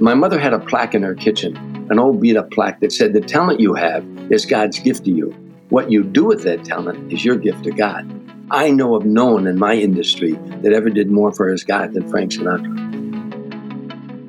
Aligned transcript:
My 0.00 0.14
mother 0.14 0.40
had 0.40 0.52
a 0.52 0.58
plaque 0.58 0.94
in 0.94 1.04
her 1.04 1.14
kitchen, 1.14 1.56
an 1.88 2.00
old 2.00 2.20
beat 2.20 2.36
up 2.36 2.50
plaque 2.50 2.80
that 2.80 2.92
said, 2.92 3.12
The 3.12 3.20
talent 3.20 3.60
you 3.60 3.74
have 3.74 4.04
is 4.28 4.44
God's 4.44 4.80
gift 4.80 5.04
to 5.04 5.12
you. 5.12 5.30
What 5.68 5.90
you 5.90 6.02
do 6.02 6.24
with 6.24 6.42
that 6.42 6.64
talent 6.64 7.12
is 7.12 7.24
your 7.24 7.36
gift 7.36 7.62
to 7.64 7.70
God. 7.70 8.10
I 8.50 8.70
know 8.70 8.96
of 8.96 9.04
no 9.04 9.26
one 9.26 9.46
in 9.46 9.56
my 9.56 9.74
industry 9.74 10.32
that 10.62 10.72
ever 10.72 10.90
did 10.90 11.10
more 11.10 11.32
for 11.32 11.48
his 11.48 11.62
God 11.62 11.94
than 11.94 12.10
Frank 12.10 12.32
Sinatra. 12.32 12.72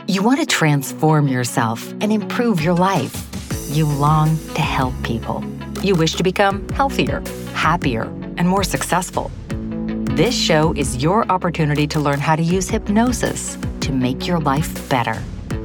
You 0.07 0.21
want 0.21 0.39
to 0.39 0.45
transform 0.45 1.27
yourself 1.27 1.91
and 1.93 2.13
improve 2.13 2.61
your 2.61 2.75
life. 2.75 3.27
You 3.71 3.87
long 3.87 4.37
to 4.53 4.61
help 4.61 4.93
people. 5.03 5.43
You 5.81 5.95
wish 5.95 6.13
to 6.13 6.23
become 6.23 6.69
healthier, 6.69 7.23
happier, 7.53 8.03
and 8.37 8.47
more 8.47 8.63
successful. 8.63 9.31
This 9.49 10.35
show 10.35 10.73
is 10.73 11.01
your 11.01 11.25
opportunity 11.31 11.87
to 11.87 11.99
learn 11.99 12.19
how 12.19 12.35
to 12.35 12.43
use 12.43 12.69
hypnosis 12.69 13.57
to 13.81 13.91
make 13.91 14.27
your 14.27 14.39
life 14.39 14.87
better. 14.89 15.21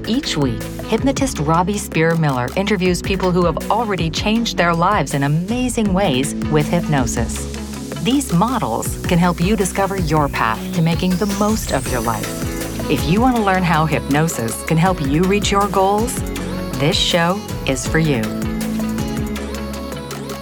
Each 0.06 0.36
week, 0.36 0.62
hypnotist 0.88 1.38
Robbie 1.38 1.78
Spear 1.78 2.16
Miller 2.16 2.48
interviews 2.56 3.00
people 3.02 3.30
who 3.30 3.44
have 3.44 3.70
already 3.70 4.10
changed 4.10 4.56
their 4.56 4.74
lives 4.74 5.14
in 5.14 5.22
amazing 5.22 5.92
ways 5.92 6.34
with 6.50 6.68
hypnosis. 6.68 7.44
These 8.02 8.32
models 8.32 9.04
can 9.06 9.18
help 9.18 9.40
you 9.40 9.56
discover 9.56 9.96
your 9.96 10.28
path 10.28 10.74
to 10.74 10.82
making 10.82 11.12
the 11.16 11.26
most 11.38 11.72
of 11.72 11.90
your 11.92 12.00
life. 12.00 12.26
If 12.90 13.04
you 13.04 13.20
want 13.20 13.36
to 13.36 13.42
learn 13.42 13.62
how 13.62 13.86
hypnosis 13.86 14.64
can 14.64 14.76
help 14.76 15.00
you 15.00 15.22
reach 15.22 15.52
your 15.52 15.68
goals, 15.68 16.20
this 16.78 16.96
show 16.96 17.40
is 17.66 17.86
for 17.86 17.98
you. 17.98 18.22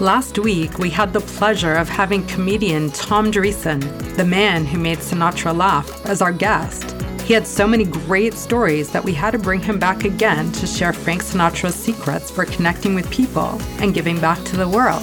Last 0.00 0.38
week, 0.38 0.78
we 0.78 0.88
had 0.88 1.12
the 1.12 1.20
pleasure 1.20 1.74
of 1.74 1.88
having 1.88 2.24
comedian 2.26 2.90
Tom 2.92 3.32
Dreesen, 3.32 3.80
the 4.16 4.24
man 4.24 4.64
who 4.64 4.78
made 4.78 4.98
Sinatra 4.98 5.54
laugh, 5.54 6.06
as 6.06 6.22
our 6.22 6.32
guest. 6.32 6.97
He 7.28 7.34
had 7.34 7.46
so 7.46 7.68
many 7.68 7.84
great 7.84 8.32
stories 8.32 8.90
that 8.92 9.04
we 9.04 9.12
had 9.12 9.32
to 9.32 9.38
bring 9.38 9.60
him 9.60 9.78
back 9.78 10.04
again 10.04 10.50
to 10.52 10.66
share 10.66 10.94
Frank 10.94 11.22
Sinatra's 11.22 11.74
secrets 11.74 12.30
for 12.30 12.46
connecting 12.46 12.94
with 12.94 13.10
people 13.10 13.60
and 13.80 13.92
giving 13.92 14.18
back 14.18 14.42
to 14.44 14.56
the 14.56 14.66
world. 14.66 15.02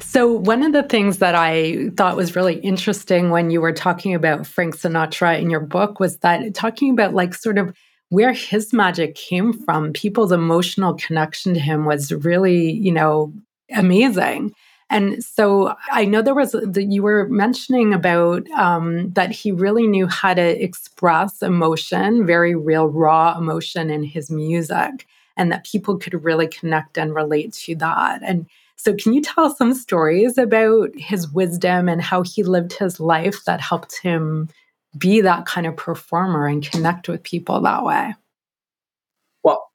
So, 0.00 0.32
one 0.32 0.62
of 0.62 0.72
the 0.72 0.82
things 0.82 1.18
that 1.18 1.34
I 1.34 1.90
thought 1.98 2.16
was 2.16 2.34
really 2.34 2.54
interesting 2.60 3.28
when 3.28 3.50
you 3.50 3.60
were 3.60 3.74
talking 3.74 4.14
about 4.14 4.46
Frank 4.46 4.74
Sinatra 4.74 5.38
in 5.42 5.50
your 5.50 5.60
book 5.60 6.00
was 6.00 6.16
that 6.20 6.54
talking 6.54 6.90
about 6.90 7.12
like 7.12 7.34
sort 7.34 7.58
of 7.58 7.76
where 8.08 8.32
his 8.32 8.72
magic 8.72 9.14
came 9.14 9.52
from, 9.52 9.92
people's 9.92 10.32
emotional 10.32 10.94
connection 10.94 11.52
to 11.52 11.60
him 11.60 11.84
was 11.84 12.12
really, 12.12 12.72
you 12.72 12.92
know, 12.92 13.30
amazing. 13.74 14.54
And 14.88 15.22
so 15.24 15.74
I 15.90 16.04
know 16.04 16.22
there 16.22 16.34
was 16.34 16.52
that 16.52 16.86
you 16.90 17.02
were 17.02 17.26
mentioning 17.28 17.92
about 17.92 18.48
um, 18.50 19.10
that 19.12 19.32
he 19.32 19.50
really 19.50 19.86
knew 19.86 20.06
how 20.06 20.34
to 20.34 20.62
express 20.62 21.42
emotion, 21.42 22.24
very 22.24 22.54
real, 22.54 22.86
raw 22.86 23.36
emotion 23.36 23.90
in 23.90 24.04
his 24.04 24.30
music, 24.30 25.06
and 25.36 25.50
that 25.50 25.66
people 25.66 25.98
could 25.98 26.22
really 26.22 26.46
connect 26.46 26.96
and 26.96 27.14
relate 27.14 27.52
to 27.54 27.74
that. 27.76 28.20
And 28.22 28.46
so, 28.76 28.94
can 28.94 29.12
you 29.12 29.22
tell 29.22 29.54
some 29.54 29.74
stories 29.74 30.38
about 30.38 30.90
his 30.96 31.28
wisdom 31.32 31.88
and 31.88 32.00
how 32.00 32.22
he 32.22 32.42
lived 32.42 32.74
his 32.74 33.00
life 33.00 33.44
that 33.44 33.60
helped 33.60 33.98
him 34.00 34.48
be 34.96 35.20
that 35.20 35.46
kind 35.46 35.66
of 35.66 35.76
performer 35.76 36.46
and 36.46 36.62
connect 36.62 37.08
with 37.08 37.22
people 37.22 37.60
that 37.62 37.84
way? 37.84 38.14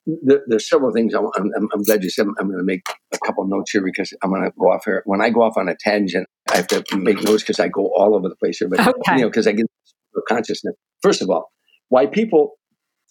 There, 0.06 0.42
there's 0.48 0.68
several 0.68 0.92
things. 0.92 1.14
I'm, 1.14 1.28
I'm, 1.36 1.70
I'm, 1.74 1.84
glad 1.84 2.04
you 2.04 2.10
said. 2.10 2.26
I'm 2.40 2.48
going 2.48 2.58
to 2.58 2.64
make 2.64 2.82
a 3.14 3.20
couple 3.26 3.46
notes 3.48 3.72
here 3.72 3.84
because 3.84 4.12
I'm 4.24 4.32
going 4.32 4.44
to 4.44 4.52
go 4.60 4.72
off 4.72 4.84
here. 4.86 5.04
When 5.06 5.22
I 5.22 5.30
go 5.30 5.42
off 5.44 5.58
on 5.58 5.70
a 5.70 5.76
tangent, 5.80 6.28
I 6.50 6.58
have 6.58 6.68
to 6.68 6.84
make 6.98 7.22
notes 7.24 7.44
because 7.44 7.60
I 7.60 7.68
go 7.68 7.92
all 7.96 8.16
over 8.16 8.28
the 8.28 8.36
place 8.36 8.58
here. 8.58 8.68
But 8.68 8.80
okay. 8.80 9.16
you 9.16 9.22
know, 9.22 9.30
because 9.30 9.48
I 9.48 9.52
get 9.52 9.68
consciousness. 10.28 10.76
First 11.04 11.22
of 11.22 11.30
all, 11.30 11.52
why 11.90 12.08
people, 12.08 12.54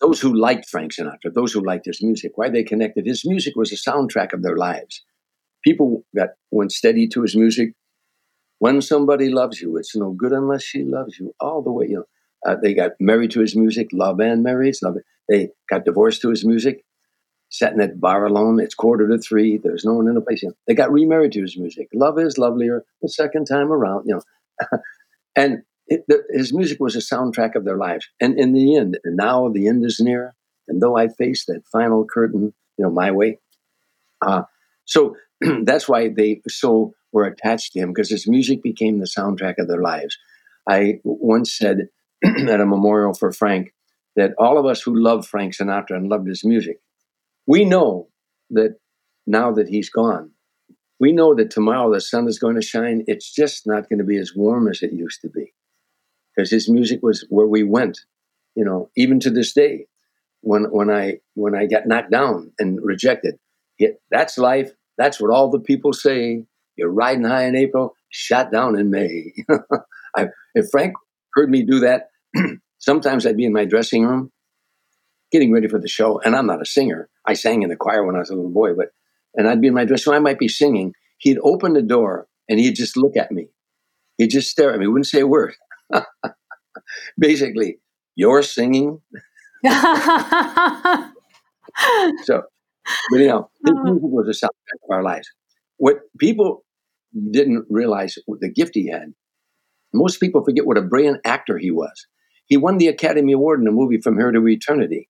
those 0.00 0.20
who 0.20 0.34
liked 0.34 0.68
Frank 0.68 0.92
Sinatra, 0.92 1.32
those 1.32 1.52
who 1.52 1.64
liked 1.64 1.86
his 1.86 2.02
music, 2.02 2.32
why 2.34 2.50
they 2.50 2.64
connected. 2.64 3.06
His 3.06 3.24
music 3.24 3.54
was 3.56 3.72
a 3.72 3.76
soundtrack 3.76 4.32
of 4.32 4.42
their 4.42 4.56
lives 4.56 5.04
people 5.62 6.04
that 6.14 6.30
went 6.50 6.72
steady 6.72 7.08
to 7.08 7.22
his 7.22 7.36
music. 7.36 7.74
When 8.58 8.82
somebody 8.82 9.30
loves 9.30 9.60
you, 9.60 9.76
it's 9.76 9.96
no 9.96 10.12
good 10.12 10.32
unless 10.32 10.62
she 10.62 10.84
loves 10.84 11.18
you 11.18 11.32
all 11.40 11.62
the 11.62 11.72
way. 11.72 11.86
You 11.88 11.96
know, 11.96 12.04
uh, 12.46 12.56
they 12.62 12.74
got 12.74 12.92
married 13.00 13.30
to 13.32 13.40
his 13.40 13.54
music, 13.56 13.88
love 13.92 14.20
and 14.20 14.42
married. 14.42 14.74
Love. 14.82 14.96
They 15.28 15.50
got 15.68 15.84
divorced 15.84 16.22
to 16.22 16.30
his 16.30 16.44
music, 16.44 16.84
sat 17.50 17.72
in 17.72 17.78
that 17.78 18.00
bar 18.00 18.24
alone. 18.24 18.60
It's 18.60 18.74
quarter 18.74 19.08
to 19.08 19.18
three. 19.18 19.58
There's 19.58 19.84
no 19.84 19.94
one 19.94 20.08
in 20.08 20.14
the 20.14 20.20
place. 20.20 20.42
You 20.42 20.48
know, 20.48 20.54
they 20.66 20.74
got 20.74 20.92
remarried 20.92 21.32
to 21.32 21.42
his 21.42 21.56
music. 21.56 21.88
Love 21.94 22.18
is 22.18 22.38
lovelier 22.38 22.84
the 23.02 23.08
second 23.08 23.46
time 23.46 23.70
around. 23.70 24.06
You 24.06 24.16
know, 24.16 24.78
and 25.36 25.62
it, 25.86 26.04
the, 26.08 26.22
his 26.30 26.52
music 26.52 26.80
was 26.80 26.96
a 26.96 27.00
soundtrack 27.00 27.56
of 27.56 27.64
their 27.64 27.76
lives. 27.76 28.08
And 28.20 28.38
in 28.38 28.52
the 28.52 28.76
end, 28.76 28.98
now 29.04 29.48
the 29.48 29.68
end 29.68 29.84
is 29.84 30.00
near. 30.00 30.34
And 30.68 30.80
though 30.80 30.96
I 30.96 31.08
face 31.08 31.44
that 31.46 31.62
final 31.70 32.06
curtain, 32.06 32.54
you 32.78 32.84
know, 32.84 32.90
my 32.90 33.10
way. 33.10 33.38
Uh, 34.24 34.42
so 34.84 35.16
that's 35.62 35.88
why 35.88 36.08
they 36.08 36.40
so 36.48 36.94
were 37.12 37.24
attached 37.24 37.72
to 37.72 37.80
him 37.80 37.90
because 37.90 38.10
his 38.10 38.28
music 38.28 38.62
became 38.62 39.00
the 39.00 39.06
soundtrack 39.06 39.54
of 39.58 39.68
their 39.68 39.82
lives. 39.82 40.16
I 40.68 41.00
once 41.02 41.56
said 41.56 41.88
at 42.24 42.60
a 42.60 42.66
memorial 42.66 43.14
for 43.14 43.32
Frank 43.32 43.72
that 44.16 44.32
all 44.38 44.58
of 44.58 44.66
us 44.66 44.82
who 44.82 44.94
love 44.94 45.26
Frank 45.26 45.54
Sinatra 45.54 45.96
and 45.96 46.08
loved 46.08 46.28
his 46.28 46.44
music, 46.44 46.80
we 47.46 47.64
know 47.64 48.08
that 48.50 48.76
now 49.26 49.52
that 49.52 49.68
he's 49.68 49.90
gone, 49.90 50.32
we 50.98 51.12
know 51.12 51.34
that 51.34 51.50
tomorrow 51.50 51.92
the 51.92 52.00
sun 52.00 52.28
is 52.28 52.38
going 52.38 52.56
to 52.56 52.62
shine. 52.62 53.04
It's 53.06 53.32
just 53.32 53.66
not 53.66 53.88
going 53.88 53.98
to 54.00 54.04
be 54.04 54.18
as 54.18 54.34
warm 54.34 54.68
as 54.68 54.82
it 54.82 54.92
used 54.92 55.22
to 55.22 55.28
be 55.28 55.54
because 56.34 56.50
his 56.50 56.68
music 56.68 57.00
was 57.02 57.26
where 57.30 57.46
we 57.46 57.62
went, 57.62 58.00
you 58.54 58.64
know, 58.64 58.90
even 58.96 59.20
to 59.20 59.30
this 59.30 59.52
day. 59.52 59.86
When, 60.42 60.64
when 60.70 60.90
I 60.90 61.18
when 61.34 61.54
I 61.54 61.66
got 61.66 61.86
knocked 61.86 62.10
down 62.10 62.52
and 62.58 62.78
rejected, 62.82 63.38
that's 64.10 64.38
life. 64.38 64.70
That's 64.96 65.20
what 65.20 65.30
all 65.30 65.50
the 65.50 65.60
people 65.60 65.92
say. 65.92 66.44
You're 66.76 66.90
riding 66.90 67.24
high 67.24 67.44
in 67.44 67.56
April, 67.56 67.94
shot 68.08 68.50
down 68.50 68.78
in 68.78 68.90
May. 68.90 69.34
I, 70.16 70.28
if 70.54 70.70
Frank 70.70 70.94
heard 71.34 71.50
me 71.50 71.62
do 71.62 71.80
that, 71.80 72.08
sometimes 72.78 73.26
I'd 73.26 73.36
be 73.36 73.44
in 73.44 73.52
my 73.52 73.64
dressing 73.64 74.04
room 74.04 74.30
getting 75.32 75.52
ready 75.52 75.68
for 75.68 75.78
the 75.78 75.88
show, 75.88 76.20
and 76.20 76.34
I'm 76.34 76.46
not 76.46 76.60
a 76.60 76.66
singer. 76.66 77.08
I 77.26 77.34
sang 77.34 77.62
in 77.62 77.68
the 77.68 77.76
choir 77.76 78.04
when 78.04 78.16
I 78.16 78.20
was 78.20 78.30
a 78.30 78.34
little 78.34 78.50
boy, 78.50 78.74
but 78.74 78.88
and 79.34 79.48
I'd 79.48 79.60
be 79.60 79.68
in 79.68 79.74
my 79.74 79.84
dressing 79.84 80.12
room. 80.12 80.20
I 80.20 80.30
might 80.30 80.38
be 80.40 80.48
singing. 80.48 80.92
He'd 81.18 81.38
open 81.42 81.74
the 81.74 81.82
door 81.82 82.26
and 82.48 82.58
he'd 82.58 82.74
just 82.74 82.96
look 82.96 83.16
at 83.16 83.30
me. 83.30 83.46
He'd 84.18 84.30
just 84.30 84.50
stare 84.50 84.72
at 84.72 84.80
me. 84.80 84.88
Wouldn't 84.88 85.06
say 85.06 85.20
a 85.20 85.26
word. 85.26 85.54
Basically, 87.18 87.78
you're 88.16 88.42
singing. 88.42 89.00
so 92.24 92.42
but 93.10 93.18
you 93.18 93.28
know, 93.28 93.50
his 93.64 93.72
uh-huh. 93.72 93.82
music 93.84 94.02
was 94.02 94.28
a 94.28 94.46
soundtrack 94.46 94.84
of 94.84 94.90
our 94.90 95.02
lives. 95.02 95.30
What 95.76 96.00
people 96.18 96.64
didn't 97.30 97.66
realize 97.68 98.18
the 98.26 98.50
gift 98.50 98.74
he 98.74 98.88
had. 98.88 99.12
Most 99.92 100.20
people 100.20 100.44
forget 100.44 100.66
what 100.66 100.78
a 100.78 100.82
brilliant 100.82 101.20
actor 101.24 101.58
he 101.58 101.70
was. 101.70 102.06
He 102.46 102.56
won 102.56 102.78
the 102.78 102.88
Academy 102.88 103.32
Award 103.32 103.60
in 103.60 103.68
a 103.68 103.72
movie 103.72 104.00
From 104.00 104.16
Here 104.16 104.32
to 104.32 104.48
Eternity. 104.48 105.08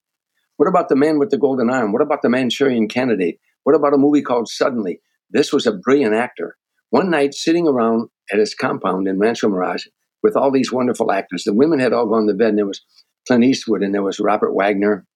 What 0.57 0.69
about 0.69 0.89
The 0.89 0.97
Man 0.97 1.19
with 1.19 1.31
the 1.31 1.39
Golden 1.39 1.71
Arm? 1.71 1.93
What 1.93 2.03
about 2.03 2.23
The 2.23 2.29
Manchurian 2.29 2.89
Candidate? 2.89 3.41
What 3.65 3.75
about 3.75 3.95
a 3.95 3.99
movie 3.99 4.23
called 4.23 4.49
Suddenly? 4.49 5.01
This 5.31 5.53
was 5.53 5.67
a 5.67 5.73
brilliant 5.73 6.15
actor. 6.15 6.57
One 6.91 7.11
night, 7.11 7.35
sitting 7.35 7.69
around 7.69 8.09
at 8.33 8.39
his 8.39 8.55
compound 8.55 9.07
in 9.07 9.19
Rancho 9.19 9.49
Mirage 9.49 9.87
with 10.23 10.37
all 10.37 10.51
these 10.51 10.73
wonderful 10.73 11.13
actors, 11.13 11.45
the 11.45 11.55
women 11.55 11.79
had 11.79 11.93
all 11.93 12.07
gone 12.07 12.27
to 12.27 12.35
bed, 12.35 12.51
and 12.51 12.59
there 12.59 12.67
was 12.67 12.83
Clint 13.27 13.45
Eastwood, 13.45 13.83
and 13.83 13.95
there 13.95 14.03
was 14.03 14.21
Robert 14.21 14.53
Wagner, 14.53 15.07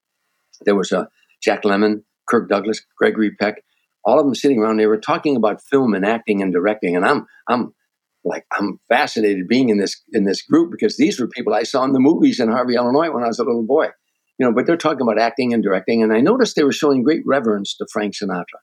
there 0.64 0.76
was 0.76 0.92
uh, 0.92 1.06
Jack 1.42 1.62
Lemmon, 1.62 2.04
Kirk 2.28 2.48
Douglas, 2.48 2.80
Gregory 2.96 3.32
Peck, 3.32 3.62
all 4.04 4.18
of 4.18 4.26
them 4.26 4.34
sitting 4.34 4.60
around. 4.60 4.76
They 4.76 4.86
were 4.86 4.98
talking 4.98 5.36
about 5.36 5.62
film 5.62 5.94
and 5.94 6.06
acting 6.06 6.42
and 6.42 6.52
directing, 6.52 6.96
and 6.96 7.04
I'm 7.04 7.26
I'm 7.48 7.74
like 8.24 8.44
I'm 8.52 8.78
fascinated 8.88 9.48
being 9.48 9.68
in 9.68 9.78
this 9.78 10.00
in 10.12 10.24
this 10.24 10.42
group 10.42 10.70
because 10.70 10.96
these 10.96 11.20
were 11.20 11.28
people 11.28 11.54
I 11.54 11.62
saw 11.62 11.84
in 11.84 11.92
the 11.92 12.00
movies 12.00 12.40
in 12.40 12.50
Harvey, 12.50 12.74
Illinois 12.74 13.10
when 13.10 13.22
I 13.22 13.28
was 13.28 13.38
a 13.38 13.44
little 13.44 13.66
boy. 13.66 13.88
You 14.38 14.46
know, 14.46 14.52
but 14.52 14.66
they're 14.66 14.76
talking 14.76 15.02
about 15.02 15.18
acting 15.18 15.52
and 15.54 15.62
directing, 15.62 16.02
and 16.02 16.12
I 16.12 16.20
noticed 16.20 16.56
they 16.56 16.64
were 16.64 16.72
showing 16.72 17.04
great 17.04 17.22
reverence 17.24 17.76
to 17.76 17.86
Frank 17.92 18.14
Sinatra. 18.14 18.60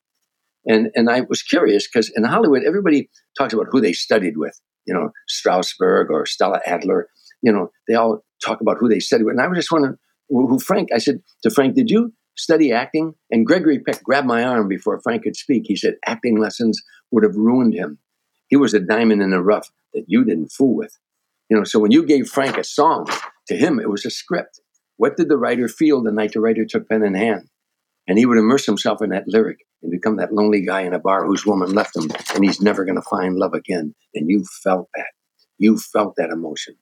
And 0.66 0.90
and 0.96 1.10
I 1.10 1.22
was 1.22 1.42
curious 1.42 1.88
because 1.88 2.12
in 2.16 2.24
Hollywood, 2.24 2.64
everybody 2.64 3.10
talks 3.38 3.54
about 3.54 3.68
who 3.72 3.82
they 3.82 3.94
studied 3.94 4.38
with. 4.38 4.60
You 4.86 4.94
know, 4.94 5.12
Strasberg 5.30 6.10
or 6.10 6.26
Stella 6.26 6.60
Adler. 6.66 7.08
You 7.42 7.52
know, 7.52 7.70
they 7.88 7.96
all 7.96 8.24
talk 8.44 8.62
about 8.62 8.78
who 8.80 8.90
they 8.90 9.00
studied 9.00 9.26
with. 9.26 9.34
And 9.34 9.42
I 9.42 9.48
was 9.48 9.58
just 9.58 9.72
wondering 9.72 9.96
who 10.30 10.60
Frank. 10.60 10.90
I 10.94 10.98
said 10.98 11.20
to 11.44 11.50
Frank, 11.50 11.76
"Did 11.76 11.90
you 11.90 12.14
study 12.36 12.72
acting? 12.72 13.14
And 13.30 13.46
Gregory 13.46 13.80
Peck 13.80 14.04
grabbed 14.04 14.28
my 14.28 14.44
arm 14.44 14.68
before 14.68 15.00
Frank 15.02 15.24
could 15.24 15.36
speak. 15.36 15.64
He 15.66 15.76
said 15.76 15.96
acting 16.06 16.38
lessons 16.38 16.82
would 17.12 17.24
have 17.24 17.36
ruined 17.36 17.74
him. 17.74 18.00
He 18.52 18.58
was 18.58 18.74
a 18.74 18.82
diamond 18.82 19.22
in 19.22 19.30
the 19.30 19.42
rough 19.42 19.72
that 19.94 20.04
you 20.08 20.26
didn't 20.26 20.52
fool 20.52 20.76
with. 20.76 21.00
You 21.50 21.58
know, 21.58 21.64
so 21.64 21.80
when 21.80 21.92
you 21.92 22.06
gave 22.06 22.30
Frank 22.30 22.58
a 22.58 22.66
song, 22.66 23.08
to 23.48 23.56
him 23.56 23.80
it 23.80 23.90
was 23.90 24.06
a 24.06 24.12
script. 24.12 24.60
What 24.98 25.16
did 25.16 25.30
the 25.30 25.38
writer 25.38 25.70
feel 25.70 26.04
the 26.04 26.12
night 26.12 26.34
the 26.34 26.42
writer 26.42 26.66
took 26.66 26.88
pen 26.88 27.04
in 27.04 27.16
hand? 27.16 27.48
And 28.08 28.18
he 28.18 28.26
would 28.26 28.38
immerse 28.38 28.66
himself 28.66 29.02
in 29.02 29.12
that 29.12 29.24
lyric 29.26 29.60
and 29.82 29.90
become 29.90 30.18
that 30.18 30.34
lonely 30.34 30.66
guy 30.66 30.82
in 30.82 30.94
a 30.94 31.00
bar 31.00 31.26
whose 31.26 31.46
woman 31.46 31.72
left 31.72 31.96
him 31.96 32.12
and 32.36 32.44
he's 32.44 32.62
never 32.62 32.84
going 32.84 32.98
to 32.98 33.02
find 33.10 33.38
love 33.38 33.54
again. 33.54 33.96
And 34.14 34.30
you 34.30 34.44
felt 34.64 34.90
that. 34.96 35.12
You 35.58 35.78
felt 35.78 36.16
that 36.18 36.30
emotion. 36.30 36.76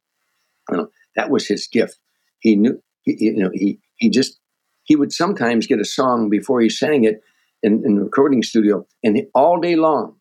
You 0.71 0.77
know, 0.77 0.87
that 1.15 1.29
was 1.29 1.47
his 1.47 1.67
gift. 1.67 1.99
he 2.39 2.55
knew, 2.55 2.81
he, 3.03 3.15
you 3.19 3.43
know, 3.43 3.51
he, 3.53 3.79
he 3.97 4.09
just, 4.09 4.39
he 4.85 4.95
would 4.95 5.13
sometimes 5.13 5.67
get 5.67 5.79
a 5.79 5.85
song 5.85 6.31
before 6.31 6.61
he 6.61 6.69
sang 6.69 7.03
it 7.03 7.21
in, 7.61 7.83
in 7.85 7.95
the 7.95 8.03
recording 8.03 8.41
studio, 8.41 8.87
and 9.03 9.17
he, 9.17 9.25
all 9.35 9.59
day 9.59 9.75
long, 9.75 10.15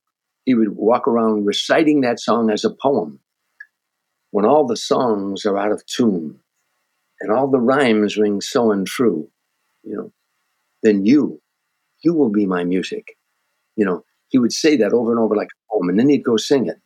he 0.48 0.54
would 0.54 0.74
walk 0.76 1.06
around 1.06 1.44
reciting 1.44 2.00
that 2.00 2.18
song 2.18 2.48
as 2.48 2.64
a 2.64 2.70
poem. 2.70 3.20
When 4.30 4.46
all 4.46 4.66
the 4.66 4.78
songs 4.78 5.44
are 5.44 5.58
out 5.58 5.72
of 5.72 5.84
tune 5.84 6.40
and 7.20 7.30
all 7.30 7.50
the 7.50 7.60
rhymes 7.60 8.16
ring 8.16 8.40
so 8.40 8.72
untrue, 8.72 9.28
you 9.82 9.94
know, 9.94 10.10
then 10.82 11.04
you, 11.04 11.42
you 12.02 12.14
will 12.14 12.30
be 12.30 12.46
my 12.46 12.64
music. 12.64 13.18
You 13.76 13.84
know, 13.84 14.04
he 14.28 14.38
would 14.38 14.54
say 14.54 14.74
that 14.78 14.94
over 14.94 15.10
and 15.10 15.20
over 15.20 15.36
like 15.36 15.48
a 15.48 15.70
poem, 15.70 15.90
and 15.90 15.98
then 15.98 16.08
he'd 16.08 16.24
go 16.24 16.38
sing 16.38 16.66
it. 16.66 16.80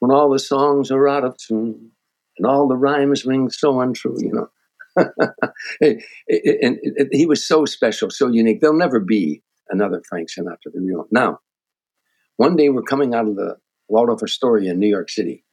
When 0.00 0.10
all 0.10 0.28
the 0.28 0.40
songs 0.40 0.90
are 0.90 1.06
out 1.06 1.22
of 1.22 1.36
tune 1.36 1.92
and 2.36 2.46
all 2.48 2.66
the 2.66 2.76
rhymes 2.76 3.24
ring 3.24 3.48
so 3.48 3.80
untrue, 3.80 4.16
you 4.18 4.32
know. 4.32 4.48
and 5.80 7.08
he 7.12 7.26
was 7.26 7.46
so 7.46 7.64
special, 7.64 8.10
so 8.10 8.26
unique. 8.26 8.60
There'll 8.60 8.76
never 8.76 8.98
be 8.98 9.40
another 9.70 10.02
Frank 10.08 10.30
Sinatra. 10.30 10.72
Now, 11.12 11.38
one 12.36 12.56
day 12.56 12.68
we're 12.68 12.82
coming 12.82 13.14
out 13.14 13.28
of 13.28 13.36
the 13.36 13.56
Waldorf 13.88 14.22
Astoria 14.22 14.72
in 14.72 14.78
New 14.78 14.88
York 14.88 15.10
City, 15.10 15.44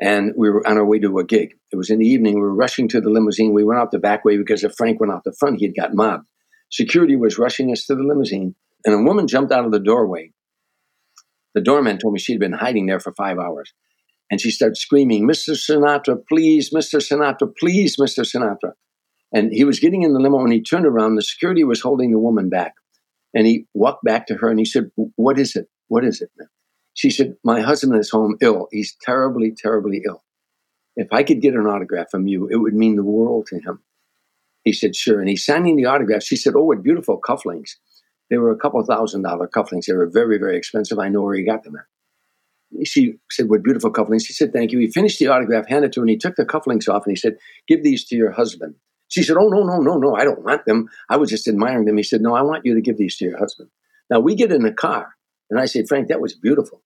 and 0.00 0.32
we 0.36 0.50
were 0.50 0.66
on 0.66 0.78
our 0.78 0.86
way 0.86 0.98
to 0.98 1.18
a 1.18 1.24
gig. 1.24 1.54
It 1.72 1.76
was 1.76 1.90
in 1.90 1.98
the 1.98 2.06
evening. 2.06 2.34
We 2.34 2.40
were 2.40 2.54
rushing 2.54 2.88
to 2.88 3.00
the 3.00 3.10
limousine. 3.10 3.52
We 3.52 3.64
went 3.64 3.80
out 3.80 3.90
the 3.90 3.98
back 3.98 4.24
way 4.24 4.36
because 4.36 4.64
if 4.64 4.74
Frank 4.76 5.00
went 5.00 5.12
out 5.12 5.24
the 5.24 5.36
front, 5.38 5.58
he 5.58 5.66
had 5.66 5.76
got 5.76 5.94
mobbed. 5.94 6.26
Security 6.70 7.16
was 7.16 7.38
rushing 7.38 7.70
us 7.70 7.86
to 7.86 7.94
the 7.94 8.02
limousine, 8.02 8.54
and 8.84 8.94
a 8.94 9.02
woman 9.02 9.26
jumped 9.26 9.52
out 9.52 9.64
of 9.64 9.72
the 9.72 9.80
doorway. 9.80 10.32
The 11.54 11.62
doorman 11.62 11.98
told 11.98 12.12
me 12.12 12.20
she'd 12.20 12.40
been 12.40 12.52
hiding 12.52 12.86
there 12.86 13.00
for 13.00 13.12
five 13.14 13.38
hours. 13.38 13.72
And 14.30 14.40
she 14.40 14.50
started 14.50 14.76
screaming, 14.76 15.26
Mr. 15.26 15.50
Sinatra, 15.54 16.18
please, 16.28 16.70
Mr. 16.70 17.00
Sinatra, 17.00 17.52
please, 17.58 17.96
Mr. 17.96 18.26
Sinatra. 18.26 18.72
And 19.32 19.52
he 19.52 19.64
was 19.64 19.78
getting 19.80 20.02
in 20.02 20.12
the 20.12 20.20
limo 20.20 20.40
and 20.40 20.52
he 20.52 20.62
turned 20.62 20.86
around. 20.86 21.14
The 21.14 21.22
security 21.22 21.64
was 21.64 21.80
holding 21.80 22.10
the 22.10 22.18
woman 22.18 22.48
back. 22.48 22.74
And 23.34 23.46
he 23.46 23.66
walked 23.74 24.04
back 24.04 24.26
to 24.26 24.34
her 24.34 24.48
and 24.48 24.58
he 24.58 24.64
said, 24.64 24.90
What 25.16 25.38
is 25.38 25.56
it? 25.56 25.68
What 25.88 26.04
is 26.04 26.20
it? 26.20 26.30
She 26.94 27.10
said, 27.10 27.36
My 27.44 27.60
husband 27.60 27.98
is 27.98 28.10
home 28.10 28.36
ill. 28.40 28.68
He's 28.70 28.96
terribly, 29.00 29.52
terribly 29.56 30.02
ill. 30.06 30.24
If 30.96 31.08
I 31.12 31.22
could 31.22 31.42
get 31.42 31.54
an 31.54 31.66
autograph 31.66 32.10
from 32.10 32.26
you, 32.26 32.48
it 32.48 32.56
would 32.56 32.74
mean 32.74 32.96
the 32.96 33.04
world 33.04 33.46
to 33.48 33.56
him. 33.60 33.80
He 34.64 34.72
said, 34.72 34.96
Sure. 34.96 35.20
And 35.20 35.28
he's 35.28 35.44
signing 35.44 35.76
the 35.76 35.86
autograph. 35.86 36.22
She 36.22 36.36
said, 36.36 36.54
Oh, 36.56 36.64
what 36.64 36.82
beautiful 36.82 37.20
cufflinks. 37.20 37.72
They 38.30 38.38
were 38.38 38.50
a 38.50 38.58
couple 38.58 38.84
thousand 38.84 39.22
dollar 39.22 39.46
cufflinks. 39.46 39.86
They 39.86 39.92
were 39.94 40.08
very, 40.08 40.38
very 40.38 40.56
expensive. 40.56 40.98
I 40.98 41.08
know 41.08 41.22
where 41.22 41.36
he 41.36 41.44
got 41.44 41.62
them 41.62 41.76
at. 41.76 42.86
She 42.86 43.18
said, 43.30 43.48
What 43.48 43.62
beautiful 43.62 43.92
cufflinks. 43.92 44.26
He 44.26 44.32
said, 44.32 44.52
Thank 44.52 44.72
you. 44.72 44.78
He 44.78 44.90
finished 44.90 45.18
the 45.18 45.28
autograph, 45.28 45.68
handed 45.68 45.88
it 45.88 45.92
to 45.92 46.00
her, 46.00 46.04
and 46.04 46.10
he 46.10 46.16
took 46.16 46.36
the 46.36 46.46
cufflinks 46.46 46.88
off 46.88 47.04
and 47.06 47.12
he 47.12 47.16
said, 47.16 47.36
Give 47.68 47.84
these 47.84 48.04
to 48.06 48.16
your 48.16 48.32
husband. 48.32 48.74
She 49.08 49.22
said, 49.22 49.36
Oh, 49.36 49.48
no, 49.48 49.62
no, 49.62 49.78
no, 49.78 49.98
no, 49.98 50.16
I 50.16 50.24
don't 50.24 50.42
want 50.42 50.64
them. 50.64 50.88
I 51.08 51.16
was 51.16 51.30
just 51.30 51.46
admiring 51.46 51.84
them. 51.84 51.96
He 51.96 52.02
said, 52.02 52.22
No, 52.22 52.34
I 52.34 52.42
want 52.42 52.64
you 52.64 52.74
to 52.74 52.80
give 52.80 52.98
these 52.98 53.16
to 53.18 53.24
your 53.24 53.38
husband. 53.38 53.68
Now 54.10 54.20
we 54.20 54.34
get 54.34 54.50
in 54.50 54.62
the 54.62 54.72
car, 54.72 55.14
and 55.50 55.60
I 55.60 55.66
said, 55.66 55.88
Frank, 55.88 56.08
that 56.08 56.20
was 56.20 56.34
beautiful. 56.34 56.82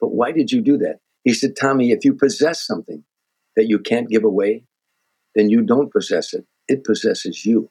But 0.00 0.14
why 0.14 0.32
did 0.32 0.52
you 0.52 0.60
do 0.60 0.78
that? 0.78 1.00
He 1.24 1.34
said, 1.34 1.56
Tommy, 1.56 1.90
if 1.90 2.04
you 2.04 2.14
possess 2.14 2.64
something 2.64 3.04
that 3.56 3.66
you 3.66 3.78
can't 3.78 4.08
give 4.08 4.24
away, 4.24 4.64
then 5.34 5.48
you 5.48 5.62
don't 5.62 5.92
possess 5.92 6.34
it. 6.34 6.46
It 6.68 6.84
possesses 6.84 7.44
you. 7.44 7.70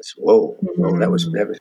I 0.00 0.02
Said, 0.02 0.22
whoa, 0.22 0.56
whoa, 0.60 0.98
that 0.98 1.10
was, 1.10 1.28
mm. 1.28 1.32
that 1.34 1.48
was. 1.48 1.58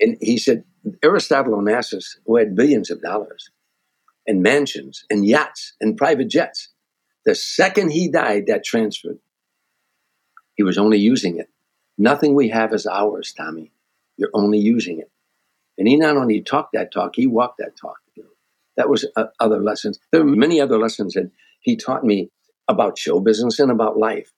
And 0.00 0.16
he 0.20 0.38
said, 0.38 0.64
Aristotle 1.02 1.54
Onassis, 1.54 2.16
who 2.26 2.36
had 2.36 2.56
billions 2.56 2.90
of 2.90 3.02
dollars 3.02 3.50
and 4.26 4.42
mansions 4.42 5.04
and 5.10 5.26
yachts 5.26 5.74
and 5.80 5.96
private 5.96 6.28
jets, 6.28 6.68
the 7.24 7.34
second 7.34 7.90
he 7.90 8.10
died, 8.10 8.44
that 8.48 8.64
transferred. 8.64 9.18
He 10.56 10.62
was 10.62 10.78
only 10.78 10.98
using 10.98 11.38
it. 11.38 11.48
Nothing 11.96 12.34
we 12.34 12.48
have 12.48 12.72
is 12.72 12.86
ours, 12.86 13.32
Tommy. 13.32 13.72
You're 14.16 14.30
only 14.34 14.58
using 14.58 15.00
it. 15.00 15.10
And 15.78 15.88
he 15.88 15.96
not 15.96 16.16
only 16.16 16.40
talked 16.40 16.72
that 16.74 16.92
talk, 16.92 17.16
he 17.16 17.26
walked 17.26 17.58
that 17.58 17.76
talk. 17.80 17.96
That 18.76 18.88
was 18.88 19.06
uh, 19.16 19.26
other 19.38 19.60
lessons. 19.62 19.98
There 20.10 20.24
were 20.24 20.30
many 20.30 20.60
other 20.60 20.78
lessons 20.78 21.14
that 21.14 21.30
he 21.60 21.76
taught 21.76 22.04
me 22.04 22.30
about 22.68 22.98
show 22.98 23.20
business 23.20 23.58
and 23.60 23.70
about 23.70 23.98
life. 23.98 24.32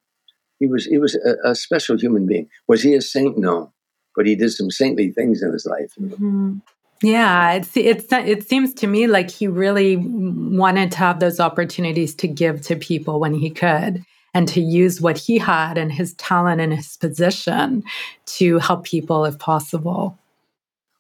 He 0.59 0.67
was 0.67 0.85
he 0.85 0.99
was 0.99 1.15
a, 1.15 1.51
a 1.51 1.55
special 1.55 1.99
human 1.99 2.27
being. 2.27 2.49
Was 2.69 2.83
he 2.83 2.95
a 2.95 3.01
saint? 3.01 3.39
No, 3.39 3.73
but 4.15 4.27
he 4.27 4.35
did 4.35 4.51
some 4.51 4.71
saintly 4.71 5.11
things 5.11 5.43
in 5.43 5.53
his 5.53 5.67
life. 5.67 5.93
Mm-hmm. 6.01 6.59
Yeah, 7.03 7.53
it's 7.53 7.77
it's 7.77 8.11
it 8.11 8.49
seems 8.49 8.73
to 8.75 8.87
me 8.87 9.07
like 9.07 9.31
he 9.31 9.47
really 9.47 9.97
wanted 9.97 10.93
to 10.93 10.99
have 10.99 11.21
those 11.21 11.41
opportunities 11.41 12.15
to 12.17 12.29
give 12.29 12.63
to 12.63 12.77
people 12.77 13.21
when 13.21 13.35
he 13.35 13.51
could 13.51 14.03
and 14.33 14.49
to 14.49 14.61
use 14.61 15.01
what 15.01 15.19
he 15.19 15.39
had 15.39 15.79
and 15.79 15.93
his 15.93 16.15
talent 16.15 16.61
and 16.61 16.75
his 16.75 16.97
position 16.97 17.83
to 18.27 18.59
help 18.59 18.85
people 18.85 19.25
if 19.25 19.39
possible. 19.39 20.19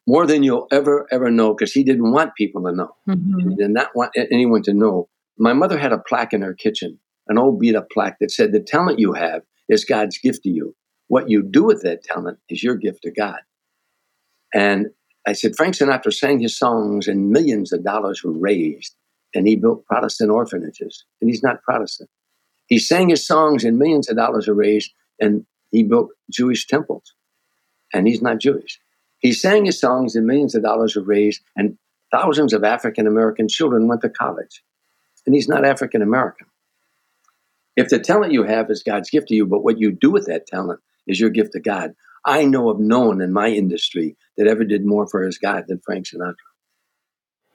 More 0.06 0.26
than 0.26 0.42
you'll 0.42 0.68
ever, 0.70 1.06
ever 1.10 1.30
know, 1.30 1.52
because 1.52 1.72
he 1.72 1.82
didn't 1.82 2.12
want 2.12 2.34
people 2.36 2.62
to 2.62 2.72
know. 2.72 2.94
Mm-hmm. 3.08 3.50
He 3.50 3.56
did 3.56 3.70
not 3.70 3.90
want 3.94 4.12
anyone 4.16 4.62
to 4.62 4.72
know. 4.72 5.08
My 5.38 5.52
mother 5.52 5.78
had 5.78 5.92
a 5.92 5.98
plaque 5.98 6.32
in 6.32 6.42
her 6.42 6.54
kitchen, 6.54 6.98
an 7.28 7.38
old 7.38 7.58
beat 7.58 7.74
up 7.74 7.90
plaque 7.90 8.18
that 8.20 8.30
said, 8.30 8.52
The 8.52 8.60
talent 8.60 8.98
you 8.98 9.12
have 9.14 9.42
is 9.68 9.84
God's 9.84 10.18
gift 10.18 10.44
to 10.44 10.50
you. 10.50 10.74
What 11.08 11.28
you 11.28 11.42
do 11.42 11.64
with 11.64 11.82
that 11.82 12.04
talent 12.04 12.38
is 12.48 12.62
your 12.62 12.76
gift 12.76 13.02
to 13.02 13.10
God. 13.10 13.40
And 14.54 14.86
I 15.26 15.32
said, 15.32 15.56
Frank 15.56 15.74
Sinatra 15.74 16.12
sang 16.12 16.38
his 16.38 16.56
songs 16.56 17.08
and 17.08 17.30
millions 17.30 17.72
of 17.72 17.84
dollars 17.84 18.22
were 18.22 18.32
raised, 18.32 18.94
and 19.34 19.46
he 19.46 19.56
built 19.56 19.84
Protestant 19.86 20.30
orphanages, 20.30 21.04
and 21.20 21.28
he's 21.28 21.42
not 21.42 21.62
Protestant. 21.62 22.08
He 22.66 22.78
sang 22.78 23.08
his 23.08 23.26
songs 23.26 23.64
and 23.64 23.78
millions 23.78 24.08
of 24.08 24.16
dollars 24.16 24.46
were 24.46 24.54
raised, 24.54 24.92
and 25.20 25.44
he 25.70 25.82
built 25.82 26.10
Jewish 26.30 26.66
temples. 26.66 27.14
And 27.92 28.06
he's 28.06 28.22
not 28.22 28.40
Jewish. 28.40 28.80
He 29.18 29.32
sang 29.32 29.64
his 29.64 29.80
songs 29.80 30.14
and 30.14 30.26
millions 30.26 30.54
of 30.54 30.62
dollars 30.62 30.96
were 30.96 31.02
raised, 31.02 31.42
and 31.56 31.78
thousands 32.10 32.52
of 32.52 32.64
African 32.64 33.06
American 33.06 33.48
children 33.48 33.88
went 33.88 34.02
to 34.02 34.08
college. 34.08 34.62
And 35.24 35.34
he's 35.34 35.48
not 35.48 35.64
African 35.64 36.02
American. 36.02 36.46
If 37.76 37.88
the 37.88 37.98
talent 37.98 38.32
you 38.32 38.44
have 38.44 38.70
is 38.70 38.82
God's 38.82 39.10
gift 39.10 39.28
to 39.28 39.34
you, 39.34 39.46
but 39.46 39.62
what 39.62 39.78
you 39.78 39.92
do 39.92 40.10
with 40.10 40.26
that 40.26 40.46
talent 40.46 40.80
is 41.06 41.20
your 41.20 41.30
gift 41.30 41.52
to 41.52 41.60
God, 41.60 41.94
I 42.24 42.44
know 42.44 42.70
of 42.70 42.80
no 42.80 43.00
one 43.00 43.20
in 43.20 43.32
my 43.32 43.48
industry 43.48 44.16
that 44.36 44.46
ever 44.46 44.64
did 44.64 44.84
more 44.84 45.06
for 45.06 45.22
his 45.22 45.38
God 45.38 45.64
than 45.68 45.80
Frank 45.84 46.06
Sinatra. 46.06 46.34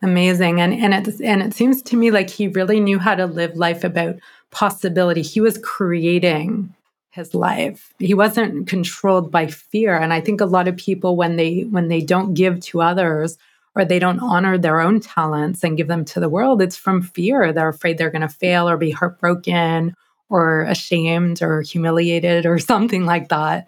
Amazing. 0.04 0.62
And 0.62 0.74
and 0.74 1.08
it 1.08 1.22
and 1.22 1.44
it 1.44 1.54
seems 1.54 1.82
to 1.84 1.98
me 1.98 2.10
like 2.10 2.30
he 2.30 2.48
really 2.48 2.80
knew 2.80 2.98
how 2.98 3.14
to 3.14 3.26
live 3.28 3.56
life 3.56 3.84
about 3.84 4.16
possibility. 4.50 5.22
He 5.22 5.42
was 5.42 5.60
creating 5.60 6.74
his 7.12 7.34
life. 7.34 7.94
He 8.00 8.14
wasn't 8.14 8.68
controlled 8.68 9.32
by 9.32 9.48
fear. 9.48 9.96
And 9.96 10.14
I 10.14 10.22
think 10.22 10.42
a 10.42 10.46
lot 10.46 10.68
of 10.68 10.78
people 10.78 11.16
when 11.16 11.36
they 11.36 11.62
when 11.62 11.90
they 11.90 12.02
don't 12.02 12.34
give 12.34 12.60
to 12.62 12.82
others 12.82 13.38
or 13.76 13.86
they 13.86 14.00
don't 14.00 14.20
honor 14.20 14.58
their 14.58 14.82
own 14.82 15.00
talents 15.00 15.64
and 15.64 15.78
give 15.78 15.88
them 15.88 16.04
to 16.06 16.20
the 16.20 16.30
world, 16.30 16.62
it's 16.62 16.78
from 16.78 17.02
fear. 17.02 17.54
They're 17.54 17.70
afraid 17.70 17.98
they're 17.98 18.10
going 18.10 18.22
to 18.22 18.30
fail 18.30 18.68
or 18.68 18.78
be 18.78 18.92
heartbroken 18.92 19.94
or 20.30 20.62
ashamed 20.62 21.42
or 21.42 21.62
humiliated 21.62 22.46
or 22.46 22.58
something 22.74 23.06
like 23.06 23.28
that. 23.30 23.68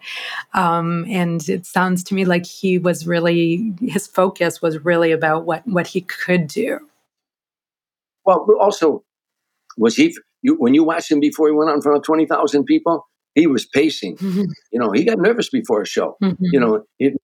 Um, 0.54 1.04
and 1.08 1.46
it 1.48 1.66
sounds 1.66 2.02
to 2.04 2.14
me 2.14 2.24
like 2.24 2.46
he 2.46 2.78
was 2.78 3.06
really 3.06 3.74
his 3.80 4.06
focus 4.06 4.62
was 4.62 4.82
really 4.84 5.12
about 5.12 5.44
what 5.44 5.66
what 5.66 5.86
he 5.86 6.00
could 6.00 6.46
do. 6.46 6.80
Well, 8.24 8.46
also 8.58 9.04
was 9.76 9.96
he 9.96 10.16
you, 10.40 10.54
when 10.56 10.72
you 10.72 10.82
watched 10.82 11.10
him 11.10 11.20
before 11.20 11.48
he 11.48 11.54
went 11.54 11.70
out 11.70 11.76
in 11.76 11.82
front 11.82 11.98
of 11.98 12.04
twenty 12.04 12.24
thousand 12.24 12.64
people, 12.64 13.06
he 13.34 13.46
was 13.46 13.66
pacing. 13.66 14.16
Mm-hmm. 14.16 14.44
You 14.72 14.80
know, 14.80 14.90
he 14.92 15.04
got 15.04 15.18
nervous 15.18 15.50
before 15.50 15.82
a 15.82 15.86
show. 15.86 16.16
Mm-hmm. 16.22 16.44
You 16.52 16.60
know, 16.60 16.82
it, 16.98 17.14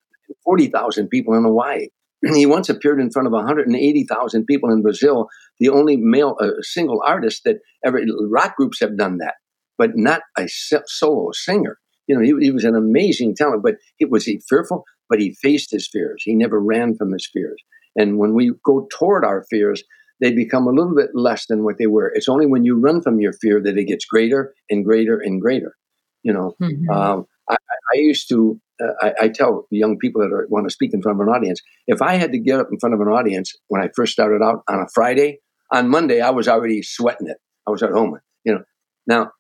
forty 0.45 0.69
thousand 0.69 1.09
people 1.09 1.35
in 1.35 1.45
Hawaii. 1.45 1.88
He 2.35 2.47
once 2.47 2.69
appeared 2.69 3.00
in 3.00 3.11
front 3.11 3.26
of 3.26 3.33
180,000 3.33 4.45
people 4.45 4.71
in 4.71 4.83
Brazil, 4.83 5.29
the 5.59 5.71
only 5.71 5.97
male, 5.97 6.37
uh, 6.40 6.50
single 6.61 7.02
artist 7.07 7.43
that 7.45 7.61
ever, 7.85 8.02
rock 8.29 8.57
groups 8.57 8.79
have 8.81 8.99
done 8.99 9.17
that, 9.19 9.37
but 9.79 9.93
not 9.95 10.21
a 10.38 10.47
solo 10.47 11.31
singer. 11.33 11.79
You 12.07 12.17
know, 12.17 12.23
he, 12.23 12.45
he 12.45 12.50
was 12.50 12.64
an 12.64 12.76
amazing 12.76 13.37
talent, 13.37 13.62
but 13.62 13.76
he, 13.97 14.05
was 14.05 14.25
he 14.25 14.40
fearful? 14.49 14.85
But 15.09 15.21
he 15.21 15.35
faced 15.40 15.71
his 15.71 15.88
fears. 15.90 16.23
He 16.25 16.35
never 16.35 16.61
ran 16.61 16.95
from 16.97 17.12
his 17.12 17.29
fears. 17.33 17.62
And 17.97 18.19
when 18.19 18.35
we 18.35 18.52
go 18.64 18.87
toward 18.93 19.25
our 19.25 19.45
fears, 19.49 19.83
they 20.21 20.33
become 20.33 20.67
a 20.67 20.73
little 20.73 20.95
bit 20.95 21.11
less 21.14 21.47
than 21.47 21.64
what 21.64 21.79
they 21.79 21.87
were. 21.87 22.12
It's 22.14 22.29
only 22.29 22.47
when 22.47 22.64
you 22.64 22.79
run 22.79 23.00
from 23.00 23.21
your 23.21 23.33
fear 23.33 23.61
that 23.62 23.79
it 23.79 23.85
gets 23.85 24.05
greater 24.05 24.55
and 24.69 24.85
greater 24.85 25.19
and 25.19 25.40
greater. 25.40 25.75
You 26.23 26.33
know, 26.33 26.55
mm-hmm. 26.61 26.91
um, 26.91 27.27
I, 27.49 27.57
I, 27.95 27.97
used 27.97 28.29
to 28.29 28.61
uh, 28.83 28.93
I, 29.00 29.12
I, 29.23 29.29
tell 29.29 29.67
young 29.71 29.99
people 29.99 30.21
that 30.21 30.33
are, 30.33 30.47
want 30.50 30.67
to 30.67 30.71
speak 30.71 30.93
in 30.93 31.00
front 31.00 31.21
of 31.21 31.27
an 31.27 31.33
audience, 31.33 31.61
if 31.87 32.03
I 32.03 32.17
had 32.17 32.33
to 32.33 32.39
get 32.39 32.61
up 32.61 32.69
in 32.71 32.79
front 32.79 32.95
of 32.95 33.00
an 33.00 33.09
audience 33.09 33.55
when 33.69 33.83
I 33.83 33.89
first 33.97 34.12
started 34.12 34.43
out 34.43 34.62
on 34.69 34.81
a 34.81 34.87
Friday, 34.93 35.39
on 35.73 35.89
Monday 35.89 36.21
I 36.21 36.31
was 36.31 36.47
already 36.47 36.83
sweating 36.83 37.29
it. 37.29 37.39
I 37.67 37.71
was 37.71 37.83
at 37.83 37.91
home, 37.91 38.19
you 38.45 38.55
know. 38.55 38.62
Now, 39.07 39.31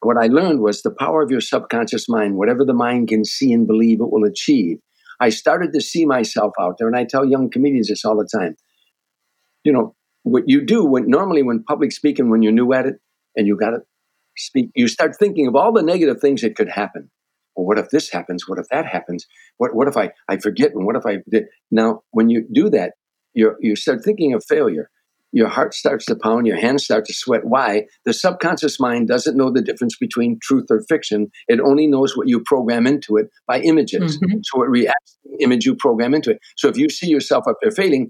what 0.00 0.16
I 0.16 0.26
learned 0.26 0.60
was 0.60 0.82
the 0.82 0.90
power 0.90 1.22
of 1.22 1.30
your 1.30 1.40
subconscious 1.40 2.08
mind. 2.08 2.36
Whatever 2.36 2.64
the 2.64 2.74
mind 2.74 3.08
can 3.08 3.24
see 3.24 3.52
and 3.52 3.66
believe, 3.66 4.00
it 4.00 4.10
will 4.10 4.24
achieve. 4.24 4.78
I 5.20 5.30
started 5.30 5.72
to 5.72 5.80
see 5.80 6.04
myself 6.04 6.52
out 6.60 6.76
there, 6.78 6.88
and 6.88 6.96
I 6.96 7.04
tell 7.04 7.24
young 7.24 7.50
comedians 7.50 7.88
this 7.88 8.04
all 8.04 8.16
the 8.16 8.28
time. 8.38 8.56
You 9.64 9.72
know, 9.72 9.94
what 10.22 10.44
you 10.46 10.64
do 10.64 10.84
when 10.84 11.08
normally 11.08 11.42
when 11.42 11.62
public 11.62 11.92
speaking, 11.92 12.30
when 12.30 12.42
you're 12.42 12.52
new 12.52 12.72
at 12.72 12.86
it 12.86 12.96
and 13.36 13.46
you 13.46 13.56
got 13.56 13.74
it, 13.74 13.82
speak, 14.36 14.70
you 14.74 14.88
start 14.88 15.16
thinking 15.18 15.46
of 15.46 15.56
all 15.56 15.72
the 15.72 15.82
negative 15.82 16.20
things 16.20 16.42
that 16.42 16.56
could 16.56 16.68
happen. 16.68 17.10
Well, 17.56 17.66
what 17.66 17.78
if 17.78 17.90
this 17.90 18.10
happens? 18.10 18.48
What 18.48 18.58
if 18.58 18.66
that 18.70 18.86
happens? 18.86 19.26
What, 19.56 19.74
what 19.74 19.88
if 19.88 19.96
I, 19.96 20.10
I 20.28 20.36
forget? 20.36 20.72
And 20.74 20.84
what 20.84 20.96
if 20.96 21.06
I 21.06 21.18
did? 21.28 21.44
Now, 21.70 22.02
when 22.10 22.28
you 22.28 22.46
do 22.52 22.68
that, 22.70 22.92
you 23.34 23.54
you 23.60 23.76
start 23.76 24.02
thinking 24.02 24.32
of 24.34 24.44
failure. 24.44 24.90
Your 25.32 25.48
heart 25.48 25.74
starts 25.74 26.06
to 26.06 26.16
pound, 26.16 26.46
your 26.46 26.56
hands 26.56 26.84
start 26.84 27.04
to 27.06 27.12
sweat. 27.12 27.42
Why? 27.44 27.84
The 28.06 28.14
subconscious 28.14 28.80
mind 28.80 29.08
doesn't 29.08 29.36
know 29.36 29.50
the 29.50 29.60
difference 29.60 29.96
between 29.98 30.38
truth 30.40 30.66
or 30.70 30.82
fiction. 30.88 31.30
It 31.46 31.60
only 31.60 31.86
knows 31.86 32.16
what 32.16 32.28
you 32.28 32.42
program 32.46 32.86
into 32.86 33.16
it 33.16 33.26
by 33.46 33.60
images. 33.60 34.18
Mm-hmm. 34.18 34.38
So 34.44 34.62
it 34.62 34.70
reacts 34.70 35.18
to 35.22 35.30
the 35.30 35.44
image 35.44 35.66
you 35.66 35.74
program 35.74 36.14
into 36.14 36.30
it. 36.30 36.38
So 36.56 36.68
if 36.68 36.78
you 36.78 36.88
see 36.88 37.08
yourself 37.08 37.44
up 37.46 37.56
there 37.60 37.72
failing, 37.72 38.08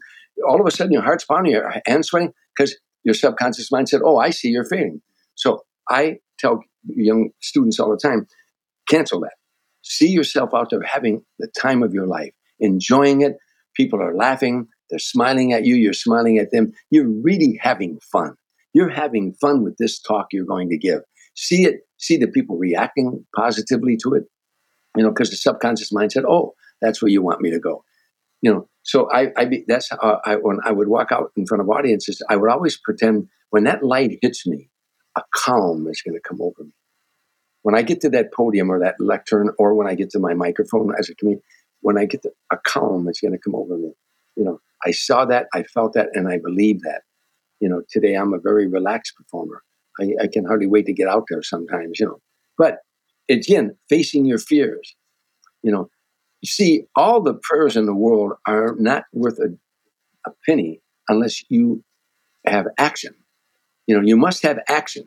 all 0.48 0.60
of 0.60 0.66
a 0.66 0.70
sudden 0.70 0.92
your 0.92 1.02
heart's 1.02 1.24
pounding, 1.24 1.52
your 1.52 1.74
hands 1.86 2.08
sweating, 2.08 2.32
because 2.56 2.76
your 3.02 3.14
subconscious 3.14 3.72
mind 3.72 3.88
said, 3.88 4.02
Oh, 4.04 4.18
I 4.18 4.30
see 4.30 4.48
you're 4.48 4.64
failing. 4.64 5.00
So 5.34 5.62
I 5.88 6.18
tell 6.38 6.62
young 6.88 7.30
students 7.40 7.80
all 7.80 7.90
the 7.90 7.96
time 7.96 8.26
cancel 8.88 9.20
that. 9.20 9.34
See 9.82 10.08
yourself 10.08 10.50
out 10.54 10.70
there 10.70 10.82
having 10.82 11.24
the 11.38 11.48
time 11.48 11.82
of 11.82 11.92
your 11.92 12.06
life, 12.06 12.32
enjoying 12.58 13.22
it. 13.22 13.36
People 13.74 14.00
are 14.00 14.14
laughing, 14.14 14.68
they're 14.90 14.98
smiling 14.98 15.52
at 15.52 15.64
you, 15.64 15.74
you're 15.74 15.92
smiling 15.92 16.38
at 16.38 16.50
them. 16.50 16.72
You're 16.90 17.08
really 17.08 17.58
having 17.60 17.98
fun. 18.00 18.34
You're 18.72 18.88
having 18.88 19.34
fun 19.34 19.62
with 19.62 19.76
this 19.78 20.00
talk 20.00 20.28
you're 20.32 20.44
going 20.44 20.70
to 20.70 20.78
give. 20.78 21.00
See 21.34 21.64
it, 21.64 21.80
see 21.98 22.16
the 22.16 22.28
people 22.28 22.56
reacting 22.56 23.24
positively 23.34 23.96
to 24.02 24.14
it, 24.14 24.24
you 24.96 25.02
know, 25.02 25.10
because 25.10 25.30
the 25.30 25.36
subconscious 25.36 25.92
mind 25.92 26.12
said, 26.12 26.24
Oh, 26.26 26.54
that's 26.80 27.02
where 27.02 27.10
you 27.10 27.22
want 27.22 27.40
me 27.40 27.50
to 27.50 27.58
go. 27.58 27.84
You 28.42 28.52
know, 28.52 28.68
so 28.82 29.10
I, 29.12 29.32
I 29.36 29.44
be, 29.46 29.64
that's 29.66 29.90
how 29.90 30.20
I, 30.24 30.36
when 30.36 30.58
I 30.64 30.72
would 30.72 30.88
walk 30.88 31.10
out 31.10 31.32
in 31.36 31.46
front 31.46 31.62
of 31.62 31.70
audiences, 31.70 32.22
I 32.28 32.36
would 32.36 32.50
always 32.50 32.76
pretend 32.76 33.28
when 33.50 33.64
that 33.64 33.82
light 33.82 34.18
hits 34.22 34.46
me, 34.46 34.70
a 35.16 35.22
calm 35.34 35.86
is 35.88 36.02
going 36.02 36.14
to 36.14 36.20
come 36.20 36.40
over 36.40 36.64
me. 36.64 36.72
When 37.62 37.74
I 37.74 37.82
get 37.82 38.00
to 38.02 38.10
that 38.10 38.32
podium 38.32 38.70
or 38.70 38.78
that 38.80 38.96
lectern, 39.00 39.50
or 39.58 39.74
when 39.74 39.86
I 39.86 39.94
get 39.94 40.10
to 40.10 40.18
my 40.18 40.34
microphone 40.34 40.92
as 40.98 41.08
a 41.08 41.14
comedian, 41.14 41.42
when 41.80 41.98
I 41.98 42.04
get 42.04 42.22
to 42.22 42.30
a 42.52 42.56
calm 42.58 43.08
is 43.08 43.20
going 43.20 43.32
to 43.32 43.38
come 43.38 43.54
over 43.54 43.76
me. 43.76 43.92
You 44.36 44.44
know, 44.44 44.60
I 44.84 44.90
saw 44.92 45.24
that, 45.24 45.46
I 45.54 45.62
felt 45.64 45.94
that, 45.94 46.10
and 46.14 46.28
I 46.28 46.38
believe 46.38 46.82
that. 46.82 47.02
You 47.60 47.68
know, 47.68 47.82
today 47.90 48.14
I'm 48.14 48.34
a 48.34 48.38
very 48.38 48.66
relaxed 48.66 49.14
performer. 49.16 49.62
I, 49.98 50.12
I 50.22 50.26
can 50.26 50.44
hardly 50.44 50.66
wait 50.66 50.86
to 50.86 50.92
get 50.92 51.08
out 51.08 51.24
there 51.28 51.42
sometimes. 51.42 51.98
You 51.98 52.06
know, 52.06 52.20
but 52.58 52.78
again, 53.28 53.76
facing 53.88 54.26
your 54.26 54.38
fears. 54.38 54.94
You 55.62 55.72
know, 55.72 55.90
you 56.42 56.48
see, 56.48 56.84
all 56.94 57.20
the 57.22 57.34
prayers 57.42 57.76
in 57.76 57.86
the 57.86 57.94
world 57.94 58.34
are 58.46 58.76
not 58.78 59.04
worth 59.12 59.38
a, 59.38 59.56
a 60.28 60.32
penny 60.44 60.80
unless 61.08 61.42
you 61.48 61.82
have 62.46 62.66
action. 62.78 63.14
You 63.86 63.96
know, 63.96 64.06
you 64.06 64.16
must 64.16 64.42
have 64.42 64.58
action. 64.68 65.04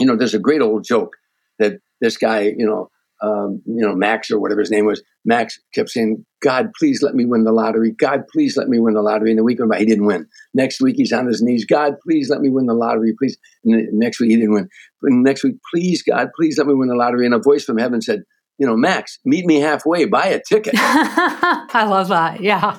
You 0.00 0.06
know, 0.06 0.16
there's 0.16 0.34
a 0.34 0.38
great 0.38 0.62
old 0.62 0.84
joke 0.84 1.16
that 1.58 1.80
this 2.00 2.16
guy, 2.16 2.52
you 2.56 2.66
know, 2.66 2.90
um, 3.22 3.62
you 3.66 3.86
know, 3.86 3.94
Max 3.94 4.30
or 4.32 4.40
whatever 4.40 4.60
his 4.60 4.70
name 4.70 4.84
was, 4.84 5.00
Max 5.24 5.60
kept 5.72 5.90
saying, 5.90 6.26
God, 6.42 6.72
please 6.76 7.02
let 7.02 7.14
me 7.14 7.24
win 7.24 7.44
the 7.44 7.52
lottery. 7.52 7.92
God, 7.92 8.24
please 8.32 8.56
let 8.56 8.68
me 8.68 8.80
win 8.80 8.94
the 8.94 9.02
lottery. 9.02 9.30
And 9.30 9.38
the 9.38 9.44
week 9.44 9.60
went 9.60 9.70
by, 9.70 9.78
he 9.78 9.86
didn't 9.86 10.06
win. 10.06 10.26
Next 10.54 10.80
week, 10.80 10.96
he's 10.96 11.12
on 11.12 11.28
his 11.28 11.40
knees. 11.40 11.64
God, 11.64 11.94
please 12.02 12.28
let 12.28 12.40
me 12.40 12.50
win 12.50 12.66
the 12.66 12.74
lottery. 12.74 13.14
Please. 13.16 13.38
And 13.64 13.92
next 13.92 14.18
week, 14.18 14.30
he 14.30 14.36
didn't 14.36 14.54
win. 14.54 14.68
And 15.02 15.22
next 15.22 15.44
week, 15.44 15.54
please, 15.72 16.02
God, 16.02 16.30
please 16.34 16.58
let 16.58 16.66
me 16.66 16.74
win 16.74 16.88
the 16.88 16.96
lottery. 16.96 17.24
And 17.24 17.34
a 17.34 17.38
voice 17.38 17.64
from 17.64 17.78
heaven 17.78 18.02
said, 18.02 18.24
you 18.58 18.66
know, 18.66 18.76
Max, 18.76 19.18
meet 19.24 19.46
me 19.46 19.60
halfway, 19.60 20.04
buy 20.04 20.26
a 20.26 20.40
ticket. 20.40 20.74
I 20.76 21.86
love 21.88 22.08
that. 22.08 22.40
Yeah. 22.40 22.78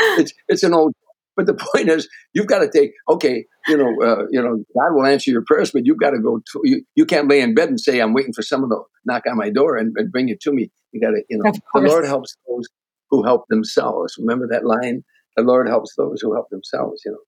It's, 0.00 0.32
it's 0.48 0.62
an 0.62 0.74
old, 0.74 0.94
but 1.36 1.46
the 1.46 1.54
point 1.54 1.88
is, 1.88 2.08
you've 2.34 2.46
got 2.46 2.58
to 2.58 2.70
take, 2.70 2.92
okay, 3.08 3.46
you 3.70 3.76
know, 3.76 4.02
uh, 4.02 4.26
you 4.30 4.42
know, 4.42 4.62
God 4.76 4.94
will 4.94 5.06
answer 5.06 5.30
your 5.30 5.44
prayers, 5.46 5.70
but 5.70 5.86
you've 5.86 6.00
got 6.00 6.10
to 6.10 6.18
go, 6.18 6.38
to, 6.38 6.60
you, 6.64 6.84
you 6.96 7.06
can't 7.06 7.28
lay 7.28 7.40
in 7.40 7.54
bed 7.54 7.68
and 7.68 7.80
say, 7.80 8.00
I'm 8.00 8.12
waiting 8.12 8.32
for 8.32 8.42
someone 8.42 8.70
to 8.70 8.82
knock 9.04 9.22
on 9.28 9.36
my 9.36 9.50
door 9.50 9.76
and, 9.76 9.94
and 9.96 10.10
bring 10.10 10.28
it 10.28 10.40
to 10.42 10.52
me. 10.52 10.70
You 10.92 11.00
got 11.00 11.10
to, 11.10 11.22
you 11.30 11.38
know, 11.38 11.52
the 11.74 11.80
Lord 11.80 12.04
helps 12.04 12.36
those 12.48 12.66
who 13.10 13.22
help 13.22 13.44
themselves. 13.48 14.16
Remember 14.18 14.48
that 14.48 14.66
line? 14.66 15.04
The 15.36 15.42
Lord 15.44 15.68
helps 15.68 15.94
those 15.96 16.20
who 16.20 16.34
help 16.34 16.50
themselves, 16.50 17.02
you 17.04 17.12
know, 17.12 17.18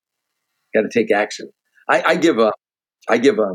got 0.74 0.82
to 0.82 0.92
take 0.92 1.12
action. 1.12 1.50
I, 1.88 2.02
I 2.02 2.16
give 2.16 2.38
a, 2.38 2.52
I 3.08 3.18
give 3.18 3.38
a, 3.38 3.54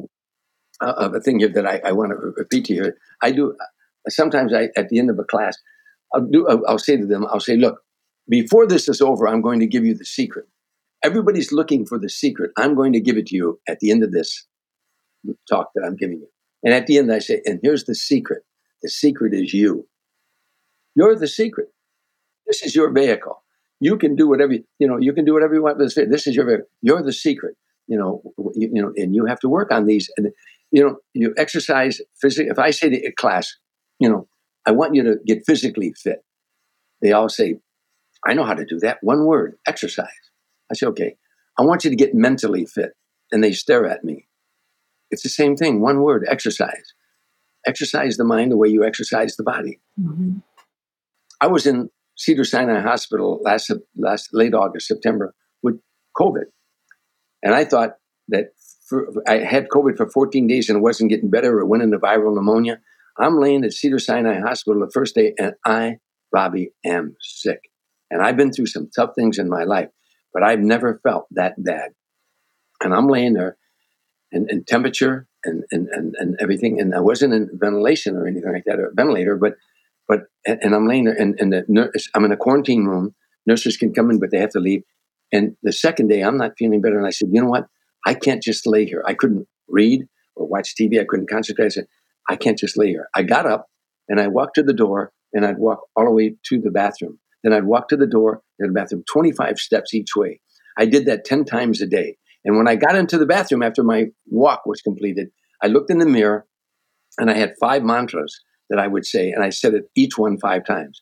a, 0.82 0.86
uh, 0.86 0.94
uh, 0.98 1.12
a 1.16 1.22
thing 1.22 1.40
here 1.40 1.50
that 1.50 1.66
I, 1.66 1.82
I 1.84 1.92
want 1.92 2.12
to 2.12 2.18
repeat 2.38 2.66
to 2.66 2.74
you. 2.74 2.94
I 3.22 3.32
do 3.32 3.52
uh, 3.52 3.66
sometimes 4.10 4.54
I, 4.54 4.70
at 4.78 4.90
the 4.90 5.00
end 5.00 5.10
of 5.10 5.20
a 5.20 5.24
class, 5.24 5.58
I'll, 6.14 6.22
do, 6.22 6.48
I'll, 6.48 6.64
I'll 6.68 6.80
say 6.80 6.98
to 6.98 7.06
them, 7.06 7.26
I'll 7.28 7.40
say, 7.40 7.58
look, 7.58 7.82
before 8.30 8.68
this 8.68 8.88
is 8.88 9.02
over, 9.02 9.28
I'm 9.28 9.42
going 9.42 9.60
to 9.60 9.68
give 9.68 9.86
you 9.86 9.96
the 9.96 10.06
secret. 10.06 10.46
Everybody's 11.04 11.52
looking 11.52 11.86
for 11.86 12.00
the 12.00 12.10
secret. 12.10 12.52
I'm 12.58 12.76
going 12.76 12.94
to 12.94 13.00
give 13.00 13.18
it 13.18 13.28
to 13.28 13.36
you 13.36 13.60
at 13.68 13.80
the 13.80 13.92
end 13.92 14.04
of 14.04 14.12
this 14.12 14.46
talk 15.50 15.70
that 15.76 15.84
I'm 15.86 15.96
giving 15.96 16.20
you. 16.20 16.28
And 16.64 16.74
at 16.74 16.88
the 16.88 16.98
end, 16.98 17.12
I 17.12 17.20
say, 17.20 17.42
and 17.46 17.60
here's 17.62 17.86
the 17.86 17.96
secret. 17.96 18.44
The 18.82 18.90
secret 18.90 19.34
is 19.34 19.54
you. 19.54 19.88
You're 20.96 21.16
the 21.16 21.28
secret. 21.28 21.68
This 22.48 22.64
is 22.64 22.76
your 22.76 22.92
vehicle. 22.92 23.44
You 23.80 23.98
can 23.98 24.16
do 24.16 24.28
whatever 24.28 24.54
you 24.54 24.88
know. 24.88 24.98
You 24.98 25.14
can 25.14 25.26
do 25.26 25.34
whatever 25.34 25.54
you 25.54 25.64
want. 25.64 25.78
This 25.78 25.98
is 25.98 26.36
your 26.36 26.46
vehicle. 26.46 26.66
You're 26.82 27.04
the 27.04 27.14
secret. 27.14 27.56
You 27.88 27.98
know. 27.98 28.22
You, 28.56 28.70
you 28.74 28.82
know, 28.82 28.92
and 28.96 29.14
you 29.14 29.26
have 29.26 29.40
to 29.42 29.50
work 29.50 29.72
on 29.72 29.86
these. 29.86 30.10
And 30.18 30.32
you 30.72 30.84
know, 30.84 30.98
you 31.14 31.34
exercise 31.38 32.02
physically. 32.20 32.50
If 32.50 32.60
I 32.60 32.72
say 32.72 32.90
to 32.90 32.98
a 33.06 33.12
class, 33.12 33.56
you 34.00 34.10
know, 34.10 34.28
I 34.66 34.72
want 34.72 34.96
you 34.96 35.04
to 35.04 35.18
get 35.26 35.46
physically 35.46 35.94
fit. 36.02 36.24
They 37.02 37.12
all 37.12 37.30
say, 37.30 37.56
I 38.26 38.34
know 38.34 38.44
how 38.44 38.56
to 38.56 38.66
do 38.66 38.80
that. 38.80 38.98
One 39.02 39.26
word, 39.26 39.58
exercise. 39.68 40.08
I 40.72 40.76
say, 40.76 40.88
okay, 40.88 41.16
I 41.58 41.64
want 41.64 41.84
you 41.84 41.90
to 41.90 41.96
get 41.96 42.14
mentally 42.14 42.66
fit. 42.66 42.92
And 43.32 43.44
they 43.44 43.52
stare 43.52 43.86
at 43.86 44.04
me. 44.04 44.28
It's 45.12 45.24
the 45.24 45.30
same 45.30 45.56
thing. 45.56 45.82
One 45.82 46.02
word, 46.02 46.26
exercise. 46.30 46.94
Exercise 47.66 48.18
the 48.18 48.24
mind 48.24 48.52
the 48.52 48.58
way 48.58 48.70
you 48.70 48.86
exercise 48.86 49.36
the 49.36 49.44
body. 49.44 49.80
Mm-hmm. 50.00 50.40
I 51.42 51.48
was 51.48 51.66
in 51.66 51.90
Cedar 52.16 52.44
Sinai 52.44 52.82
Hospital 52.82 53.40
last, 53.44 53.72
last 53.96 54.30
late 54.34 54.54
August, 54.54 54.88
September 54.88 55.34
with 55.62 55.80
COVID. 56.18 56.46
And 57.44 57.54
I 57.54 57.66
thought 57.66 57.92
that 58.30 58.52
for, 58.88 59.08
I 59.28 59.40
had 59.40 59.68
COVID 59.70 59.98
for 59.98 60.10
14 60.10 60.48
days 60.48 60.70
and 60.70 60.78
it 60.78 60.82
wasn't 60.82 61.10
getting 61.10 61.30
better. 61.30 61.60
It 61.60 61.68
went 61.68 61.84
into 61.84 62.00
viral 62.00 62.34
pneumonia. 62.34 62.80
I'm 63.20 63.40
laying 63.40 63.64
at 63.64 63.74
Cedar 63.74 64.00
Sinai 64.00 64.40
Hospital 64.40 64.80
the 64.80 64.92
first 64.92 65.16
day, 65.16 65.34
and 65.38 65.54
I, 65.66 65.98
Robbie, 66.32 66.72
am 66.86 67.16
sick. 67.20 67.62
And 68.12 68.22
I've 68.22 68.38
been 68.38 68.52
through 68.52 68.68
some 68.68 68.90
tough 68.96 69.12
things 69.16 69.40
in 69.40 69.50
my 69.50 69.64
life, 69.64 69.90
but 70.38 70.48
I've 70.48 70.60
never 70.60 71.00
felt 71.02 71.26
that 71.32 71.56
bad. 71.58 71.94
And 72.80 72.94
I'm 72.94 73.08
laying 73.08 73.34
there, 73.34 73.58
and, 74.32 74.48
and 74.52 74.68
temperature 74.68 75.26
and, 75.44 75.64
and, 75.72 75.88
and, 75.88 76.14
and 76.20 76.38
everything. 76.40 76.80
And 76.80 76.94
I 76.94 77.00
wasn't 77.00 77.34
in 77.34 77.50
ventilation 77.54 78.16
or 78.16 78.28
anything 78.28 78.54
like 78.54 78.66
that, 78.68 78.80
or 78.80 78.94
ventilator, 78.96 79.36
but 79.36 79.54
but 80.08 80.26
and, 80.46 80.76
I'm 80.76 80.88
laying 80.88 81.06
there, 81.06 81.16
and, 81.16 81.36
and 81.40 81.52
the 81.52 81.66
nurse, 81.68 82.08
I'm 82.14 82.24
in 82.24 82.32
a 82.32 82.38
quarantine 82.38 82.86
room. 82.86 83.16
Nurses 83.48 83.78
can 83.78 83.96
come 83.96 84.12
in, 84.12 84.20
but 84.20 84.30
they 84.30 84.38
have 84.38 84.52
to 84.52 84.60
leave. 84.60 84.84
And 85.34 85.58
the 85.64 85.74
second 85.74 86.08
day, 86.08 86.22
I'm 86.22 86.38
not 86.38 86.52
feeling 86.56 86.82
better, 86.82 87.00
and 87.00 87.08
I 87.08 87.10
said, 87.10 87.30
you 87.32 87.42
know 87.42 87.50
what? 87.50 87.66
I 88.06 88.14
can't 88.14 88.44
just 88.44 88.68
lay 88.68 88.86
here. 88.86 89.04
I 89.08 89.16
couldn't 89.16 89.48
read 89.68 90.04
or 90.36 90.46
watch 90.48 90.76
TV. 90.80 91.02
I 91.02 91.06
couldn't 91.10 91.32
concentrate. 91.32 91.66
I 91.66 91.70
said, 91.70 91.88
I 92.30 92.36
can't 92.36 92.60
just 92.60 92.78
lay 92.78 92.90
here. 92.90 93.08
I 93.16 93.24
got 93.24 93.48
up 93.48 93.66
and 94.08 94.20
I 94.20 94.28
walked 94.28 94.54
to 94.56 94.64
the 94.64 94.72
door 94.74 95.14
and 95.34 95.44
I'd 95.44 95.58
walk 95.58 95.80
all 95.96 96.06
the 96.06 96.12
way 96.12 96.36
to 96.50 96.62
the 96.62 96.70
bathroom. 96.70 97.18
Then 97.44 97.54
I'd 97.54 97.66
walk 97.66 97.88
to 97.90 97.98
the 97.98 98.08
door 98.08 98.42
and 98.60 98.70
the 98.70 98.74
bathroom, 98.74 99.04
25 99.12 99.58
steps 99.58 99.94
each 99.94 100.16
way. 100.16 100.42
I 100.78 100.86
did 100.86 101.06
that 101.06 101.26
10 101.26 101.46
times 101.46 101.82
a 101.82 101.88
day. 101.88 102.18
And 102.46 102.58
when 102.58 102.68
I 102.68 102.76
got 102.76 102.96
into 102.96 103.18
the 103.18 103.26
bathroom 103.26 103.64
after 103.64 103.84
my 103.84 104.06
walk 104.28 104.66
was 104.66 104.82
completed, 104.82 105.30
I 105.62 105.68
looked 105.68 105.92
in 105.92 106.00
the 106.00 106.06
mirror 106.06 106.46
and 107.18 107.30
I 107.30 107.34
had 107.34 107.54
five 107.60 107.84
mantras 107.84 108.40
that 108.70 108.80
I 108.80 108.88
would 108.88 109.06
say, 109.06 109.32
and 109.32 109.44
I 109.44 109.50
said 109.50 109.74
it 109.74 109.86
each 109.96 110.18
one 110.18 110.38
five 110.38 110.66
times. 110.66 111.02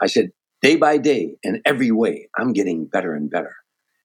I 0.00 0.06
said, 0.06 0.30
day 0.62 0.76
by 0.76 0.98
day, 0.98 1.36
in 1.42 1.60
every 1.64 1.90
way, 1.90 2.28
I'm 2.36 2.52
getting 2.52 2.86
better 2.86 3.14
and 3.14 3.30
better. 3.30 3.54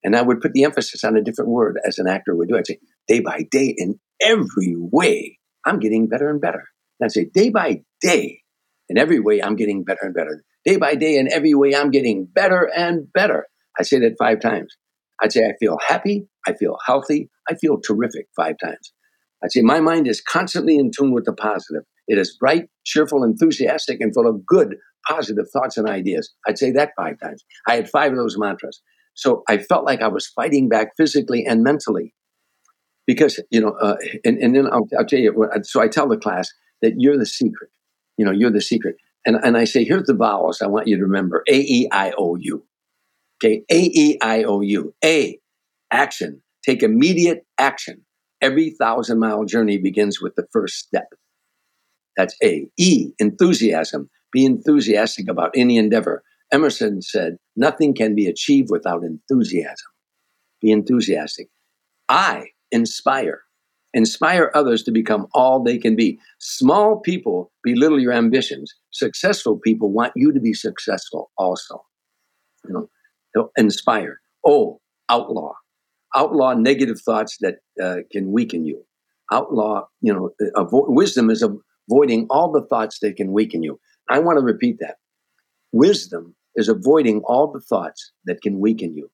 And 0.04 0.16
I 0.16 0.22
would 0.22 0.40
put 0.40 0.54
the 0.54 0.64
emphasis 0.64 1.04
on 1.04 1.18
a 1.18 1.22
different 1.22 1.50
word 1.50 1.78
as 1.86 1.98
an 1.98 2.08
actor 2.08 2.36
would 2.36 2.48
do. 2.48 2.58
I'd 2.58 2.68
say, 2.68 2.80
day 3.08 3.20
by 3.20 3.46
day, 3.52 3.74
in 3.78 4.00
every 4.22 4.76
way, 4.78 5.38
I'm 5.66 5.80
getting 5.80 6.08
better 6.08 6.30
and 6.30 6.40
better. 6.40 6.64
And 7.00 7.06
I'd 7.06 7.12
say, 7.12 7.26
day 7.34 7.50
by 7.50 7.82
day, 8.02 8.42
in 8.88 8.98
every 8.98 9.20
way, 9.20 9.42
I'm 9.42 9.56
getting 9.56 9.84
better 9.84 10.02
and 10.04 10.14
better. 10.14 10.44
Day 10.66 10.78
by 10.78 10.96
day, 10.96 11.18
in 11.18 11.32
every 11.32 11.54
way, 11.54 11.76
I'm 11.76 11.92
getting 11.92 12.26
better 12.26 12.70
and 12.76 13.12
better. 13.14 13.48
I 13.80 13.84
say 13.84 14.00
that 14.00 14.16
five 14.20 14.42
times. 14.42 14.76
I'd 15.22 15.32
say, 15.32 15.46
I 15.46 15.54
feel 15.60 15.78
happy. 15.88 16.28
I 16.48 16.54
feel 16.54 16.78
healthy. 16.86 17.30
I 17.50 17.56
feel 17.56 17.80
terrific 17.80 18.28
five 18.36 18.56
times. 18.64 18.94
I'd 19.44 19.52
say, 19.52 19.62
my 19.62 19.80
mind 19.80 20.08
is 20.08 20.22
constantly 20.22 20.78
in 20.78 20.92
tune 20.98 21.14
with 21.14 21.26
the 21.26 21.34
positive. 21.34 21.84
It 22.08 22.18
is 22.18 22.36
bright, 22.38 22.66
cheerful, 22.86 23.24
enthusiastic, 23.24 24.02
and 24.02 24.14
full 24.14 24.28
of 24.28 24.46
good, 24.46 24.76
positive 25.08 25.46
thoughts 25.52 25.78
and 25.78 25.88
ideas. 25.88 26.34
I'd 26.48 26.58
say 26.58 26.72
that 26.72 26.92
five 26.98 27.20
times. 27.22 27.44
I 27.68 27.76
had 27.76 27.90
five 27.90 28.12
of 28.12 28.18
those 28.18 28.38
mantras. 28.38 28.82
So 29.14 29.44
I 29.48 29.58
felt 29.58 29.86
like 29.86 30.02
I 30.02 30.08
was 30.08 30.28
fighting 30.28 30.70
back 30.70 30.90
physically 30.98 31.46
and 31.46 31.64
mentally 31.64 32.14
because 33.06 33.40
you 33.50 33.60
know, 33.60 33.76
uh, 33.82 33.96
and, 34.24 34.38
and 34.38 34.56
then 34.56 34.68
I'll, 34.68 34.88
I'll 34.98 35.06
tell 35.06 35.20
you. 35.20 35.50
So 35.64 35.82
I 35.82 35.88
tell 35.88 36.08
the 36.08 36.18
class 36.18 36.50
that 36.82 36.94
you're 36.98 37.18
the 37.18 37.26
secret. 37.26 37.70
You 38.18 38.26
know, 38.26 38.32
you're 38.32 38.52
the 38.52 38.62
secret, 38.62 38.96
and 39.30 39.46
and 39.46 39.58
I 39.58 39.66
say, 39.66 39.84
here's 39.84 40.08
the 40.08 40.16
vowels. 40.16 40.62
I 40.62 40.68
want 40.68 40.88
you 40.88 40.98
to 40.98 41.04
remember: 41.04 41.44
A 41.48 41.56
E 41.60 41.88
I 41.92 42.12
O 42.18 42.36
U. 42.36 42.64
Okay, 43.38 43.64
A 43.72 43.80
E 43.80 44.18
I 44.22 44.44
O 44.44 44.62
U. 44.62 44.94
A, 45.06 45.40
action. 45.92 46.42
Take 46.66 46.84
immediate 46.84 47.46
action. 47.58 48.02
Every 48.42 48.72
thousand 48.72 49.20
mile 49.20 49.46
journey 49.46 49.78
begins 49.78 50.20
with 50.20 50.34
the 50.36 50.48
first 50.52 50.78
step. 50.78 51.08
That's 52.18 52.36
A. 52.44 52.68
E. 52.78 53.12
Enthusiasm. 53.20 54.10
Be 54.32 54.46
enthusiastic 54.46 55.30
about 55.30 55.52
any 55.56 55.78
endeavor. 55.78 56.24
Emerson 56.52 57.02
said, 57.02 57.38
Nothing 57.56 57.94
can 57.94 58.16
be 58.16 58.28
achieved 58.28 58.70
without 58.72 59.04
enthusiasm. 59.04 59.92
Be 60.62 60.72
enthusiastic. 60.72 61.50
I. 62.10 62.48
Inspire. 62.72 63.42
Inspire 63.94 64.52
others 64.54 64.84
to 64.84 64.92
become 64.92 65.28
all 65.34 65.64
they 65.64 65.78
can 65.78 65.96
be. 65.96 66.20
Small 66.40 67.00
people 67.00 67.52
belittle 67.64 68.00
your 68.00 68.14
ambitions. 68.14 68.74
Successful 68.92 69.58
people 69.58 69.92
want 69.92 70.14
you 70.16 70.32
to 70.32 70.40
be 70.40 70.54
successful 70.54 71.32
also. 71.38 71.84
You 72.68 72.90
know, 73.36 73.52
inspire. 73.58 74.22
Oh, 74.46 74.80
outlaw. 75.10 75.54
Outlaw 76.16 76.54
negative 76.54 77.02
thoughts 77.02 77.38
that 77.42 77.56
uh, 77.82 77.98
can 78.12 78.32
weaken 78.32 78.66
you. 78.66 78.84
Outlaw, 79.32 79.86
you 80.02 80.14
know, 80.14 80.32
avo- 80.56 80.90
wisdom 80.90 81.30
is 81.30 81.44
avoiding 81.44 82.28
all 82.30 82.52
the 82.52 82.66
thoughts 82.66 83.00
that 83.02 83.16
can 83.16 83.32
weaken 83.32 83.64
you. 83.64 83.80
I 84.10 84.20
want 84.20 84.40
to 84.40 84.46
repeat 84.46 84.78
that. 84.80 84.96
Wisdom 85.72 86.36
is 86.56 86.70
avoiding 86.70 87.22
all 87.26 87.52
the 87.52 87.62
thoughts 87.62 88.12
that 88.26 88.42
can 88.42 88.60
weaken 88.60 88.96
you. 88.96 89.10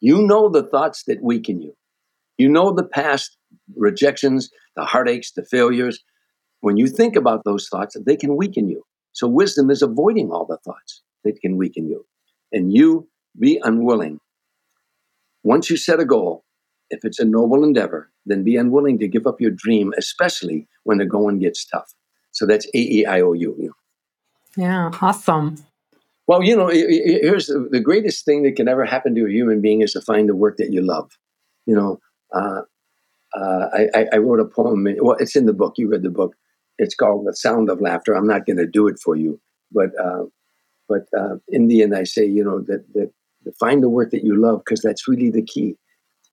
You 0.00 0.22
know 0.26 0.48
the 0.48 0.62
thoughts 0.62 1.04
that 1.04 1.22
weaken 1.22 1.60
you. 1.60 1.76
You 2.36 2.48
know 2.48 2.72
the 2.72 2.84
past 2.84 3.37
rejections, 3.76 4.50
the 4.76 4.84
heartaches, 4.84 5.32
the 5.34 5.44
failures. 5.44 6.02
When 6.60 6.76
you 6.76 6.88
think 6.88 7.16
about 7.16 7.44
those 7.44 7.68
thoughts, 7.68 7.96
they 8.04 8.16
can 8.16 8.36
weaken 8.36 8.68
you. 8.68 8.84
So 9.12 9.28
wisdom 9.28 9.70
is 9.70 9.82
avoiding 9.82 10.30
all 10.30 10.46
the 10.46 10.58
thoughts 10.58 11.02
that 11.24 11.40
can 11.40 11.56
weaken 11.56 11.88
you. 11.88 12.04
And 12.52 12.72
you 12.72 13.08
be 13.38 13.60
unwilling. 13.62 14.20
Once 15.44 15.70
you 15.70 15.76
set 15.76 16.00
a 16.00 16.04
goal, 16.04 16.44
if 16.90 17.04
it's 17.04 17.18
a 17.18 17.24
noble 17.24 17.64
endeavor, 17.64 18.10
then 18.26 18.44
be 18.44 18.56
unwilling 18.56 18.98
to 18.98 19.08
give 19.08 19.26
up 19.26 19.40
your 19.40 19.50
dream, 19.50 19.92
especially 19.98 20.66
when 20.84 20.98
the 20.98 21.06
going 21.06 21.38
gets 21.38 21.64
tough. 21.64 21.92
So 22.32 22.46
that's 22.46 22.66
A 22.66 22.78
E 22.78 23.06
I 23.06 23.20
O 23.20 23.32
U. 23.32 23.74
Yeah, 24.56 24.90
awesome. 25.00 25.56
Well, 26.26 26.42
you 26.42 26.56
know, 26.56 26.68
here's 26.68 27.46
the 27.46 27.80
greatest 27.82 28.24
thing 28.24 28.42
that 28.42 28.56
can 28.56 28.68
ever 28.68 28.84
happen 28.84 29.14
to 29.14 29.24
a 29.24 29.30
human 29.30 29.60
being 29.60 29.80
is 29.80 29.92
to 29.92 30.00
find 30.00 30.28
the 30.28 30.36
work 30.36 30.56
that 30.58 30.72
you 30.72 30.82
love. 30.82 31.10
You 31.66 31.74
know, 31.74 32.00
uh, 32.34 32.62
uh, 33.38 33.68
I, 33.94 34.06
I, 34.12 34.16
wrote 34.18 34.40
a 34.40 34.44
poem. 34.44 34.86
Well, 35.00 35.16
it's 35.18 35.36
in 35.36 35.46
the 35.46 35.52
book. 35.52 35.74
You 35.76 35.88
read 35.88 36.02
the 36.02 36.10
book. 36.10 36.34
It's 36.78 36.94
called 36.94 37.26
"The 37.26 37.34
Sound 37.34 37.70
of 37.70 37.80
Laughter." 37.80 38.14
I'm 38.14 38.26
not 38.26 38.46
going 38.46 38.56
to 38.56 38.66
do 38.66 38.88
it 38.88 38.98
for 38.98 39.16
you, 39.16 39.40
but 39.70 39.90
uh, 40.02 40.24
but 40.88 41.06
uh, 41.16 41.36
in 41.48 41.68
the 41.68 41.82
end, 41.82 41.94
I 41.94 42.04
say, 42.04 42.24
you 42.24 42.42
know, 42.42 42.60
that 42.60 42.84
that 42.94 43.12
find 43.58 43.82
the 43.82 43.88
work 43.88 44.10
that 44.10 44.24
you 44.24 44.40
love 44.40 44.62
because 44.64 44.82
that's 44.82 45.08
really 45.08 45.30
the 45.30 45.42
key. 45.42 45.76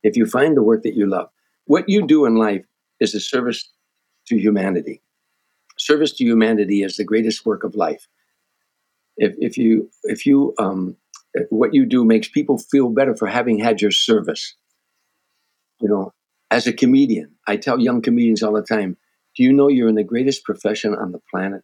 If 0.03 0.17
you 0.17 0.25
find 0.25 0.57
the 0.57 0.63
work 0.63 0.83
that 0.83 0.95
you 0.95 1.07
love, 1.07 1.29
what 1.65 1.87
you 1.87 2.05
do 2.05 2.25
in 2.25 2.35
life 2.35 2.65
is 2.99 3.13
a 3.15 3.19
service 3.19 3.69
to 4.27 4.37
humanity. 4.37 5.01
Service 5.77 6.13
to 6.13 6.23
humanity 6.23 6.83
is 6.83 6.97
the 6.97 7.03
greatest 7.03 7.45
work 7.45 7.63
of 7.63 7.75
life. 7.75 8.07
If 9.17 9.35
if 9.39 9.57
you 9.57 9.89
if 10.03 10.25
you 10.25 10.53
um, 10.57 10.95
what 11.49 11.73
you 11.73 11.85
do 11.85 12.05
makes 12.05 12.27
people 12.27 12.57
feel 12.57 12.89
better 12.89 13.15
for 13.15 13.27
having 13.27 13.59
had 13.59 13.81
your 13.81 13.91
service. 13.91 14.55
You 15.81 15.89
know, 15.89 16.13
as 16.51 16.67
a 16.67 16.73
comedian, 16.73 17.35
I 17.47 17.57
tell 17.57 17.79
young 17.79 18.01
comedians 18.01 18.43
all 18.43 18.53
the 18.53 18.61
time, 18.61 18.97
do 19.35 19.43
you 19.43 19.51
know 19.51 19.67
you're 19.67 19.89
in 19.89 19.95
the 19.95 20.03
greatest 20.03 20.43
profession 20.43 20.95
on 20.95 21.11
the 21.11 21.19
planet? 21.31 21.61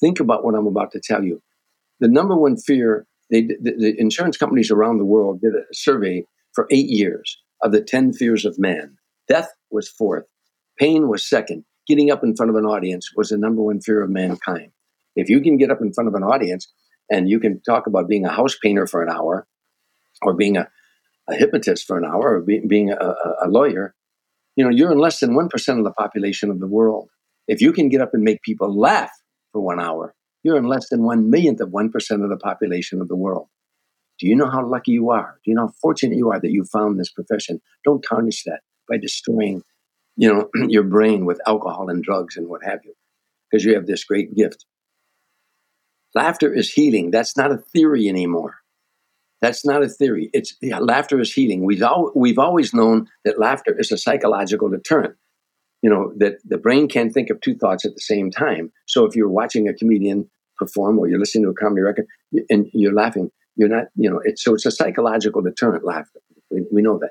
Think 0.00 0.20
about 0.20 0.44
what 0.44 0.54
I'm 0.54 0.66
about 0.66 0.92
to 0.92 1.00
tell 1.02 1.24
you. 1.24 1.42
The 2.00 2.08
number 2.08 2.36
one 2.36 2.56
fear, 2.56 3.06
they, 3.30 3.42
the, 3.42 3.74
the 3.76 3.94
insurance 3.98 4.36
companies 4.36 4.70
around 4.70 4.98
the 4.98 5.04
world 5.04 5.40
did 5.40 5.54
a 5.54 5.62
survey 5.72 6.24
for 6.52 6.68
eight 6.70 6.88
years 6.88 7.38
of 7.62 7.72
the 7.72 7.82
10 7.82 8.12
fears 8.12 8.44
of 8.44 8.58
man. 8.58 8.96
Death 9.26 9.50
was 9.70 9.88
fourth, 9.88 10.24
pain 10.78 11.08
was 11.08 11.28
second, 11.28 11.64
getting 11.86 12.10
up 12.10 12.22
in 12.22 12.36
front 12.36 12.50
of 12.50 12.56
an 12.56 12.64
audience 12.64 13.10
was 13.16 13.30
the 13.30 13.38
number 13.38 13.62
one 13.62 13.80
fear 13.80 14.02
of 14.02 14.10
mankind. 14.10 14.70
If 15.16 15.28
you 15.28 15.40
can 15.40 15.56
get 15.56 15.70
up 15.70 15.80
in 15.80 15.92
front 15.92 16.08
of 16.08 16.14
an 16.14 16.22
audience 16.22 16.72
and 17.10 17.28
you 17.28 17.40
can 17.40 17.60
talk 17.62 17.86
about 17.86 18.08
being 18.08 18.24
a 18.24 18.32
house 18.32 18.56
painter 18.62 18.86
for 18.86 19.02
an 19.02 19.10
hour 19.10 19.46
or 20.22 20.34
being 20.34 20.56
a, 20.56 20.68
a 21.28 21.34
hypnotist 21.34 21.86
for 21.86 21.98
an 21.98 22.04
hour 22.04 22.36
or 22.36 22.40
be, 22.40 22.60
being 22.66 22.90
a, 22.90 23.14
a 23.44 23.48
lawyer, 23.48 23.94
you 24.58 24.64
know, 24.64 24.70
you're 24.70 24.90
in 24.90 24.98
less 24.98 25.20
than 25.20 25.36
1% 25.36 25.78
of 25.78 25.84
the 25.84 25.92
population 25.92 26.50
of 26.50 26.58
the 26.58 26.66
world. 26.66 27.08
If 27.46 27.60
you 27.60 27.72
can 27.72 27.88
get 27.88 28.00
up 28.00 28.10
and 28.12 28.24
make 28.24 28.42
people 28.42 28.76
laugh 28.76 29.12
for 29.52 29.60
one 29.60 29.78
hour, 29.80 30.16
you're 30.42 30.56
in 30.56 30.64
less 30.64 30.88
than 30.88 31.04
one 31.04 31.30
millionth 31.30 31.60
of 31.60 31.68
1% 31.68 32.24
of 32.24 32.28
the 32.28 32.36
population 32.36 33.00
of 33.00 33.06
the 33.06 33.14
world. 33.14 33.46
Do 34.18 34.26
you 34.26 34.34
know 34.34 34.50
how 34.50 34.66
lucky 34.66 34.90
you 34.90 35.10
are? 35.10 35.38
Do 35.44 35.52
you 35.52 35.54
know 35.54 35.68
how 35.68 35.74
fortunate 35.80 36.16
you 36.16 36.32
are 36.32 36.40
that 36.40 36.50
you 36.50 36.64
found 36.64 36.98
this 36.98 37.12
profession? 37.12 37.60
Don't 37.84 38.02
tarnish 38.02 38.42
that 38.46 38.62
by 38.88 38.96
destroying, 38.96 39.62
you 40.16 40.28
know, 40.28 40.48
your 40.68 40.82
brain 40.82 41.24
with 41.24 41.40
alcohol 41.46 41.88
and 41.88 42.02
drugs 42.02 42.36
and 42.36 42.48
what 42.48 42.64
have 42.64 42.80
you, 42.84 42.94
because 43.48 43.64
you 43.64 43.76
have 43.76 43.86
this 43.86 44.02
great 44.02 44.34
gift. 44.34 44.66
Laughter 46.16 46.52
is 46.52 46.72
healing. 46.72 47.12
That's 47.12 47.36
not 47.36 47.52
a 47.52 47.58
theory 47.58 48.08
anymore. 48.08 48.56
That's 49.40 49.64
not 49.64 49.82
a 49.82 49.88
theory. 49.88 50.30
It's 50.32 50.56
yeah, 50.60 50.78
laughter 50.78 51.20
is 51.20 51.32
healing. 51.32 51.64
We've 51.64 51.82
al- 51.82 52.12
we've 52.14 52.38
always 52.38 52.74
known 52.74 53.08
that 53.24 53.38
laughter 53.38 53.74
is 53.78 53.92
a 53.92 53.98
psychological 53.98 54.68
deterrent. 54.68 55.14
You 55.82 55.90
know 55.90 56.12
that 56.16 56.38
the 56.44 56.58
brain 56.58 56.88
can't 56.88 57.12
think 57.12 57.30
of 57.30 57.40
two 57.40 57.54
thoughts 57.54 57.84
at 57.84 57.94
the 57.94 58.00
same 58.00 58.30
time. 58.30 58.72
So 58.86 59.04
if 59.04 59.14
you're 59.14 59.28
watching 59.28 59.68
a 59.68 59.74
comedian 59.74 60.28
perform 60.56 60.98
or 60.98 61.08
you're 61.08 61.20
listening 61.20 61.44
to 61.44 61.50
a 61.50 61.54
comedy 61.54 61.82
record 61.82 62.06
and 62.50 62.66
you're 62.72 62.94
laughing, 62.94 63.30
you're 63.54 63.68
not. 63.68 63.86
You 63.94 64.10
know, 64.10 64.20
it's 64.24 64.42
so 64.42 64.54
it's 64.54 64.66
a 64.66 64.72
psychological 64.72 65.40
deterrent. 65.40 65.84
Laughter. 65.84 66.20
We, 66.50 66.64
we 66.72 66.82
know 66.82 66.98
that. 66.98 67.10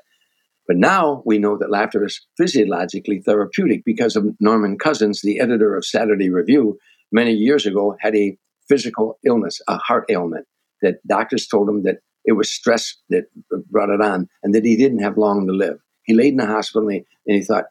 But 0.68 0.76
now 0.76 1.24
we 1.26 1.38
know 1.38 1.58
that 1.58 1.72
laughter 1.72 2.04
is 2.06 2.20
physiologically 2.38 3.22
therapeutic 3.22 3.86
because 3.86 4.18
of 4.18 4.26
Norman 4.42 4.78
Cousins, 4.78 5.22
the 5.22 5.40
editor 5.40 5.78
of 5.78 5.86
Saturday 5.86 6.30
Review, 6.30 6.78
many 7.10 7.32
years 7.32 7.66
ago 7.66 7.96
had 8.02 8.16
a 8.16 8.38
physical 8.68 9.18
illness, 9.26 9.62
a 9.70 9.78
heart 9.78 10.06
ailment, 10.10 10.46
that 10.82 10.96
doctors 11.08 11.48
told 11.48 11.70
him 11.70 11.84
that 11.84 12.00
it 12.28 12.34
was 12.34 12.52
stress 12.52 12.96
that 13.10 13.24
brought 13.72 13.90
it 13.90 14.02
on 14.02 14.28
and 14.44 14.54
that 14.54 14.66
he 14.66 14.76
didn't 14.76 15.00
have 15.00 15.18
long 15.18 15.48
to 15.48 15.54
live. 15.54 15.80
He 16.04 16.14
laid 16.14 16.34
in 16.34 16.38
the 16.38 16.46
hospital 16.46 16.88
and 16.90 16.98
he, 16.98 17.06
and 17.26 17.38
he 17.38 17.44
thought, 17.44 17.66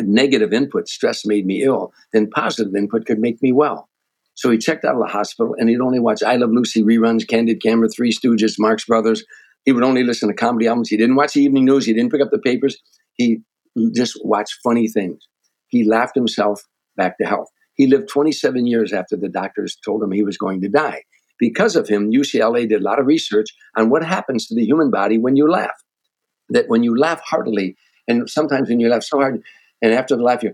negative 0.00 0.52
input, 0.52 0.88
stress 0.88 1.26
made 1.26 1.44
me 1.44 1.62
ill, 1.62 1.92
then 2.12 2.30
positive 2.30 2.74
input 2.74 3.04
could 3.04 3.18
make 3.18 3.42
me 3.42 3.52
well. 3.52 3.90
So 4.34 4.50
he 4.50 4.56
checked 4.56 4.84
out 4.84 4.94
of 4.94 5.00
the 5.00 5.12
hospital 5.12 5.54
and 5.58 5.68
he'd 5.68 5.80
only 5.80 5.98
watch 5.98 6.22
I 6.22 6.36
Love 6.36 6.50
Lucy 6.52 6.82
reruns, 6.82 7.28
Candid 7.28 7.60
Camera, 7.60 7.88
Three 7.88 8.12
Stooges, 8.12 8.54
Marx 8.58 8.86
Brothers. 8.86 9.24
He 9.64 9.72
would 9.72 9.84
only 9.84 10.04
listen 10.04 10.28
to 10.28 10.34
comedy 10.34 10.66
albums. 10.66 10.88
He 10.88 10.96
didn't 10.96 11.16
watch 11.16 11.34
the 11.34 11.42
evening 11.42 11.66
news. 11.66 11.84
He 11.84 11.92
didn't 11.92 12.10
pick 12.10 12.22
up 12.22 12.30
the 12.30 12.38
papers. 12.38 12.78
He 13.14 13.40
just 13.94 14.18
watched 14.24 14.56
funny 14.64 14.88
things. 14.88 15.18
He 15.68 15.84
laughed 15.84 16.14
himself 16.14 16.62
back 16.96 17.18
to 17.18 17.26
health. 17.26 17.48
He 17.74 17.86
lived 17.86 18.08
27 18.08 18.66
years 18.66 18.92
after 18.92 19.16
the 19.16 19.28
doctors 19.28 19.76
told 19.84 20.02
him 20.02 20.12
he 20.12 20.22
was 20.22 20.38
going 20.38 20.60
to 20.62 20.68
die. 20.68 21.02
Because 21.42 21.74
of 21.74 21.88
him, 21.88 22.12
UCLA 22.12 22.68
did 22.68 22.82
a 22.82 22.84
lot 22.84 23.00
of 23.00 23.06
research 23.06 23.48
on 23.76 23.90
what 23.90 24.04
happens 24.04 24.46
to 24.46 24.54
the 24.54 24.64
human 24.64 24.92
body 24.92 25.18
when 25.18 25.34
you 25.34 25.50
laugh. 25.50 25.74
That 26.50 26.68
when 26.68 26.84
you 26.84 26.96
laugh 26.96 27.20
heartily, 27.20 27.74
and 28.06 28.30
sometimes 28.30 28.68
when 28.68 28.78
you 28.78 28.88
laugh 28.88 29.02
so 29.02 29.18
hard, 29.18 29.42
and 29.82 29.92
after 29.92 30.14
the 30.14 30.22
laugh, 30.22 30.44
you 30.44 30.52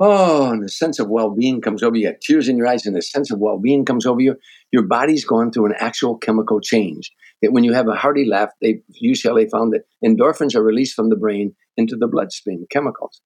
oh, 0.00 0.50
and 0.50 0.64
the 0.64 0.70
sense 0.70 0.98
of 0.98 1.10
well-being 1.10 1.60
comes 1.60 1.82
over 1.82 1.96
you. 1.96 2.08
You 2.08 2.14
tears 2.18 2.48
in 2.48 2.56
your 2.56 2.66
eyes, 2.66 2.86
and 2.86 2.96
the 2.96 3.02
sense 3.02 3.30
of 3.30 3.40
well-being 3.40 3.84
comes 3.84 4.06
over 4.06 4.22
you. 4.22 4.36
Your 4.72 4.84
body's 4.84 5.26
gone 5.26 5.52
through 5.52 5.66
an 5.66 5.74
actual 5.78 6.16
chemical 6.16 6.60
change. 6.62 7.12
That 7.42 7.52
when 7.52 7.62
you 7.62 7.74
have 7.74 7.88
a 7.88 7.94
hearty 7.94 8.24
laugh, 8.24 8.48
they 8.62 8.80
UCLA 9.04 9.50
found 9.50 9.74
that 9.74 9.84
endorphins 10.02 10.54
are 10.54 10.62
released 10.62 10.94
from 10.94 11.10
the 11.10 11.16
brain 11.16 11.54
into 11.76 11.94
the 11.94 12.08
bloodstream, 12.08 12.64
chemicals. 12.70 13.20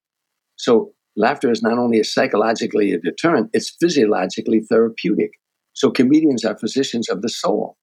So 0.57 0.91
laughter 1.15 1.49
is 1.51 1.63
not 1.63 1.79
only 1.79 2.01
a 2.01 2.03
psychologically 2.03 2.91
a 2.91 2.99
deterrent; 2.99 3.49
it's 3.53 3.73
physiologically 3.79 4.59
therapeutic. 4.59 5.31
So 5.77 5.91
comedians 5.91 6.43
are 6.43 6.57
physicians 6.57 7.07
of 7.07 7.21
the 7.21 7.29
soul. 7.29 7.77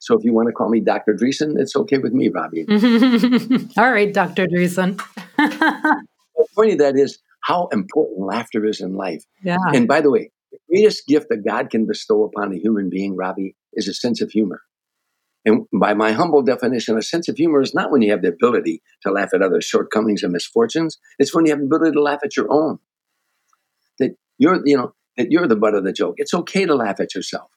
So 0.00 0.18
if 0.18 0.24
you 0.24 0.34
want 0.34 0.48
to 0.48 0.52
call 0.52 0.68
me 0.68 0.80
Dr. 0.80 1.14
Dreesen, 1.14 1.54
it's 1.56 1.76
okay 1.76 1.98
with 1.98 2.12
me, 2.12 2.28
Robbie. 2.28 2.66
All 3.78 3.92
right, 3.92 4.12
Dr. 4.12 4.48
Dreesen. 4.48 5.00
the 5.36 6.46
point 6.56 6.72
of 6.72 6.78
that 6.78 6.96
is 6.96 7.20
how 7.44 7.68
important 7.68 8.26
laughter 8.26 8.66
is 8.66 8.80
in 8.80 8.94
life. 8.94 9.22
Yeah. 9.44 9.58
And 9.72 9.86
by 9.86 10.00
the 10.00 10.10
way, 10.10 10.32
the 10.50 10.58
greatest 10.68 11.06
gift 11.06 11.28
that 11.30 11.46
God 11.46 11.70
can 11.70 11.86
bestow 11.86 12.24
upon 12.24 12.52
a 12.52 12.58
human 12.58 12.90
being, 12.90 13.14
Robbie, 13.14 13.54
is 13.74 13.86
a 13.86 13.94
sense 13.94 14.20
of 14.20 14.32
humor. 14.32 14.62
And 15.44 15.66
by 15.72 15.94
my 15.94 16.10
humble 16.10 16.42
definition, 16.42 16.98
a 16.98 17.02
sense 17.02 17.28
of 17.28 17.36
humor 17.36 17.60
is 17.60 17.72
not 17.72 17.92
when 17.92 18.02
you 18.02 18.10
have 18.10 18.22
the 18.22 18.28
ability 18.30 18.82
to 19.02 19.12
laugh 19.12 19.28
at 19.32 19.40
others' 19.40 19.66
shortcomings 19.66 20.24
and 20.24 20.32
misfortunes. 20.32 20.98
It's 21.20 21.32
when 21.32 21.46
you 21.46 21.52
have 21.52 21.60
the 21.60 21.66
ability 21.66 21.92
to 21.92 22.02
laugh 22.02 22.18
at 22.24 22.36
your 22.36 22.50
own. 22.50 22.80
That 24.00 24.16
you're, 24.36 24.60
you 24.66 24.76
know, 24.76 24.94
that 25.16 25.30
you're 25.30 25.46
the 25.46 25.56
butt 25.56 25.74
of 25.74 25.84
the 25.84 25.92
joke. 25.92 26.14
It's 26.18 26.34
okay 26.34 26.66
to 26.66 26.74
laugh 26.74 27.00
at 27.00 27.14
yourself. 27.14 27.50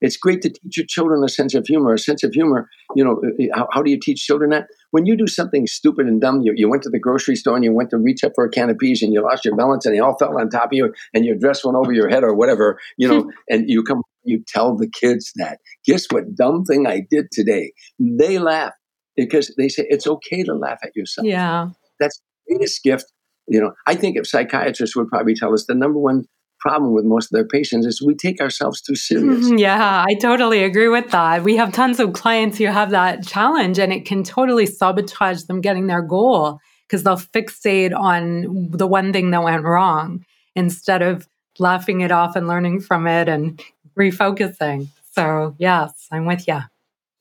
It's 0.00 0.16
great 0.16 0.42
to 0.42 0.50
teach 0.50 0.76
your 0.76 0.86
children 0.86 1.24
a 1.24 1.28
sense 1.28 1.54
of 1.54 1.66
humor. 1.66 1.94
A 1.94 1.98
sense 1.98 2.22
of 2.22 2.32
humor, 2.32 2.68
you 2.94 3.02
know, 3.02 3.22
uh, 3.24 3.44
uh, 3.44 3.56
how, 3.56 3.68
how 3.72 3.82
do 3.82 3.90
you 3.90 3.98
teach 3.98 4.24
children 4.24 4.50
that? 4.50 4.66
When 4.90 5.06
you 5.06 5.16
do 5.16 5.26
something 5.26 5.66
stupid 5.66 6.06
and 6.06 6.20
dumb, 6.20 6.42
you, 6.42 6.52
you 6.54 6.68
went 6.68 6.82
to 6.82 6.90
the 6.90 6.98
grocery 6.98 7.36
store 7.36 7.56
and 7.56 7.64
you 7.64 7.72
went 7.72 7.90
to 7.90 7.98
reach 7.98 8.22
up 8.22 8.32
for 8.34 8.44
a 8.44 8.50
can 8.50 8.70
of 8.70 8.78
peas 8.78 9.02
and 9.02 9.12
you 9.12 9.22
lost 9.22 9.44
your 9.44 9.56
balance 9.56 9.86
and 9.86 9.94
they 9.94 9.98
all 9.98 10.16
fell 10.18 10.38
on 10.38 10.50
top 10.50 10.66
of 10.66 10.72
you 10.72 10.92
and 11.14 11.24
your 11.24 11.36
dress 11.36 11.64
went 11.64 11.76
over 11.76 11.92
your 11.92 12.08
head 12.08 12.24
or 12.24 12.34
whatever, 12.34 12.78
you 12.98 13.08
know, 13.08 13.30
and 13.48 13.68
you 13.68 13.82
come, 13.82 14.02
you 14.24 14.42
tell 14.46 14.76
the 14.76 14.88
kids 14.88 15.32
that. 15.36 15.60
Guess 15.86 16.06
what 16.10 16.34
dumb 16.34 16.64
thing 16.64 16.86
I 16.86 17.00
did 17.10 17.30
today? 17.32 17.72
They 17.98 18.38
laugh 18.38 18.72
because 19.16 19.54
they 19.56 19.68
say 19.68 19.86
it's 19.88 20.06
okay 20.06 20.42
to 20.42 20.54
laugh 20.54 20.78
at 20.82 20.94
yourself. 20.94 21.26
Yeah. 21.26 21.70
That's 21.98 22.20
the 22.46 22.54
greatest 22.54 22.82
gift 22.82 23.06
You 23.48 23.60
know, 23.60 23.72
I 23.86 23.94
think 23.94 24.18
if 24.18 24.26
psychiatrists 24.26 24.94
would 24.94 25.08
probably 25.08 25.34
tell 25.34 25.54
us 25.54 25.64
the 25.66 25.74
number 25.74 25.98
one 25.98 26.26
problem 26.66 26.92
with 26.92 27.04
most 27.04 27.26
of 27.26 27.30
their 27.30 27.46
patients 27.46 27.86
is 27.86 28.02
we 28.02 28.14
take 28.14 28.40
ourselves 28.40 28.80
too 28.80 28.96
serious. 28.96 29.50
Yeah, 29.56 30.04
I 30.06 30.14
totally 30.14 30.62
agree 30.64 30.88
with 30.88 31.10
that. 31.10 31.44
We 31.44 31.56
have 31.56 31.72
tons 31.72 31.98
of 32.00 32.12
clients 32.12 32.58
who 32.58 32.66
have 32.66 32.90
that 32.90 33.26
challenge 33.26 33.78
and 33.78 33.92
it 33.92 34.04
can 34.04 34.22
totally 34.22 34.66
sabotage 34.66 35.42
them 35.44 35.60
getting 35.60 35.86
their 35.86 36.02
goal 36.02 36.58
because 36.86 37.02
they'll 37.02 37.16
fixate 37.16 37.96
on 37.96 38.70
the 38.70 38.86
one 38.86 39.12
thing 39.12 39.30
that 39.30 39.42
went 39.42 39.64
wrong 39.64 40.24
instead 40.54 41.02
of 41.02 41.28
laughing 41.58 42.00
it 42.00 42.12
off 42.12 42.36
and 42.36 42.46
learning 42.46 42.80
from 42.80 43.06
it 43.06 43.28
and 43.28 43.62
refocusing. 43.98 44.88
So, 45.12 45.54
yes, 45.58 46.06
I'm 46.10 46.26
with 46.26 46.46
you. 46.46 46.60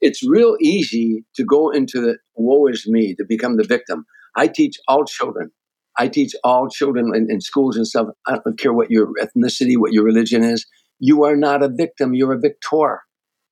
It's 0.01 0.27
real 0.27 0.57
easy 0.59 1.23
to 1.35 1.43
go 1.43 1.69
into 1.69 2.01
the 2.01 2.17
woe 2.35 2.67
is 2.67 2.85
me, 2.87 3.15
to 3.15 3.23
become 3.23 3.57
the 3.57 3.63
victim. 3.63 4.05
I 4.35 4.47
teach 4.47 4.77
all 4.87 5.05
children 5.05 5.51
I 5.97 6.07
teach 6.07 6.33
all 6.43 6.69
children 6.69 7.11
in, 7.15 7.27
in, 7.29 7.41
schools 7.41 7.77
and 7.77 7.87
stuff. 7.87 8.07
I 8.27 8.39
don't 8.43 8.59
care 8.59 8.73
what 8.73 8.91
your 8.91 9.07
ethnicity, 9.21 9.77
what 9.77 9.93
your 9.93 10.03
religion 10.03 10.43
is. 10.43 10.65
You 10.99 11.23
are 11.25 11.35
not 11.35 11.63
a 11.63 11.69
victim. 11.69 12.13
You're 12.13 12.33
a 12.33 12.39
victor. 12.39 13.01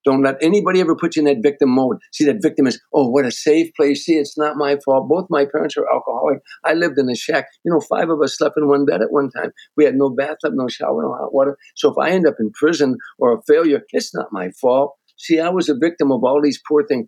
Don't 0.06 0.22
let 0.22 0.36
anybody 0.42 0.82
ever 0.82 0.96
put 0.96 1.16
you 1.16 1.22
in 1.22 1.26
that 1.26 1.42
victim 1.42 1.70
mode. 1.70 1.98
See, 2.12 2.26
that 2.26 2.42
victim 2.42 2.68
is, 2.68 2.82
oh, 2.94 3.08
what 3.10 3.26
a 3.26 3.32
safe 3.32 3.74
place. 3.76 4.06
See, 4.06 4.16
it's 4.16 4.38
not 4.38 4.58
my 4.58 4.78
fault. 4.84 5.08
Both 5.08 5.28
my 5.30 5.46
parents 5.46 5.78
are 5.78 5.88
alcoholic. 5.94 6.40
I 6.66 6.74
lived 6.74 7.00
in 7.00 7.10
a 7.10 7.16
shack. 7.16 7.46
You 7.64 7.72
know, 7.72 7.80
five 7.80 8.10
of 8.10 8.22
us 8.22 8.38
slept 8.38 8.58
in 8.58 8.68
one 8.68 8.86
bed 8.86 9.02
at 9.02 9.12
one 9.12 9.30
time. 9.30 9.52
We 9.78 9.86
had 9.86 9.96
no 9.96 10.10
bathtub, 10.10 10.54
no 10.56 10.68
shower, 10.68 11.04
no 11.04 11.14
hot 11.14 11.34
water. 11.34 11.58
So 11.76 11.90
if 11.90 11.98
I 11.98 12.10
end 12.10 12.28
up 12.28 12.36
in 12.40 12.52
prison 12.52 12.98
or 13.18 13.34
a 13.34 13.42
failure, 13.48 13.82
it's 13.92 14.14
not 14.14 14.28
my 14.32 14.50
fault. 14.60 14.96
See, 15.18 15.40
I 15.40 15.50
was 15.50 15.70
a 15.70 15.76
victim 15.76 16.12
of 16.12 16.24
all 16.24 16.42
these 16.42 16.62
poor 16.68 16.86
things. 16.86 17.08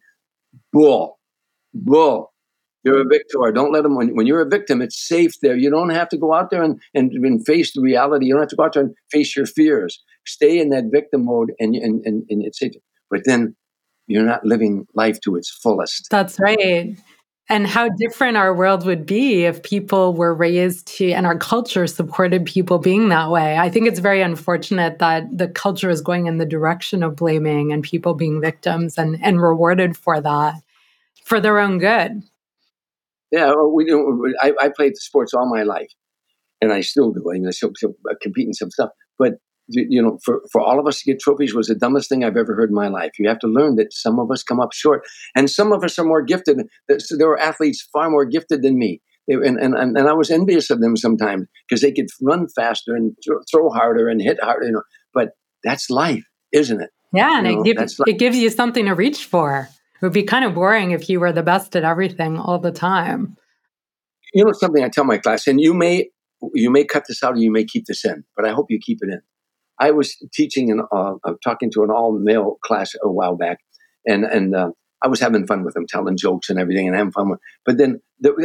Bull. 0.72 1.20
Bull. 1.74 2.32
You're 2.86 3.02
a 3.02 3.06
victor. 3.06 3.52
Don't 3.52 3.74
let 3.74 3.82
them, 3.84 3.96
when, 3.96 4.16
when 4.16 4.28
you're 4.28 4.42
a 4.42 4.48
victim, 4.48 4.82
it's 4.82 5.08
safe 5.08 5.34
there. 5.42 5.58
You 5.58 5.72
don't 5.72 5.90
have 5.90 6.08
to 6.10 6.18
go 6.18 6.34
out 6.34 6.52
there 6.52 6.62
and, 6.62 6.80
and, 6.94 7.12
and 7.12 7.44
face 7.46 7.74
the 7.74 7.82
reality. 7.82 8.28
You 8.28 8.34
don't 8.34 8.44
have 8.44 8.50
to 8.50 8.56
go 8.56 8.64
out 8.64 8.74
there 8.74 8.84
and 8.84 8.96
face 9.12 9.36
your 9.36 9.48
fears. 9.48 10.02
Stay 10.28 10.60
in 10.60 10.70
that 10.70 10.86
victim 10.92 11.26
mode 11.26 11.52
and, 11.60 11.76
and, 11.76 12.06
and, 12.06 12.24
and 12.30 12.46
it's 12.46 12.60
safe. 12.60 12.74
But 13.10 13.22
then 13.26 13.56
you're 14.06 14.24
not 14.24 14.46
living 14.46 14.86
life 14.94 15.20
to 15.22 15.36
its 15.36 15.50
fullest. 15.50 16.10
That's 16.12 16.40
right. 16.40 16.96
And 17.50 17.68
how 17.68 17.90
different 17.90 18.38
our 18.38 18.56
world 18.56 18.86
would 18.86 19.06
be 19.06 19.46
if 19.46 19.62
people 19.62 20.14
were 20.14 20.34
raised 20.34 20.88
to, 20.98 21.12
and 21.12 21.26
our 21.26 21.38
culture 21.38 21.86
supported 21.86 22.46
people 22.46 22.80
being 22.80 23.10
that 23.10 23.30
way. 23.30 23.58
I 23.58 23.70
think 23.70 23.88
it's 23.88 24.00
very 24.00 24.22
unfortunate 24.22 24.98
that 25.00 25.26
the 25.36 25.48
culture 25.48 25.90
is 25.90 26.02
going 26.02 26.26
in 26.26 26.40
the 26.40 26.46
direction 26.46 27.04
of 27.04 27.16
blaming 27.16 27.72
and 27.72 27.84
people 27.84 28.16
being 28.16 28.42
victims 28.42 28.98
and, 28.98 29.18
and 29.24 29.42
rewarded 29.42 29.96
for 29.96 30.22
that 30.22 30.56
for 31.24 31.40
their 31.40 31.60
own 31.60 31.78
good. 31.78 32.24
Yeah, 33.32 33.54
we 33.54 33.86
do. 33.86 34.34
I, 34.42 34.54
I 34.60 34.70
played 34.70 34.94
the 34.94 35.02
sports 35.02 35.34
all 35.34 35.50
my 35.50 35.64
life, 35.64 35.92
and 36.62 36.72
I 36.72 36.82
still 36.82 37.12
do. 37.12 37.24
I 37.30 37.34
mean, 37.34 37.48
I 37.48 37.52
still, 37.52 37.72
still 37.76 37.96
uh, 38.10 38.16
compete 38.22 38.48
in 38.48 38.54
some 38.54 38.72
stuff. 38.72 38.90
But 39.18 39.34
you 39.68 40.02
know, 40.02 40.20
for, 40.24 40.42
for 40.52 40.62
all 40.62 40.80
of 40.80 40.86
us 40.86 41.00
to 41.02 41.12
get 41.12 41.20
trophies 41.20 41.56
was 41.56 41.68
the 41.68 41.76
dumbest 41.76 42.08
thing 42.08 42.24
I've 42.24 42.38
ever 42.38 42.56
heard 42.56 42.70
in 42.70 42.76
my 42.76 42.88
life. 42.88 43.12
You 43.18 43.28
have 43.28 43.40
to 43.40 43.48
learn 43.48 43.78
that 43.78 43.94
some 43.94 44.20
of 44.20 44.30
us 44.32 44.44
come 44.44 44.60
up 44.60 44.74
short, 44.74 45.04
and 45.36 45.50
some 45.50 45.72
of 45.72 45.84
us 45.84 45.98
are 45.98 46.06
more 46.06 46.22
gifted. 46.22 46.62
There 46.88 47.28
were 47.28 47.40
athletes 47.40 47.88
far 47.92 48.10
more 48.10 48.26
gifted 48.26 48.62
than 48.62 48.78
me. 48.78 49.02
and, 49.28 49.58
and, 49.58 49.76
and 49.76 50.08
I 50.08 50.14
was 50.14 50.30
envious 50.30 50.70
of 50.70 50.82
them 50.82 50.96
sometimes 50.96 51.48
because 51.68 51.82
they 51.82 51.92
could 51.92 52.08
run 52.22 52.48
faster 52.56 52.96
and 52.96 53.16
throw, 53.26 53.40
throw 53.52 53.70
harder 53.70 54.08
and 54.08 54.22
hit 54.22 54.38
harder. 54.42 54.68
You 54.68 54.74
know, 54.74 54.84
but 55.14 55.30
that's 55.64 55.90
life, 55.90 56.24
isn't 56.52 56.82
it? 56.82 56.92
Yeah, 57.12 57.40
and 57.40 57.48
you 57.48 57.56
know, 57.56 57.62
it, 57.62 57.78
gives, 57.78 58.02
it 58.06 58.20
gives 58.20 58.38
you 58.38 58.50
something 58.50 58.86
to 58.86 58.94
reach 58.94 59.26
for. 59.26 59.70
Would 60.06 60.14
be 60.14 60.22
kind 60.22 60.46
of 60.46 60.54
boring 60.54 60.92
if 60.92 61.10
you 61.10 61.20
were 61.20 61.32
the 61.32 61.42
best 61.42 61.76
at 61.76 61.84
everything 61.84 62.38
all 62.38 62.60
the 62.60 62.72
time. 62.72 63.38
You 64.36 64.46
know 64.46 64.52
something 64.52 64.84
I 64.84 64.90
tell 64.90 65.04
my 65.04 65.18
class, 65.18 65.48
and 65.48 65.60
you 65.60 65.74
may 65.74 66.10
you 66.54 66.70
may 66.70 66.84
cut 66.84 67.06
this 67.08 67.24
out 67.24 67.34
or 67.34 67.38
you 67.38 67.52
may 67.52 67.66
keep 67.66 67.88
this 67.88 68.06
in, 68.06 68.24
but 68.36 68.46
I 68.46 68.52
hope 68.52 68.68
you 68.70 68.78
keep 68.80 69.00
it 69.02 69.10
in. 69.10 69.22
I 69.80 69.90
was 69.90 70.16
teaching 70.32 70.70
and 70.70 70.82
uh, 70.92 71.16
talking 71.44 71.72
to 71.72 71.84
an 71.84 71.90
all 71.90 72.12
male 72.20 72.58
class 72.64 72.94
a 73.02 73.12
while 73.12 73.36
back, 73.36 73.62
and 74.06 74.26
and 74.26 74.56
uh, 74.56 74.70
I 75.02 75.08
was 75.08 75.20
having 75.20 75.48
fun 75.48 75.64
with 75.64 75.74
them, 75.74 75.88
telling 75.90 76.18
jokes 76.18 76.52
and 76.52 76.60
everything, 76.60 76.88
and 76.88 76.96
having 76.96 77.12
fun 77.12 77.32
with. 77.32 77.40
But 77.66 77.80
then 77.80 78.00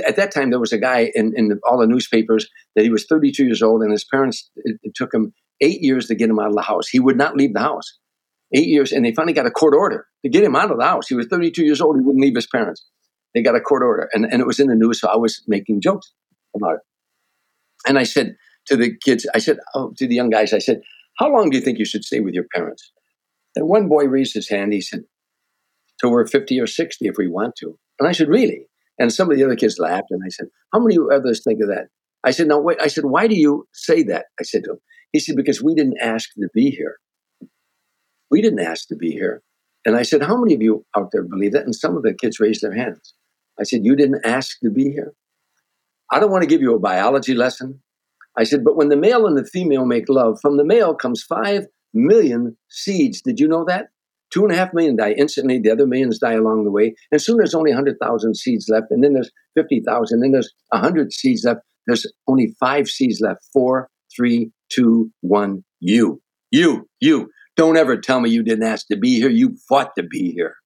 at 0.07 0.17
that 0.17 0.33
time, 0.33 0.49
there 0.49 0.61
was 0.61 0.73
a 0.73 0.79
guy 0.79 1.11
in 1.15 1.35
in 1.37 1.49
the, 1.49 1.59
all 1.69 1.77
the 1.77 1.87
newspapers 1.87 2.49
that 2.75 2.85
he 2.85 2.91
was 2.91 3.05
32 3.05 3.45
years 3.45 3.61
old, 3.61 3.83
and 3.83 3.93
his 3.93 4.05
parents 4.05 4.51
it, 4.65 4.79
it 4.83 4.95
took 4.95 5.13
him 5.13 5.35
eight 5.61 5.83
years 5.83 6.07
to 6.07 6.15
get 6.15 6.31
him 6.31 6.39
out 6.39 6.49
of 6.49 6.55
the 6.55 6.63
house. 6.63 6.89
He 6.89 7.01
would 7.01 7.19
not 7.19 7.37
leave 7.37 7.53
the 7.53 7.61
house 7.61 7.99
eight 8.55 8.67
years, 8.67 8.93
and 8.93 9.05
they 9.05 9.13
finally 9.13 9.33
got 9.33 9.47
a 9.47 9.51
court 9.51 9.75
order 9.75 10.07
to 10.25 10.29
get 10.29 10.45
him 10.45 10.57
out 10.57 10.71
of 10.71 10.79
the 10.79 10.85
house. 10.85 11.09
He 11.09 11.15
was 11.15 11.27
32 11.27 11.65
years 11.65 11.81
old. 11.81 11.97
He 11.97 12.03
wouldn't 12.03 12.23
leave 12.23 12.35
his 12.35 12.47
parents. 12.47 12.85
They 13.35 13.43
got 13.43 13.57
a 13.57 13.61
court 13.61 13.83
order, 13.83 14.09
and, 14.13 14.25
and 14.25 14.41
it 14.41 14.47
was 14.47 14.59
in 14.59 14.69
the 14.69 14.75
news. 14.75 15.01
So 15.01 15.09
I 15.09 15.17
was 15.17 15.43
making 15.47 15.81
jokes 15.81 16.13
about 16.55 16.77
it. 16.77 16.81
And 17.87 17.99
I 17.99 18.05
said 18.05 18.37
to 18.67 18.77
the 18.77 18.97
kids, 18.97 19.27
I 19.35 19.39
said 19.39 19.59
oh, 19.75 19.93
to 19.97 20.07
the 20.07 20.15
young 20.15 20.31
guys, 20.31 20.53
I 20.53 20.59
said, 20.59 20.81
"How 21.19 21.33
long 21.33 21.51
do 21.51 21.57
you 21.57 21.63
think 21.63 21.79
you 21.79 21.85
should 21.85 22.05
stay 22.05 22.21
with 22.21 22.35
your 22.35 22.47
parents?" 22.55 22.93
And 23.57 23.69
one 23.69 23.89
boy 23.89 24.05
raised 24.05 24.35
his 24.35 24.49
hand. 24.49 24.73
He 24.73 24.81
said, 24.81 25.05
"Till 26.01 26.11
we're 26.11 26.27
50 26.27 26.61
or 26.61 26.67
60 26.67 27.07
if 27.07 27.15
we 27.17 27.29
want 27.29 27.55
to." 27.57 27.79
And 27.99 28.09
I 28.09 28.13
said, 28.13 28.29
"Really?" 28.29 28.67
And 28.99 29.13
some 29.13 29.31
of 29.31 29.37
the 29.37 29.45
other 29.45 29.57
kids 29.57 29.79
laughed. 29.79 30.11
And 30.11 30.23
I 30.25 30.29
said, 30.29 30.49
"How 30.73 30.81
many 30.81 30.99
others 31.13 31.43
think 31.43 31.61
of 31.63 31.69
that?" 31.69 31.89
I 32.25 32.33
said, 32.33 32.49
"No, 32.49 32.61
wait." 32.61 32.79
I 32.81 32.89
said, 32.89 33.05
"Why 33.05 33.29
do 33.29 33.37
you 33.37 33.69
say 33.73 34.03
that?" 34.05 34.27
I 34.41 34.43
said 34.43 34.65
to 34.65 34.73
him. 34.73 34.79
He 35.13 35.21
said, 35.21 35.37
"Because 35.37 35.63
we 35.63 35.75
didn't 35.75 35.99
ask 36.01 36.31
to 36.35 36.49
be 36.53 36.71
here." 36.71 36.97
We 38.31 38.43
didn't 38.43 38.61
ask 38.61 38.89
to 38.89 38.97
be 38.97 39.11
here. 39.11 39.43
And 39.85 39.97
I 39.97 40.03
said, 40.03 40.23
How 40.23 40.37
many 40.37 40.55
of 40.55 40.63
you 40.63 40.85
out 40.97 41.11
there 41.13 41.23
believe 41.23 41.53
that? 41.53 41.65
And 41.65 41.75
some 41.75 41.97
of 41.97 42.03
the 42.03 42.15
kids 42.15 42.41
raised 42.41 42.63
their 42.63 42.75
hands. 42.75 43.15
I 43.59 43.65
said, 43.65 43.85
You 43.85 43.97
didn't 43.97 44.25
ask 44.25 44.59
to 44.61 44.71
be 44.71 44.91
here? 44.91 45.15
I 46.13 46.21
don't 46.21 46.31
want 46.31 46.43
to 46.43 46.49
give 46.49 46.61
you 46.61 46.75
a 46.75 46.81
biology 46.81 47.35
lesson. 47.35 47.81
I 48.37 48.45
said, 48.45 48.65
But 48.65 48.77
when 48.77 48.89
the 48.89 48.97
male 48.97 49.27
and 49.27 49.37
the 49.37 49.45
female 49.45 49.87
make 49.87 50.09
love, 50.09 50.39
from 50.41 50.57
the 50.57 50.65
male 50.65 50.95
comes 50.95 51.23
five 51.23 51.67
million 51.93 52.57
seeds. 52.69 53.21
Did 53.23 53.41
you 53.41 53.49
know 53.49 53.65
that? 53.67 53.89
Two 54.33 54.45
and 54.45 54.53
a 54.53 54.57
half 54.57 54.73
million 54.73 54.97
die 54.97 55.13
instantly. 55.13 55.59
The 55.59 55.73
other 55.73 55.87
millions 55.87 56.19
die 56.19 56.35
along 56.35 56.65
the 56.65 56.71
way. 56.71 56.95
And 57.11 57.21
soon 57.21 57.39
there's 57.39 57.55
only 57.55 57.73
100,000 57.73 58.37
seeds 58.37 58.69
left. 58.69 58.87
And 58.91 59.03
then 59.03 59.15
there's 59.15 59.31
50,000. 59.57 60.21
Then 60.21 60.33
there's 60.33 60.53
100 60.69 61.13
seeds 61.13 61.45
left. 61.45 61.61
There's 61.87 62.07
only 62.29 62.55
five 62.61 62.87
seeds 62.89 63.21
left. 63.21 63.41
Four, 63.53 63.89
three, 64.15 64.53
two, 64.73 65.11
one. 65.21 65.65
You, 65.81 66.23
you, 66.53 66.89
you. 67.01 67.31
Don't 67.61 67.77
ever 67.77 67.99
tell 67.99 68.21
me 68.21 68.31
you 68.31 68.43
didn't 68.43 68.65
ask 68.65 68.87
to 68.87 68.97
be 68.97 69.17
here. 69.17 69.29
You 69.29 69.55
fought 69.69 69.95
to 69.97 70.03
be 70.03 70.33
here. 70.33 70.57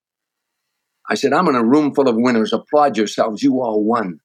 I 1.09 1.15
said, 1.15 1.33
I'm 1.33 1.49
in 1.49 1.55
a 1.55 1.61
room 1.61 1.93
full 1.93 2.07
of 2.07 2.15
winners. 2.15 2.53
Applaud 2.53 2.95
yourselves. 2.95 3.43
You 3.43 3.61
all 3.61 3.83
won. 3.83 4.21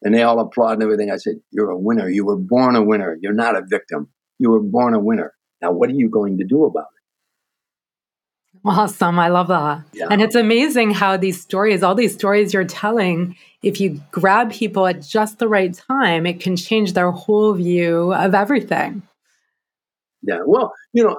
And 0.00 0.14
they 0.14 0.22
all 0.22 0.40
applaud 0.40 0.72
and 0.72 0.82
everything. 0.82 1.10
I 1.10 1.18
said, 1.18 1.34
You're 1.50 1.68
a 1.68 1.78
winner. 1.78 2.08
You 2.08 2.24
were 2.24 2.38
born 2.38 2.76
a 2.76 2.82
winner. 2.82 3.18
You're 3.20 3.34
not 3.34 3.58
a 3.58 3.62
victim. 3.68 4.08
You 4.38 4.52
were 4.52 4.62
born 4.62 4.94
a 4.94 4.98
winner. 4.98 5.34
Now, 5.60 5.72
what 5.72 5.90
are 5.90 5.92
you 5.92 6.08
going 6.08 6.38
to 6.38 6.44
do 6.44 6.64
about 6.64 6.86
it? 8.54 8.60
Awesome. 8.64 9.18
I 9.18 9.28
love 9.28 9.48
that. 9.48 9.82
Yeah. 9.92 10.06
And 10.10 10.22
it's 10.22 10.34
amazing 10.34 10.92
how 10.92 11.18
these 11.18 11.42
stories, 11.42 11.82
all 11.82 11.94
these 11.94 12.14
stories 12.14 12.54
you're 12.54 12.64
telling, 12.64 13.36
if 13.62 13.82
you 13.82 14.00
grab 14.10 14.50
people 14.50 14.86
at 14.86 15.02
just 15.02 15.38
the 15.40 15.46
right 15.46 15.74
time, 15.74 16.24
it 16.24 16.40
can 16.40 16.56
change 16.56 16.94
their 16.94 17.10
whole 17.10 17.52
view 17.52 18.14
of 18.14 18.34
everything. 18.34 19.02
Yeah. 20.22 20.38
Well, 20.46 20.72
you 20.94 21.04
know, 21.04 21.18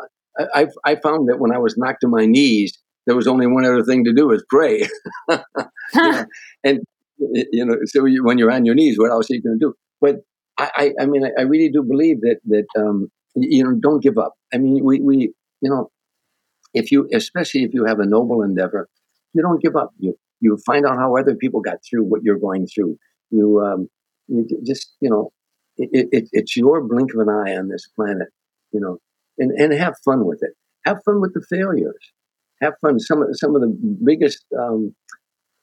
I, 0.54 0.68
I 0.86 0.96
found 0.96 1.30
that 1.30 1.40
when 1.40 1.54
I 1.54 1.58
was 1.58 1.78
knocked 1.78 2.02
to 2.02 2.08
my 2.08 2.26
knees, 2.26 2.78
there 3.06 3.16
was 3.16 3.28
only 3.28 3.48
one 3.48 3.66
other 3.66 3.84
thing 3.84 4.04
to 4.06 4.14
do 4.14 4.32
is 4.32 4.44
pray. 4.50 4.88
and 6.64 6.80
you 7.20 7.66
know, 7.66 7.78
so 7.86 8.06
you, 8.06 8.24
when 8.24 8.38
you're 8.38 8.52
on 8.52 8.66
your 8.66 8.76
knees, 8.76 8.98
what 8.98 9.12
else 9.12 9.30
are 9.30 9.36
you 9.36 9.42
going 9.42 9.60
to 9.60 9.66
do? 9.66 9.74
But 10.02 10.18
I, 10.58 10.72
I, 10.76 11.04
I 11.04 11.06
mean, 11.06 11.26
I, 11.26 11.30
I, 11.40 11.44
really 11.44 11.70
do 11.70 11.84
believe 11.84 12.22
that 12.22 12.40
that 12.46 12.66
um, 12.78 13.10
you 13.36 13.64
know, 13.64 13.76
don't 13.80 14.02
give 14.02 14.18
up. 14.18 14.34
I 14.54 14.58
mean, 14.58 14.84
we, 14.84 15.00
we, 15.00 15.34
you 15.62 15.70
know, 15.70 15.90
if 16.74 16.92
you, 16.92 17.08
especially 17.14 17.64
if 17.64 17.74
you 17.74 17.86
have 17.86 18.00
a 18.00 18.06
noble 18.06 18.42
endeavor, 18.42 18.90
you 19.34 19.42
don't 19.42 19.62
give 19.62 19.76
up. 19.76 19.92
You 20.00 20.16
you 20.44 20.58
find 20.66 20.86
out 20.86 20.98
how 20.98 21.16
other 21.16 21.36
people 21.36 21.62
got 21.62 21.78
through 21.90 22.04
what 22.04 22.22
you're 22.24 22.40
going 22.40 22.68
through. 22.68 22.98
You, 23.30 23.62
um, 23.62 23.88
you 24.28 24.46
just, 24.66 24.94
you 25.00 25.10
know, 25.10 25.32
it, 25.78 26.08
it, 26.12 26.30
it's 26.34 26.58
your 26.58 26.82
blink 26.82 27.14
of 27.14 27.22
an 27.22 27.30
eye 27.30 27.56
on 27.56 27.70
this 27.70 27.88
planet. 27.96 28.28
You 28.72 28.82
know, 28.82 28.98
and, 29.38 29.52
and 29.52 29.74
have 29.74 29.96
fun 30.04 30.26
with 30.26 30.40
it. 30.42 30.52
Have 30.86 30.98
fun 31.06 31.22
with 31.22 31.34
the 31.34 31.42
failures. 31.50 32.12
Have 32.62 32.74
fun. 32.82 33.00
Some 33.00 33.22
of 33.22 33.30
some 33.34 33.56
of 33.56 33.62
the 33.62 33.98
biggest, 34.04 34.46
um, 34.58 34.96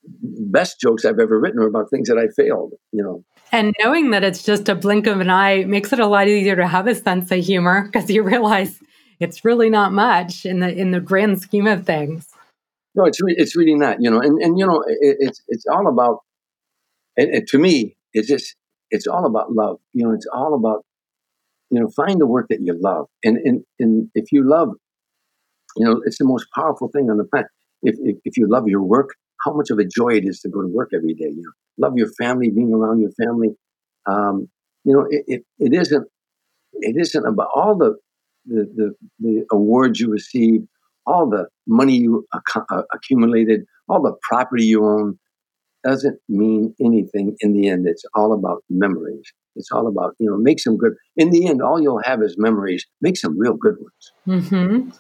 best 0.05 0.81
jokes 0.81 1.05
I've 1.05 1.19
ever 1.19 1.39
written 1.39 1.61
are 1.61 1.67
about 1.67 1.91
things 1.91 2.09
that 2.09 2.19
I 2.19 2.29
failed. 2.29 2.73
You 2.93 3.03
know, 3.03 3.25
and 3.53 3.75
knowing 3.83 4.11
that 4.11 4.25
it's 4.25 4.43
just 4.43 4.69
a 4.69 4.75
blink 4.75 5.07
of 5.07 5.21
an 5.21 5.31
eye 5.31 5.65
makes 5.65 5.93
it 5.93 6.01
a 6.01 6.07
lot 6.07 6.29
easier 6.29 6.57
to 6.57 6.67
have 6.67 6.87
a 6.87 6.95
sense 6.95 7.31
of 7.31 7.45
humor 7.45 7.85
because 7.85 8.11
you 8.11 8.23
realize 8.23 8.81
it's 9.19 9.45
really 9.45 9.71
not 9.71 9.93
much 9.93 10.45
in 10.45 10.61
the 10.61 10.73
in 10.75 10.91
the 10.91 11.01
grand 11.01 11.41
scheme 11.41 11.67
of 11.67 11.87
things. 11.87 12.29
No, 12.95 13.05
it's 13.05 13.23
re- 13.23 13.37
it's 13.37 13.57
really 13.57 13.77
not. 13.77 14.03
You 14.03 14.11
know, 14.11 14.21
and 14.21 14.41
and 14.43 14.59
you 14.59 14.67
know, 14.67 14.83
it, 14.87 15.17
it's 15.21 15.43
it's 15.49 15.67
all 15.67 15.87
about. 15.87 16.21
And, 17.17 17.35
and 17.35 17.47
to 17.49 17.59
me, 17.59 17.97
it's 18.13 18.29
just 18.29 18.57
it's 18.91 19.07
all 19.07 19.27
about 19.27 19.53
love. 19.53 19.79
You 19.93 20.07
know, 20.07 20.15
it's 20.15 20.27
all 20.33 20.55
about 20.55 20.85
you 21.71 21.81
know, 21.81 21.89
find 21.97 22.21
the 22.21 22.27
work 22.27 22.47
that 22.51 22.61
you 22.63 22.77
love. 22.81 23.07
And, 23.25 23.39
and, 23.39 23.65
and 23.79 24.11
if 24.15 24.33
you 24.33 24.49
love, 24.49 24.71
you 25.77 25.85
know, 25.85 26.01
it's 26.05 26.19
the 26.19 26.25
most 26.25 26.47
powerful 26.55 26.89
thing 26.89 27.11
on 27.11 27.17
the 27.17 27.25
planet. 27.25 27.49
If, 27.83 27.97
if, 28.01 28.17
if 28.25 28.37
you 28.37 28.47
love 28.49 28.69
your 28.69 28.83
work, 28.83 29.11
how 29.45 29.53
much 29.53 29.71
of 29.71 29.79
a 29.79 29.85
joy 29.85 30.11
it 30.11 30.25
is 30.25 30.41
to 30.41 30.49
go 30.49 30.61
to 30.61 30.69
work 30.69 30.91
every 30.95 31.15
day. 31.15 31.29
You 31.29 31.43
know, 31.43 31.87
love 31.87 31.95
your 31.97 32.11
family, 32.21 32.51
being 32.51 32.73
around 32.73 33.01
your 33.01 33.13
family. 33.25 33.51
Um, 34.09 34.49
you 34.85 34.93
know, 34.95 35.07
it, 35.09 35.25
it, 35.27 35.43
it 35.59 35.75
isn't 35.75 36.07
it 36.75 36.97
isn't 36.99 37.27
about 37.27 37.49
all 37.55 37.77
the 37.77 37.97
the, 38.47 38.67
the, 38.77 38.95
the 39.21 39.47
awards 39.53 40.01
you 40.01 40.11
receive, 40.11 40.63
all 41.07 41.29
the 41.29 41.47
money 41.67 41.97
you 41.97 42.27
ac- 42.35 42.65
uh, 42.71 42.83
accumulated, 42.95 43.63
all 43.89 44.03
the 44.03 44.15
property 44.29 44.65
you 44.65 44.85
own, 44.85 45.19
doesn't 45.85 46.19
mean 46.29 46.75
anything 46.81 47.37
in 47.41 47.53
the 47.53 47.69
end. 47.69 47.87
It's 47.89 48.05
all 48.15 48.33
about 48.33 48.65
memories. 48.71 49.23
It's 49.57 49.71
all 49.73 49.87
about, 49.87 50.15
you 50.19 50.31
know, 50.31 50.37
make 50.37 50.61
some 50.61 50.77
good. 50.77 50.95
In 51.17 51.31
the 51.31 51.47
end, 51.47 51.61
all 51.63 51.81
you'll 51.81 52.03
have 52.05 52.23
is 52.23 52.37
memories. 52.39 52.87
Make 53.01 53.17
some 53.17 53.39
real 53.39 53.55
good 53.55 53.77
ones. 53.79 54.43
Mm-hmm. 54.45 54.91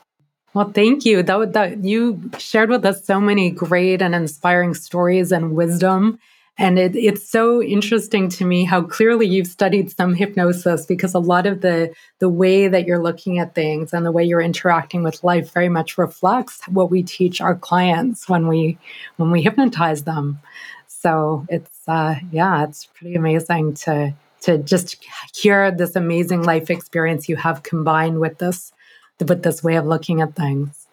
Well, 0.52 0.72
thank 0.72 1.04
you. 1.04 1.22
That, 1.22 1.52
that 1.52 1.84
you 1.84 2.30
shared 2.38 2.70
with 2.70 2.84
us 2.84 3.04
so 3.04 3.20
many 3.20 3.50
great 3.50 4.02
and 4.02 4.14
inspiring 4.14 4.74
stories 4.74 5.30
and 5.30 5.54
wisdom. 5.54 6.18
And 6.58 6.78
it, 6.78 6.94
it's 6.94 7.26
so 7.26 7.62
interesting 7.62 8.28
to 8.30 8.44
me 8.44 8.64
how 8.64 8.82
clearly 8.82 9.26
you've 9.26 9.46
studied 9.46 9.90
some 9.90 10.12
hypnosis 10.12 10.84
because 10.84 11.14
a 11.14 11.18
lot 11.18 11.46
of 11.46 11.62
the 11.62 11.94
the 12.18 12.28
way 12.28 12.68
that 12.68 12.86
you're 12.86 13.02
looking 13.02 13.38
at 13.38 13.54
things 13.54 13.94
and 13.94 14.04
the 14.04 14.12
way 14.12 14.24
you're 14.24 14.42
interacting 14.42 15.02
with 15.02 15.24
life 15.24 15.54
very 15.54 15.70
much 15.70 15.96
reflects 15.96 16.62
what 16.68 16.90
we 16.90 17.02
teach 17.02 17.40
our 17.40 17.54
clients 17.54 18.28
when 18.28 18.46
we 18.46 18.76
when 19.16 19.30
we 19.30 19.40
hypnotize 19.40 20.04
them. 20.04 20.38
So 20.86 21.46
it's 21.48 21.88
uh, 21.88 22.16
yeah, 22.30 22.64
it's 22.64 22.84
pretty 22.84 23.14
amazing 23.14 23.74
to 23.86 24.14
to 24.42 24.58
just 24.58 24.96
hear 25.34 25.70
this 25.70 25.96
amazing 25.96 26.42
life 26.42 26.70
experience 26.70 27.28
you 27.28 27.36
have 27.36 27.62
combined 27.62 28.20
with 28.20 28.38
this 28.38 28.72
with 29.20 29.42
this 29.42 29.62
way 29.62 29.76
of 29.76 29.86
looking 29.86 30.20
at 30.20 30.34
things. 30.34 30.86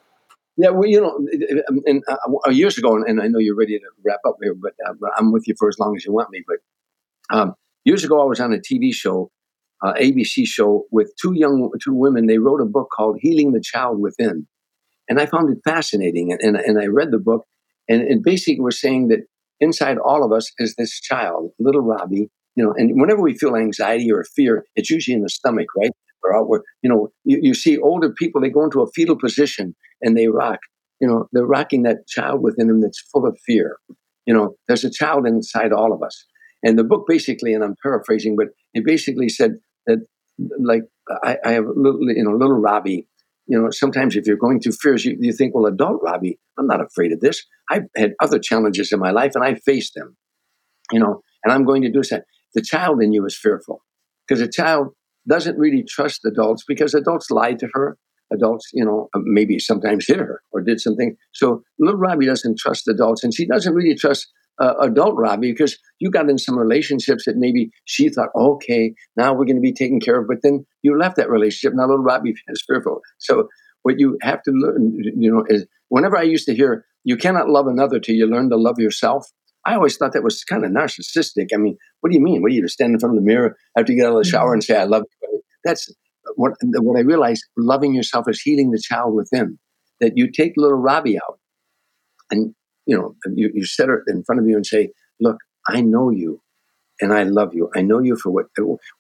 Yeah, 0.58 0.70
well, 0.70 0.90
you 0.90 1.00
know, 1.00 1.20
uh, 2.46 2.50
years 2.50 2.78
ago, 2.80 2.96
and 2.96 3.22
I 3.22 3.28
know 3.28 3.38
you're 3.38 3.56
ready 3.56 3.78
to 3.78 3.86
wrap 4.04 4.22
up 4.28 4.38
here, 4.42 4.56
but 4.56 4.74
uh, 4.88 4.94
I'm 5.16 5.32
with 5.32 5.48
you 5.48 5.54
for 5.58 5.70
as 5.70 5.78
long 5.78 5.96
as 5.96 6.04
you 6.04 6.12
want 6.12 6.32
me. 6.32 6.44
But 6.48 7.38
um, 7.38 7.54
years 7.86 8.04
ago, 8.04 8.20
I 8.20 8.26
was 8.26 8.40
on 8.40 8.54
a 8.54 8.58
TV 8.58 8.92
show, 8.92 9.30
uh, 9.84 9.94
ABC 9.94 10.48
show, 10.48 10.86
with 10.92 11.14
two 11.22 11.34
young 11.36 11.70
two 11.84 11.94
women. 11.94 12.26
They 12.26 12.40
wrote 12.40 12.60
a 12.60 12.66
book 12.66 12.90
called 12.96 13.20
"Healing 13.22 13.52
the 13.52 13.62
Child 13.62 14.02
Within," 14.02 14.48
and 15.08 15.20
I 15.20 15.28
found 15.28 15.56
it 15.56 15.60
fascinating. 15.64 16.32
And, 16.32 16.42
and, 16.42 16.58
and 16.58 16.82
I 16.82 16.88
read 16.88 17.12
the 17.12 17.20
book, 17.20 17.46
and 17.88 18.02
it 18.02 18.24
basically 18.24 18.62
was 18.62 18.82
saying 18.82 19.10
that 19.10 19.20
inside 19.60 20.00
all 20.00 20.24
of 20.24 20.32
us 20.32 20.52
is 20.58 20.74
this 20.76 21.00
child, 21.00 21.52
little 21.60 21.82
Robbie. 21.82 22.32
You 22.58 22.66
know, 22.66 22.74
and 22.76 23.00
whenever 23.00 23.22
we 23.22 23.38
feel 23.38 23.56
anxiety 23.56 24.12
or 24.12 24.24
fear, 24.36 24.66
it's 24.76 24.90
usually 24.90 25.14
in 25.16 25.22
the 25.22 25.30
stomach, 25.30 25.68
right? 25.78 25.92
Or 26.24 26.36
outward. 26.36 26.64
You 26.82 26.90
know, 26.90 27.10
you, 27.24 27.40
you 27.42 27.54
see 27.54 27.78
older 27.78 28.12
people; 28.12 28.42
they 28.42 28.50
go 28.50 28.64
into 28.64 28.82
a 28.82 28.92
fetal 28.96 29.16
position 29.16 29.76
and 30.02 30.18
they 30.18 30.28
rock. 30.28 30.60
You 31.00 31.08
know, 31.08 31.28
they're 31.32 31.46
rocking 31.46 31.84
that 31.84 32.08
child 32.08 32.42
within 32.42 32.68
them 32.68 32.82
that's 32.82 33.00
full 33.14 33.28
of 33.28 33.38
fear. 33.46 33.78
You 34.26 34.34
know, 34.34 34.56
there's 34.68 34.84
a 34.84 34.90
child 34.90 35.28
inside 35.28 35.72
all 35.72 35.94
of 35.94 36.02
us. 36.02 36.26
And 36.64 36.80
the 36.80 36.84
book 36.84 37.06
basically, 37.08 37.54
and 37.54 37.64
I'm 37.64 37.76
paraphrasing, 37.84 38.36
but 38.36 38.48
it 38.74 38.84
basically 38.84 39.30
said 39.30 39.52
that, 39.86 40.00
like, 40.60 40.82
I, 41.24 41.38
I 41.46 41.52
have 41.52 41.66
little, 41.76 42.02
you 42.02 42.24
know, 42.24 42.32
little 42.32 42.60
Robbie. 42.60 43.08
You 43.46 43.62
know, 43.62 43.70
sometimes 43.70 44.16
if 44.16 44.26
you're 44.26 44.36
going 44.36 44.60
through 44.60 44.74
fears, 44.74 45.06
you, 45.06 45.16
you 45.20 45.32
think, 45.32 45.54
well, 45.54 45.68
adult 45.68 46.02
Robbie, 46.02 46.40
I'm 46.58 46.66
not 46.66 46.82
afraid 46.82 47.14
of 47.14 47.20
this. 47.20 47.46
I've 47.70 47.84
had 47.96 48.14
other 48.20 48.40
challenges 48.40 48.92
in 48.92 49.00
my 49.00 49.12
life 49.12 49.34
and 49.36 49.46
I 49.46 49.56
faced 49.56 49.94
them. 49.96 50.18
You 50.92 51.00
know, 51.00 51.22
and 51.44 51.54
I'm 51.54 51.64
going 51.64 51.84
to 51.84 51.92
do 51.92 52.02
that. 52.10 52.24
The 52.56 52.62
child 52.62 53.02
in 53.02 53.14
you 53.14 53.26
is 53.26 53.38
fearful 53.38 53.82
because 54.28 54.42
a 54.42 54.50
child 54.50 54.90
doesn't 55.28 55.58
really 55.58 55.84
trust 55.88 56.22
adults 56.26 56.64
because 56.68 56.94
adults 56.94 57.30
lied 57.30 57.60
to 57.60 57.68
her 57.74 57.98
adults, 58.32 58.70
you 58.74 58.84
know, 58.84 59.10
uh, 59.16 59.20
maybe 59.24 59.60
sometimes 59.60 60.06
hit 60.08 60.20
her 60.20 60.42
or 60.52 60.62
did 60.62 60.80
something. 60.80 61.16
So 61.34 61.62
little 61.80 62.00
Robbie 62.00 62.26
doesn't 62.26 62.60
trust 62.60 62.88
adults, 62.88 63.24
and 63.24 63.34
she 63.34 63.46
doesn't 63.46 63.74
really 63.74 63.96
trust 63.96 64.28
uh, 64.60 64.74
adult 64.82 65.16
Robbie 65.16 65.52
because 65.52 65.78
you 66.00 66.10
got 66.10 66.30
in 66.30 66.38
some 66.38 66.58
relationships 66.58 67.26
that 67.26 67.36
maybe 67.38 67.70
she 67.86 68.10
thought, 68.10 68.30
okay, 68.36 68.94
now 69.16 69.34
we're 69.34 69.46
going 69.46 69.56
to 69.56 69.62
be 69.62 69.74
taken 69.74 70.00
care 70.00 70.20
of, 70.20 70.28
but 70.28 70.38
then 70.44 70.66
you 70.82 70.98
left 70.98 71.16
that 71.18 71.30
relationship. 71.30 71.76
Now 71.76 71.84
little 71.84 72.04
Robbie 72.04 72.34
is 72.48 72.64
fearful. 72.68 73.02
So 73.20 73.48
what 73.84 74.00
you 74.00 74.18
have 74.22 74.42
to 74.44 74.52
learn, 74.52 74.94
you 75.18 75.32
know, 75.32 75.46
is 75.48 75.66
whenever 75.90 76.18
I 76.18 76.24
used 76.24 76.46
to 76.48 76.56
hear, 76.56 76.86
you 77.04 77.16
cannot 77.16 77.50
love 77.50 77.68
another 77.68 78.00
till 78.00 78.16
you 78.16 78.28
learn 78.28 78.50
to 78.50 78.58
love 78.58 78.80
yourself. 78.80 79.28
I 79.68 79.76
always 79.76 79.98
thought 79.98 80.14
that 80.14 80.24
was 80.24 80.46
kind 80.46 80.64
of 80.64 80.72
narcissistic. 80.72 81.50
I 81.54 81.58
mean, 81.58 81.78
what 82.00 82.10
do 82.10 82.18
you 82.18 82.24
mean? 82.24 82.42
What 82.42 82.52
do 82.52 82.56
you 82.56 82.66
stand 82.70 82.94
in 82.94 83.00
front 83.00 83.18
of 83.18 83.22
the 83.22 83.28
mirror 83.28 83.58
after 83.78 83.92
you 83.92 84.00
get 84.00 84.08
out 84.08 84.16
of 84.16 84.24
the 84.24 84.30
shower 84.30 84.54
and 84.54 84.64
say, 84.64 84.78
I 84.78 84.86
love 84.86 85.04
you? 85.22 85.42
That's 85.66 85.94
what, 86.36 86.54
what 86.64 86.98
I 86.98 87.02
realized, 87.02 87.46
loving 87.58 87.94
yourself 87.94 88.30
is 88.30 88.40
healing 88.42 88.72
the 88.72 88.82
child 88.82 89.14
within. 89.14 89.60
That 90.00 90.14
you 90.16 90.32
take 90.32 90.54
little 90.56 90.78
Robbie 90.78 91.18
out 91.18 91.40
and, 92.32 92.56
you 92.86 92.96
know, 92.96 93.16
you, 93.36 93.52
you 93.54 93.66
set 93.66 93.90
her 93.90 94.04
in 94.08 94.24
front 94.24 94.40
of 94.40 94.48
you 94.48 94.56
and 94.56 94.66
say, 94.66 94.92
look, 95.20 95.38
I 95.68 95.82
know 95.82 96.12
you 96.12 96.42
and 97.02 97.14
I 97.14 97.24
love 97.24 97.54
you. 97.54 97.70
I 97.76 97.82
know 97.82 98.00
you 98.00 98.16
for 98.16 98.30
what, 98.30 98.46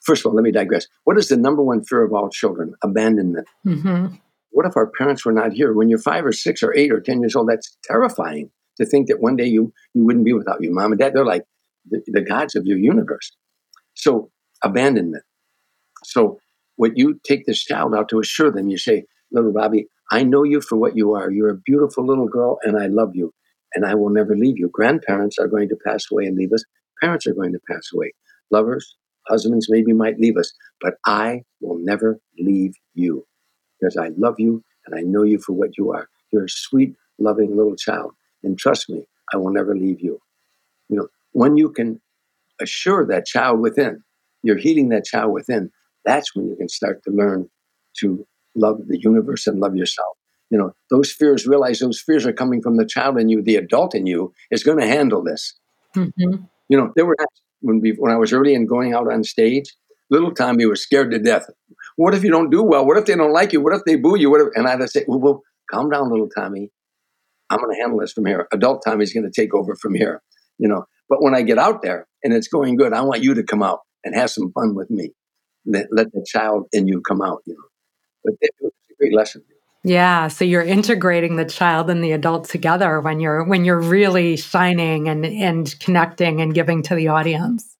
first 0.04 0.26
of 0.26 0.30
all, 0.30 0.36
let 0.36 0.44
me 0.44 0.52
digress. 0.52 0.86
What 1.06 1.18
is 1.18 1.30
the 1.30 1.38
number 1.38 1.64
one 1.64 1.86
fear 1.86 2.04
of 2.04 2.14
all 2.14 2.30
children? 2.30 2.74
Abandonment. 2.84 3.48
Mm-hmm. 3.66 4.16
What 4.50 4.66
if 4.66 4.76
our 4.76 4.88
parents 4.88 5.24
were 5.24 5.32
not 5.32 5.54
here? 5.54 5.74
When 5.74 5.88
you're 5.88 6.00
five 6.00 6.26
or 6.26 6.34
six 6.34 6.62
or 6.62 6.76
eight 6.76 6.92
or 6.92 7.00
10 7.00 7.22
years 7.22 7.36
old, 7.36 7.48
that's 7.48 7.78
terrifying 7.86 8.50
to 8.78 8.86
think 8.86 9.08
that 9.08 9.22
one 9.22 9.36
day 9.36 9.46
you, 9.46 9.74
you 9.94 10.06
wouldn't 10.06 10.26
be 10.26 10.34
without 10.34 10.62
your 10.62 10.74
Mom 10.74 10.92
and 10.92 11.00
dad, 11.00 11.13
they're 11.13 11.26
like 11.26 11.44
the, 11.90 12.02
the 12.08 12.22
gods 12.22 12.56
of 12.56 12.66
your 12.66 12.78
universe. 12.78 13.32
So, 13.96 14.32
abandonment. 14.63 15.24
So, 16.04 16.40
what 16.76 16.98
you 16.98 17.20
take 17.24 17.46
this 17.46 17.63
child 17.63 17.96
out 17.96 18.10
to 18.10 18.20
assure 18.20 18.52
them, 18.52 18.70
you 18.70 18.78
say, 18.78 19.06
little 19.32 19.52
Robbie, 19.52 19.88
I 20.12 20.24
know 20.24 20.44
you 20.44 20.62
for 20.62 20.78
what 20.78 20.96
you 20.96 21.13
are. 21.13 21.32
You're 21.32 21.50
a 21.50 21.58
beautiful 21.58 22.06
little 22.06 22.28
girl, 22.28 22.60
and 22.63 22.78
I 22.80 22.88
love 22.88 23.16
you, 23.16 23.34
and 23.74 23.86
I 23.86 23.96
will 23.96 24.10
never 24.10 24.36
leave 24.36 24.58
you. 24.58 24.70
Grandparents 24.72 25.38
are 25.40 25.48
going 25.48 25.70
to 25.70 25.78
pass 25.86 26.06
away 26.12 26.26
and 26.26 26.38
leave 26.38 26.54
us. 26.54 26.63
Parents 27.02 27.28
are 27.28 27.34
going 27.34 27.52
to 27.54 27.60
pass 27.70 27.90
away. 27.94 28.13
Lovers, 28.52 28.96
husbands 29.28 29.68
maybe 29.70 29.94
might 29.94 30.20
leave 30.20 30.38
us, 30.38 30.54
but 30.82 30.96
I 31.06 31.42
will 31.62 31.78
never 31.80 32.20
leave 32.40 32.74
you 32.94 33.26
because 33.80 33.98
I 33.98 34.10
love 34.18 34.36
you 34.38 34.63
and 34.86 34.98
I 34.98 35.02
know 35.02 35.24
you 35.24 35.40
for 35.40 35.54
what 35.54 35.78
you 35.78 35.92
are. 35.92 36.08
You're 36.32 36.46
a 36.46 36.50
sweet, 36.50 36.96
loving 37.20 37.56
little 37.56 37.76
child. 37.76 38.12
And 38.48 38.58
trust 38.58 38.90
me, 38.90 39.04
I 39.34 39.38
will 39.38 39.52
never 39.52 39.76
leave 39.76 40.00
you. 40.00 40.20
You 40.88 40.98
know, 40.98 41.08
when 41.34 41.58
you 41.58 41.70
can 41.70 42.00
assure 42.62 43.06
that 43.08 43.26
child 43.26 43.60
within, 43.60 44.02
you're 44.42 44.58
healing 44.58 44.88
that 44.90 45.04
child 45.04 45.34
within, 45.34 45.70
that's 46.06 46.34
when 46.34 46.48
you 46.48 46.56
can 46.56 46.70
start 46.70 47.04
to 47.04 47.12
learn 47.12 47.50
to 48.00 48.26
love 48.56 48.80
the 48.88 49.00
universe 49.00 49.48
and 49.48 49.60
love 49.60 49.76
yourself. 49.76 50.16
You 50.50 50.58
know, 50.58 50.72
those 50.90 51.12
fears, 51.12 51.46
realize 51.46 51.80
those 51.80 52.00
fears 52.00 52.26
are 52.26 52.32
coming 52.32 52.62
from 52.62 52.78
the 52.78 52.86
child 52.86 53.20
in 53.20 53.28
you. 53.28 53.42
The 53.42 53.58
adult 53.58 53.94
in 53.94 54.08
you 54.08 54.34
is 54.50 54.64
going 54.64 54.80
to 54.80 54.88
handle 54.88 55.22
this. 55.22 55.54
Mm-hmm. 55.94 56.44
You 56.70 56.78
know, 56.78 56.94
there 56.96 57.06
were 57.06 57.18
when 57.60 57.82
we, 57.82 57.92
when 57.92 58.14
I 58.14 58.18
was 58.18 58.32
early 58.32 58.56
and 58.56 58.68
going 58.68 58.94
out 58.94 59.12
on 59.12 59.26
stage, 59.26 59.74
little 60.10 60.32
Tommy 60.32 60.66
was 60.66 60.82
scared 60.82 61.12
to 61.12 61.20
death. 61.20 61.48
What 61.98 62.16
if 62.16 62.24
you 62.24 62.32
don't 62.32 62.50
do 62.50 62.64
well? 62.64 62.86
What 62.86 62.98
if 62.98 63.06
they 63.06 63.16
don't 63.16 63.34
like 63.34 63.52
you? 63.52 63.60
What 63.60 63.76
if 63.76 63.82
they 63.86 63.98
boo 63.98 64.18
you? 64.18 64.32
What 64.32 64.40
if, 64.40 64.48
and 64.56 64.68
I'd 64.68 64.90
say, 64.90 65.04
well, 65.06 65.20
well, 65.20 65.44
calm 65.70 65.90
down, 65.90 66.10
little 66.10 66.30
Tommy. 66.30 66.72
I'm 67.50 67.60
going 67.60 67.76
to 67.76 67.82
handle 67.82 68.00
this 68.00 68.14
from 68.14 68.26
here. 68.26 68.48
Adult 68.52 68.84
time 68.86 69.02
is 69.02 69.14
going 69.14 69.30
to 69.30 69.42
take 69.42 69.54
over 69.54 69.76
from 69.76 69.96
here. 69.96 70.22
You 70.58 70.68
know, 70.68 70.86
but 71.10 71.22
when 71.22 71.36
I 71.36 71.44
get 71.44 71.58
out 71.58 71.82
there 71.82 72.08
and 72.24 72.34
it's 72.34 72.48
going 72.48 72.76
good, 72.78 72.94
I 72.94 73.02
want 73.02 73.24
you 73.24 73.36
to 73.36 73.44
come 73.44 73.62
out 73.62 73.82
and 74.04 74.16
have 74.16 74.32
some 74.32 74.52
fun 74.52 74.76
with 74.76 74.90
me 74.90 75.12
let, 75.68 75.88
let 75.92 76.12
the 76.12 76.26
child 76.28 76.68
in 76.72 76.88
you 76.88 77.02
come 77.02 77.22
out, 77.22 77.44
you 77.46 77.54
know. 77.54 77.68
But 78.24 78.34
it 78.42 78.52
was 78.62 78.72
a 78.90 78.96
great 79.00 79.14
lesson. 79.14 79.44
Yeah, 79.84 80.28
so 80.28 80.44
you're 80.44 80.64
integrating 80.64 81.36
the 81.36 81.46
child 81.46 81.90
and 81.90 82.04
the 82.04 82.12
adult 82.14 82.50
together 82.50 83.00
when 83.00 83.20
you're 83.20 83.44
when 83.44 83.64
you're 83.64 83.80
really 83.80 84.36
shining 84.36 85.08
and 85.08 85.26
and 85.26 85.80
connecting 85.80 86.42
and 86.42 86.54
giving 86.54 86.82
to 86.84 86.96
the 86.96 87.10
audience. 87.10 87.78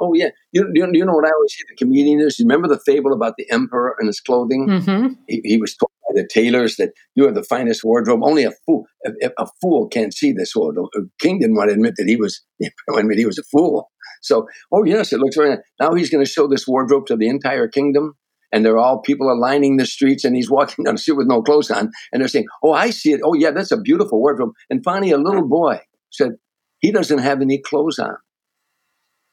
Oh 0.00 0.12
yeah, 0.14 0.28
you, 0.52 0.70
you, 0.74 0.88
you 0.92 1.04
know 1.04 1.14
what 1.14 1.24
I 1.24 1.30
always 1.30 1.52
say 1.52 1.64
the 1.68 1.76
comedian 1.76 2.20
is. 2.20 2.38
You 2.38 2.44
remember 2.44 2.68
the 2.68 2.78
fable 2.78 3.12
about 3.12 3.34
the 3.38 3.50
emperor 3.50 3.96
and 3.98 4.06
his 4.06 4.20
clothing? 4.20 4.68
Mm-hmm. 4.68 5.14
He, 5.28 5.40
he, 5.44 5.56
was 5.58 5.74
told 5.74 5.90
the 6.14 6.26
tailors 6.26 6.76
that 6.76 6.92
you 7.14 7.24
have 7.24 7.34
the 7.34 7.42
finest 7.42 7.84
wardrobe. 7.84 8.20
Only 8.22 8.44
a 8.44 8.52
fool 8.66 8.86
a, 9.04 9.30
a 9.38 9.46
fool 9.60 9.88
can't 9.88 10.14
see 10.14 10.32
this. 10.32 10.54
Well, 10.54 10.72
the 10.72 10.88
uh, 10.98 11.04
king 11.20 11.38
didn't 11.38 11.56
want 11.56 11.68
to 11.70 11.74
admit 11.74 11.94
that 11.96 12.08
he 12.08 12.16
was 12.16 12.42
admit 12.96 13.18
he 13.18 13.26
was 13.26 13.38
a 13.38 13.44
fool. 13.44 13.90
So, 14.22 14.46
oh 14.72 14.84
yes, 14.84 15.12
it 15.12 15.20
looks 15.20 15.36
very 15.36 15.50
nice. 15.50 15.58
Now 15.80 15.94
he's 15.94 16.10
going 16.10 16.24
to 16.24 16.30
show 16.30 16.48
this 16.48 16.66
wardrobe 16.66 17.06
to 17.06 17.16
the 17.16 17.28
entire 17.28 17.68
kingdom. 17.68 18.14
And 18.50 18.64
they're 18.64 18.78
all 18.78 19.02
people 19.02 19.28
are 19.28 19.36
lining 19.36 19.76
the 19.76 19.84
streets, 19.84 20.24
and 20.24 20.34
he's 20.34 20.50
walking 20.58 20.84
down 20.84 20.94
the 20.94 21.00
street 21.00 21.18
with 21.18 21.28
no 21.28 21.42
clothes 21.42 21.70
on, 21.70 21.90
and 22.12 22.20
they're 22.20 22.28
saying, 22.28 22.46
"Oh, 22.62 22.72
I 22.72 22.90
see 22.90 23.12
it. 23.12 23.20
Oh, 23.22 23.34
yeah, 23.34 23.50
that's 23.50 23.72
a 23.72 23.80
beautiful 23.80 24.20
wardrobe." 24.20 24.52
And 24.70 24.82
finally, 24.82 25.10
a 25.10 25.18
little 25.18 25.46
boy 25.46 25.80
said, 26.10 26.32
"He 26.78 26.90
doesn't 26.90 27.18
have 27.18 27.42
any 27.42 27.60
clothes 27.60 27.98
on." 27.98 28.16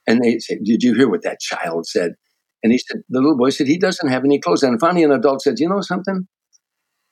And 0.06 0.22
they 0.22 0.40
said, 0.40 0.58
"Did 0.66 0.84
you 0.84 0.94
hear 0.96 1.10
what 1.10 1.24
that 1.24 1.40
child 1.40 1.88
said?" 1.88 2.16
And 2.62 2.74
he 2.74 2.78
said, 2.78 3.04
"The 3.08 3.22
little 3.22 3.38
boy 3.38 3.52
said 3.52 3.68
he 3.68 3.78
doesn't 3.78 4.10
have 4.10 4.26
any 4.26 4.40
clothes 4.40 4.64
on." 4.64 4.72
And 4.72 4.80
finally, 4.82 5.04
an 5.04 5.12
adult 5.12 5.42
said, 5.42 5.60
"You 5.60 5.70
know 5.70 5.80
something? 5.82 6.28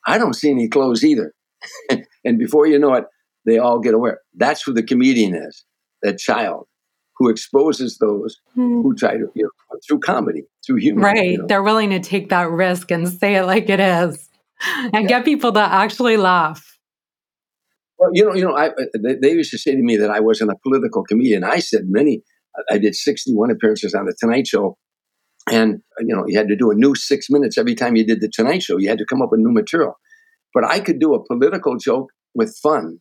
I 0.06 0.18
don't 0.18 0.34
see 0.34 0.50
any 0.52 0.68
clothes 0.68 1.04
either." 1.04 1.34
and 2.26 2.38
before 2.38 2.68
you 2.68 2.80
know 2.80 2.94
it, 2.94 3.06
they 3.46 3.58
all 3.58 3.80
get 3.80 3.94
aware. 3.94 4.20
That's 4.36 4.62
who 4.62 4.74
the 4.74 4.84
comedian 4.84 5.36
is. 5.36 5.66
That 6.02 6.18
child 6.18 6.68
who 7.18 7.30
exposes 7.30 7.98
those 7.98 8.39
mm. 8.58 8.84
who 8.84 8.94
try 8.96 9.13
to, 9.13 9.28
you 9.36 9.44
know, 9.44 9.80
through 9.88 10.00
comedy, 10.00 10.44
through 10.66 10.78
humor. 10.78 11.02
Right. 11.02 11.32
You 11.32 11.38
know. 11.39 11.48
They're 11.48 11.63
willing 11.63 11.92
to 11.92 12.00
take 12.00 12.30
that 12.30 12.50
risk 12.50 12.92
and 12.92 13.08
say 13.08 13.36
it 13.36 13.46
like 13.46 13.70
it 13.70 13.80
is 13.80 14.30
and 14.68 14.94
yeah. 14.94 15.08
get 15.08 15.26
people 15.26 15.52
to 15.54 15.60
actually 15.60 16.18
laugh. 16.18 16.78
Well, 17.98 18.10
you 18.13 18.26
know, 18.26 18.34
you 18.34 18.44
know, 18.44 18.56
I, 18.56 18.72
they, 19.02 19.16
they, 19.16 19.32
used 19.32 19.52
to 19.52 19.58
say 19.58 19.72
to 19.72 19.82
me 19.82 19.96
that 19.98 20.10
I 20.10 20.20
wasn't 20.20 20.52
a 20.52 20.56
political 20.63 21.04
comedian. 21.04 21.44
I 21.44 21.60
said 21.60 21.84
many, 21.86 22.22
I 22.70 22.78
did 22.78 22.96
61 22.96 23.52
appearances 23.52 23.94
on 23.94 24.06
the 24.06 24.16
Tonight 24.20 24.48
Show. 24.48 24.78
And, 25.52 25.82
you 26.00 26.16
know, 26.16 26.24
you 26.28 26.38
had 26.38 26.48
to 26.48 26.56
do 26.56 26.72
a 26.72 26.76
new 26.76 26.96
six 26.96 27.30
minutes 27.30 27.58
every 27.58 27.76
time 27.76 27.96
you 27.96 28.06
did 28.06 28.22
the 28.22 28.30
Tonight 28.30 28.64
Show. 28.64 28.78
You 28.78 28.90
had 28.90 28.98
to 29.00 29.06
come 29.06 29.22
up 29.22 29.32
with 29.32 29.42
new 29.42 29.52
material. 29.52 30.00
But 30.54 30.64
I 30.64 30.80
could 30.80 31.00
do 31.00 31.14
a 31.14 31.26
political 31.26 31.78
joke 31.78 32.12
with 32.34 32.56
fun 32.62 33.00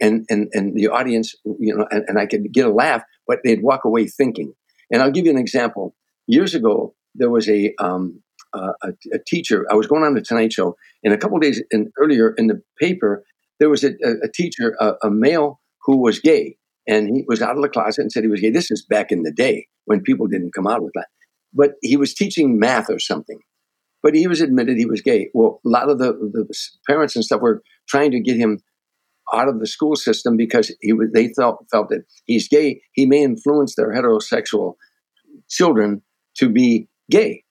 and, 0.00 0.26
and, 0.28 0.48
and 0.52 0.74
the 0.74 0.88
audience, 0.88 1.34
you 1.44 1.74
know, 1.74 1.86
and, 1.90 2.04
and 2.08 2.18
I 2.18 2.26
could 2.26 2.52
get 2.52 2.66
a 2.66 2.72
laugh, 2.72 3.02
but 3.26 3.38
they'd 3.44 3.62
walk 3.62 3.84
away 3.84 4.06
thinking. 4.06 4.52
And 4.90 5.02
I'll 5.02 5.10
give 5.10 5.26
you 5.26 5.30
an 5.30 5.38
example. 5.38 5.94
Years 6.26 6.54
ago, 6.54 6.94
there 7.14 7.30
was 7.30 7.48
a, 7.48 7.74
um, 7.78 8.22
uh, 8.52 8.72
a, 8.82 8.88
a, 9.12 9.18
teacher. 9.26 9.66
I 9.70 9.74
was 9.74 9.86
going 9.86 10.02
on 10.02 10.14
the 10.14 10.20
Tonight 10.20 10.52
Show, 10.52 10.76
and 11.02 11.12
a 11.12 11.18
couple 11.18 11.38
days 11.38 11.62
in, 11.70 11.90
earlier 11.98 12.34
in 12.36 12.46
the 12.46 12.62
paper, 12.80 13.24
there 13.58 13.68
was 13.68 13.84
a, 13.84 13.92
a 14.22 14.28
teacher, 14.32 14.76
a, 14.80 14.94
a, 15.02 15.10
male 15.10 15.60
who 15.82 15.98
was 15.98 16.20
gay, 16.20 16.56
and 16.86 17.08
he 17.08 17.24
was 17.26 17.42
out 17.42 17.56
of 17.56 17.62
the 17.62 17.68
closet 17.68 18.02
and 18.02 18.12
said 18.12 18.22
he 18.22 18.28
was 18.28 18.40
gay. 18.40 18.50
This 18.50 18.70
is 18.70 18.84
back 18.84 19.10
in 19.10 19.22
the 19.22 19.32
day 19.32 19.66
when 19.86 20.02
people 20.02 20.26
didn't 20.26 20.54
come 20.54 20.66
out 20.66 20.82
with 20.82 20.92
that. 20.94 21.08
But 21.52 21.72
he 21.82 21.96
was 21.96 22.14
teaching 22.14 22.58
math 22.58 22.90
or 22.90 22.98
something. 22.98 23.38
But 24.02 24.14
he 24.14 24.26
was 24.26 24.40
admitted 24.40 24.76
he 24.76 24.86
was 24.86 25.00
gay. 25.02 25.30
Well, 25.34 25.60
a 25.64 25.68
lot 25.68 25.90
of 25.90 25.98
the, 25.98 26.12
the 26.12 26.46
parents 26.86 27.16
and 27.16 27.24
stuff 27.24 27.40
were 27.40 27.62
trying 27.88 28.10
to 28.12 28.20
get 28.20 28.36
him 28.36 28.60
out 29.34 29.48
of 29.48 29.58
the 29.58 29.66
school 29.66 29.96
system 29.96 30.36
because 30.36 30.74
he 30.80 30.92
was, 30.92 31.08
they 31.12 31.32
felt 31.34 31.64
felt 31.70 31.88
that 31.88 32.04
he's 32.26 32.48
gay. 32.48 32.82
He 32.92 33.06
may 33.06 33.22
influence 33.22 33.74
their 33.74 33.92
heterosexual 33.92 34.74
children 35.48 36.02
to 36.36 36.48
be 36.48 36.88
gay. 37.10 37.42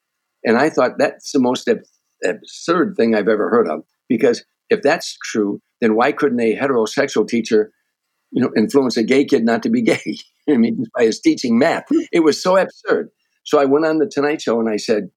And 0.44 0.58
I 0.58 0.70
thought 0.70 0.98
that's 0.98 1.32
the 1.32 1.40
most 1.40 1.68
ab- 1.68 1.80
absurd 2.24 2.96
thing 2.96 3.16
I've 3.16 3.28
ever 3.28 3.50
heard 3.50 3.68
of. 3.68 3.82
Because 4.08 4.46
if 4.70 4.82
that's 4.82 5.18
true, 5.24 5.60
then 5.82 5.96
why 5.96 6.12
couldn't 6.12 6.40
a 6.40 6.56
heterosexual 6.56 7.28
teacher, 7.28 7.72
you 8.32 8.42
know, 8.42 8.52
influence 8.56 8.98
a 8.98 9.04
gay 9.04 9.26
kid 9.26 9.44
not 9.44 9.64
to 9.64 9.70
be 9.70 9.82
gay? 9.94 10.18
I 10.50 10.58
mean, 10.58 10.86
by 10.96 11.06
his 11.06 11.20
teaching 11.20 11.58
math. 11.58 11.86
It 12.12 12.24
was 12.24 12.42
so 12.42 12.58
absurd. 12.58 13.10
So 13.46 13.60
I 13.60 13.66
went 13.66 13.86
on 13.86 14.00
the 14.00 14.10
Tonight 14.12 14.42
Show 14.42 14.60
and 14.60 14.70
I 14.70 14.78
said, 14.78 15.10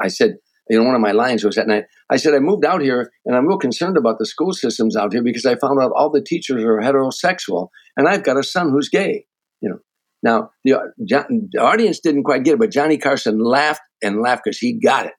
I 0.00 0.08
said, 0.08 0.36
you 0.68 0.78
know, 0.78 0.84
one 0.84 0.94
of 0.94 1.00
my 1.00 1.12
lines 1.12 1.44
was 1.44 1.56
that 1.56 1.66
night. 1.66 1.84
I 2.10 2.16
said, 2.16 2.34
I 2.34 2.38
moved 2.38 2.64
out 2.64 2.80
here 2.80 3.10
and 3.26 3.36
I'm 3.36 3.46
real 3.46 3.58
concerned 3.58 3.96
about 3.96 4.18
the 4.18 4.26
school 4.26 4.52
systems 4.52 4.96
out 4.96 5.12
here 5.12 5.22
because 5.22 5.44
I 5.44 5.56
found 5.56 5.80
out 5.80 5.92
all 5.94 6.10
the 6.10 6.22
teachers 6.22 6.64
are 6.64 6.80
heterosexual 6.80 7.68
and 7.96 8.08
I've 8.08 8.22
got 8.22 8.38
a 8.38 8.42
son 8.42 8.70
who's 8.70 8.88
gay. 8.88 9.26
You 9.60 9.70
know, 9.70 9.78
now 10.22 10.50
the, 10.64 10.92
the 10.98 11.60
audience 11.60 12.00
didn't 12.00 12.24
quite 12.24 12.44
get 12.44 12.54
it, 12.54 12.60
but 12.60 12.70
Johnny 12.70 12.98
Carson 12.98 13.40
laughed 13.40 13.82
and 14.02 14.20
laughed 14.22 14.42
because 14.44 14.58
he 14.58 14.72
got 14.72 15.06
it. 15.06 15.14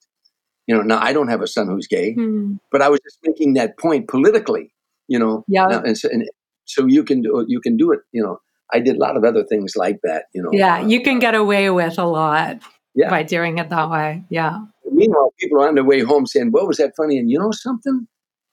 You 0.67 0.75
know, 0.75 0.81
now 0.81 0.99
I 1.01 1.11
don't 1.11 1.27
have 1.27 1.41
a 1.41 1.47
son 1.47 1.67
who's 1.67 1.87
gay, 1.87 2.13
hmm. 2.13 2.53
but 2.71 2.81
I 2.81 2.89
was 2.89 2.99
just 3.03 3.17
making 3.23 3.55
that 3.55 3.77
point 3.77 4.07
politically. 4.07 4.73
You 5.07 5.19
know, 5.19 5.43
yeah. 5.47 5.65
Now, 5.65 5.81
and, 5.81 5.97
so, 5.97 6.07
and 6.09 6.29
so 6.65 6.85
you 6.85 7.03
can 7.03 7.21
do 7.21 7.43
you 7.47 7.59
can 7.59 7.75
do 7.75 7.91
it. 7.91 7.99
You 8.13 8.23
know, 8.23 8.39
I 8.73 8.79
did 8.79 8.95
a 8.95 8.99
lot 8.99 9.17
of 9.17 9.23
other 9.23 9.43
things 9.43 9.75
like 9.75 9.99
that. 10.03 10.25
You 10.33 10.43
know, 10.43 10.49
yeah, 10.51 10.81
you 10.81 11.01
can 11.01 11.19
get 11.19 11.35
away 11.35 11.69
with 11.69 11.97
a 11.97 12.05
lot 12.05 12.59
yeah. 12.95 13.09
by 13.09 13.23
doing 13.23 13.57
it 13.57 13.69
that 13.69 13.89
way. 13.89 14.23
Yeah. 14.29 14.59
Meanwhile, 14.91 15.33
people 15.39 15.61
are 15.61 15.67
on 15.67 15.75
their 15.75 15.83
way 15.83 16.01
home 16.01 16.25
saying, 16.25 16.51
"What 16.51 16.67
was 16.67 16.77
that 16.77 16.93
funny?" 16.95 17.17
And 17.17 17.29
you 17.29 17.39
know 17.39 17.51
something, 17.51 18.07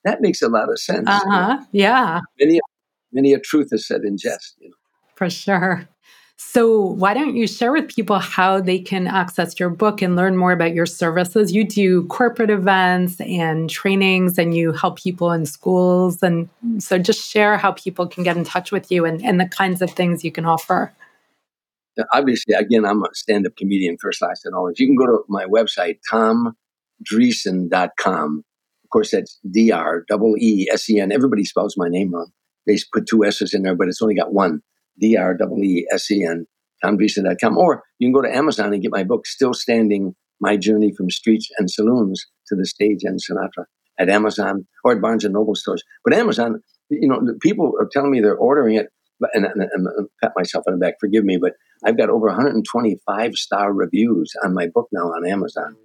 that 0.04 0.20
makes 0.20 0.42
a 0.42 0.48
lot 0.48 0.70
of 0.70 0.78
sense. 0.78 1.08
Uh 1.08 1.20
huh. 1.24 1.58
You 1.72 1.82
know? 1.82 1.88
Yeah. 1.88 2.20
Many, 2.40 2.60
many 3.12 3.32
a 3.32 3.40
truth 3.40 3.68
is 3.72 3.86
said 3.86 4.02
in 4.02 4.16
jest. 4.16 4.56
You 4.60 4.70
know. 4.70 4.76
For 5.16 5.28
sure. 5.30 5.88
So, 6.40 6.78
why 6.78 7.14
don't 7.14 7.34
you 7.34 7.48
share 7.48 7.72
with 7.72 7.88
people 7.88 8.20
how 8.20 8.60
they 8.60 8.78
can 8.78 9.08
access 9.08 9.58
your 9.58 9.70
book 9.70 10.00
and 10.00 10.14
learn 10.14 10.36
more 10.36 10.52
about 10.52 10.72
your 10.72 10.86
services? 10.86 11.52
You 11.52 11.64
do 11.64 12.04
corporate 12.04 12.48
events 12.48 13.20
and 13.20 13.68
trainings, 13.68 14.38
and 14.38 14.56
you 14.56 14.70
help 14.70 15.00
people 15.00 15.32
in 15.32 15.46
schools. 15.46 16.22
And 16.22 16.48
so, 16.78 16.96
just 16.96 17.28
share 17.28 17.56
how 17.56 17.72
people 17.72 18.06
can 18.06 18.22
get 18.22 18.36
in 18.36 18.44
touch 18.44 18.70
with 18.70 18.92
you 18.92 19.04
and, 19.04 19.20
and 19.24 19.40
the 19.40 19.48
kinds 19.48 19.82
of 19.82 19.90
things 19.90 20.22
you 20.22 20.30
can 20.30 20.44
offer. 20.44 20.92
Obviously, 22.12 22.54
again, 22.54 22.84
I'm 22.84 23.02
a 23.02 23.08
stand 23.14 23.44
up 23.44 23.56
comedian, 23.56 23.96
first, 24.00 24.22
last, 24.22 24.46
and 24.46 24.54
always. 24.54 24.78
You 24.78 24.86
can 24.86 24.94
go 24.94 25.06
to 25.06 25.24
my 25.28 25.44
website, 25.46 25.98
tomdreesen.com. 26.08 28.44
Of 28.84 28.90
course, 28.90 29.10
that's 29.10 29.40
D 29.50 29.72
R 29.72 30.04
E 30.08 30.14
E 30.40 30.68
S 30.70 30.88
E 30.88 31.00
N. 31.00 31.10
Everybody 31.10 31.44
spells 31.44 31.76
my 31.76 31.88
name 31.88 32.14
wrong. 32.14 32.30
They 32.64 32.78
put 32.92 33.08
two 33.08 33.24
S's 33.24 33.54
in 33.54 33.64
there, 33.64 33.74
but 33.74 33.88
it's 33.88 34.00
only 34.00 34.14
got 34.14 34.32
one. 34.32 34.62
D-R-E-E-S-E-N, 35.00 36.46
tomdreesen.com. 36.84 37.58
Or 37.58 37.82
you 37.98 38.06
can 38.06 38.12
go 38.12 38.22
to 38.22 38.34
Amazon 38.34 38.72
and 38.72 38.82
get 38.82 38.92
my 38.92 39.04
book, 39.04 39.26
Still 39.26 39.54
Standing, 39.54 40.14
My 40.40 40.56
Journey 40.56 40.92
from 40.96 41.10
Streets 41.10 41.48
and 41.58 41.70
Saloons 41.70 42.24
to 42.48 42.56
the 42.56 42.66
Stage 42.66 43.00
and 43.02 43.18
Sinatra 43.18 43.64
at 43.98 44.08
Amazon 44.08 44.66
or 44.84 44.92
at 44.92 45.00
Barnes 45.00 45.24
& 45.24 45.28
Noble 45.28 45.54
stores. 45.54 45.82
But 46.04 46.14
Amazon, 46.14 46.62
you 46.88 47.08
know, 47.08 47.20
people 47.40 47.72
are 47.80 47.88
telling 47.90 48.10
me 48.10 48.20
they're 48.20 48.36
ordering 48.36 48.76
it, 48.76 48.88
and, 49.34 49.44
and, 49.44 49.60
and, 49.60 49.86
and 49.86 50.08
pat 50.22 50.32
myself 50.36 50.64
on 50.68 50.74
the 50.74 50.78
back, 50.78 50.94
forgive 51.00 51.24
me, 51.24 51.38
but 51.38 51.54
I've 51.84 51.96
got 51.96 52.08
over 52.08 52.26
125 52.28 53.34
star 53.34 53.72
reviews 53.72 54.32
on 54.44 54.54
my 54.54 54.68
book 54.68 54.88
now 54.92 55.06
on 55.06 55.26
Amazon. 55.26 55.76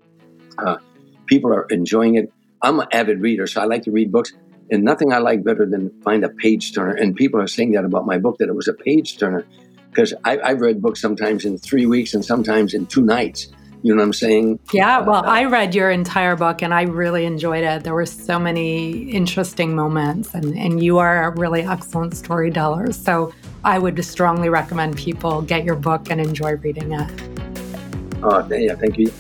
Uh, 0.58 0.78
people 1.26 1.52
are 1.52 1.66
enjoying 1.70 2.16
it. 2.16 2.32
I'm 2.62 2.80
an 2.80 2.88
avid 2.92 3.22
reader, 3.22 3.48
so 3.48 3.62
I 3.62 3.66
like 3.66 3.84
to 3.84 3.92
read 3.92 4.12
books. 4.12 4.34
And 4.74 4.84
nothing 4.84 5.14
I 5.14 5.20
like 5.20 5.44
better 5.44 5.68
than 5.68 5.92
find 6.02 6.26
a 6.26 6.30
page 6.30 6.74
turner. 6.74 6.96
And 6.96 7.16
people 7.16 7.40
are 7.40 7.48
saying 7.48 7.74
that 7.74 7.86
about 7.86 8.08
my 8.08 8.18
book, 8.18 8.40
that 8.40 8.50
it 8.50 8.56
was 8.56 8.68
a 8.68 8.74
page 8.74 9.20
turner. 9.20 9.46
Because 9.92 10.16
I've 10.26 10.62
read 10.62 10.82
books 10.82 11.00
sometimes 11.00 11.46
in 11.46 11.60
three 11.60 11.86
weeks 11.86 12.16
and 12.16 12.26
sometimes 12.26 12.74
in 12.74 12.88
two 12.88 13.04
nights. 13.04 13.50
You 13.84 13.94
know 13.94 14.00
what 14.00 14.06
I'm 14.06 14.14
saying? 14.14 14.60
Yeah, 14.72 15.02
well, 15.02 15.24
uh, 15.24 15.30
I 15.30 15.44
read 15.44 15.76
your 15.76 15.92
entire 15.92 16.36
book 16.36 16.64
and 16.64 16.74
I 16.74 16.84
really 16.84 17.26
enjoyed 17.26 17.64
it. 17.64 17.84
There 17.84 17.94
were 17.94 18.08
so 18.08 18.40
many 18.40 19.12
interesting 19.12 19.76
moments, 19.76 20.34
and, 20.34 20.58
and 20.58 20.82
you 20.82 20.98
are 20.98 21.26
a 21.26 21.36
really 21.38 21.62
excellent 21.62 22.16
storyteller. 22.18 22.94
So 22.94 23.32
I 23.64 23.78
would 23.78 24.04
strongly 24.04 24.50
recommend 24.50 24.98
people 24.98 25.44
get 25.44 25.66
your 25.66 25.76
book 25.76 26.10
and 26.10 26.20
enjoy 26.20 26.54
reading 26.56 26.94
it. 26.94 27.12
Oh, 28.24 28.48
yeah, 28.50 28.74
thank 28.74 28.98
you. 28.98 29.12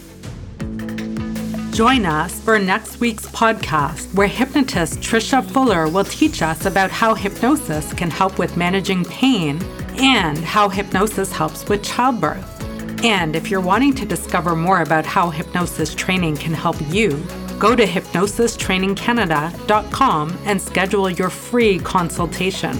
Join 1.73 2.05
us 2.05 2.39
for 2.39 2.57
next 2.59 2.99
week's 2.99 3.25
podcast, 3.25 4.13
where 4.13 4.27
hypnotist 4.27 4.99
Trisha 4.99 5.43
Fuller 5.43 5.87
will 5.87 6.03
teach 6.03 6.43
us 6.43 6.67
about 6.67 6.91
how 6.91 7.15
hypnosis 7.15 7.91
can 7.93 8.11
help 8.11 8.37
with 8.37 8.55
managing 8.55 9.03
pain 9.05 9.59
and 9.97 10.37
how 10.37 10.69
hypnosis 10.69 11.31
helps 11.31 11.67
with 11.67 11.81
childbirth. 11.81 12.63
And 13.03 13.35
if 13.35 13.49
you're 13.49 13.59
wanting 13.59 13.95
to 13.95 14.05
discover 14.05 14.55
more 14.55 14.83
about 14.83 15.03
how 15.03 15.31
hypnosis 15.31 15.95
training 15.95 16.37
can 16.37 16.53
help 16.53 16.75
you, 16.89 17.17
go 17.57 17.75
to 17.75 17.85
hypnosistrainingcanada.com 17.85 20.37
and 20.45 20.61
schedule 20.61 21.09
your 21.09 21.31
free 21.31 21.79
consultation. 21.79 22.77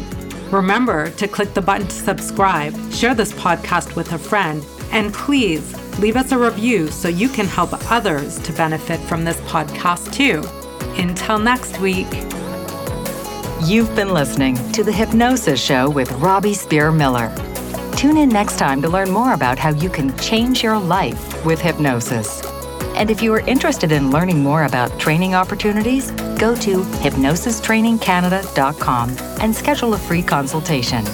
Remember 0.51 1.09
to 1.09 1.27
click 1.27 1.55
the 1.55 1.61
button 1.61 1.87
to 1.87 1.95
subscribe, 1.95 2.75
share 2.91 3.15
this 3.15 3.33
podcast 3.33 3.95
with 3.95 4.13
a 4.13 4.19
friend, 4.19 4.63
and 4.91 5.11
please 5.11 5.73
leave 5.99 6.15
us 6.15 6.31
a 6.31 6.37
review 6.37 6.87
so 6.87 7.07
you 7.07 7.29
can 7.29 7.45
help 7.45 7.69
others 7.91 8.39
to 8.39 8.53
benefit 8.53 8.99
from 9.01 9.23
this 9.23 9.39
podcast 9.41 10.11
too. 10.13 10.43
Until 11.01 11.39
next 11.39 11.79
week. 11.79 12.07
You've 13.63 13.95
been 13.95 14.13
listening 14.13 14.55
to 14.73 14.83
The 14.83 14.91
Hypnosis 14.91 15.63
Show 15.63 15.89
with 15.89 16.11
Robbie 16.13 16.53
Spear 16.53 16.91
Miller. 16.91 17.33
Tune 17.95 18.17
in 18.17 18.29
next 18.29 18.57
time 18.57 18.81
to 18.81 18.89
learn 18.89 19.09
more 19.09 19.33
about 19.33 19.57
how 19.57 19.69
you 19.69 19.89
can 19.89 20.15
change 20.17 20.61
your 20.61 20.77
life 20.77 21.45
with 21.45 21.61
hypnosis. 21.61 22.41
And 22.95 23.09
if 23.09 23.21
you 23.21 23.33
are 23.33 23.39
interested 23.41 23.91
in 23.91 24.11
learning 24.11 24.43
more 24.43 24.65
about 24.65 24.99
training 24.99 25.33
opportunities, 25.33 26.11
go 26.37 26.55
to 26.55 26.81
hypnosistrainingcanada.com 26.81 29.17
and 29.41 29.55
schedule 29.55 29.93
a 29.93 29.97
free 29.97 30.21
consultation. 30.21 31.05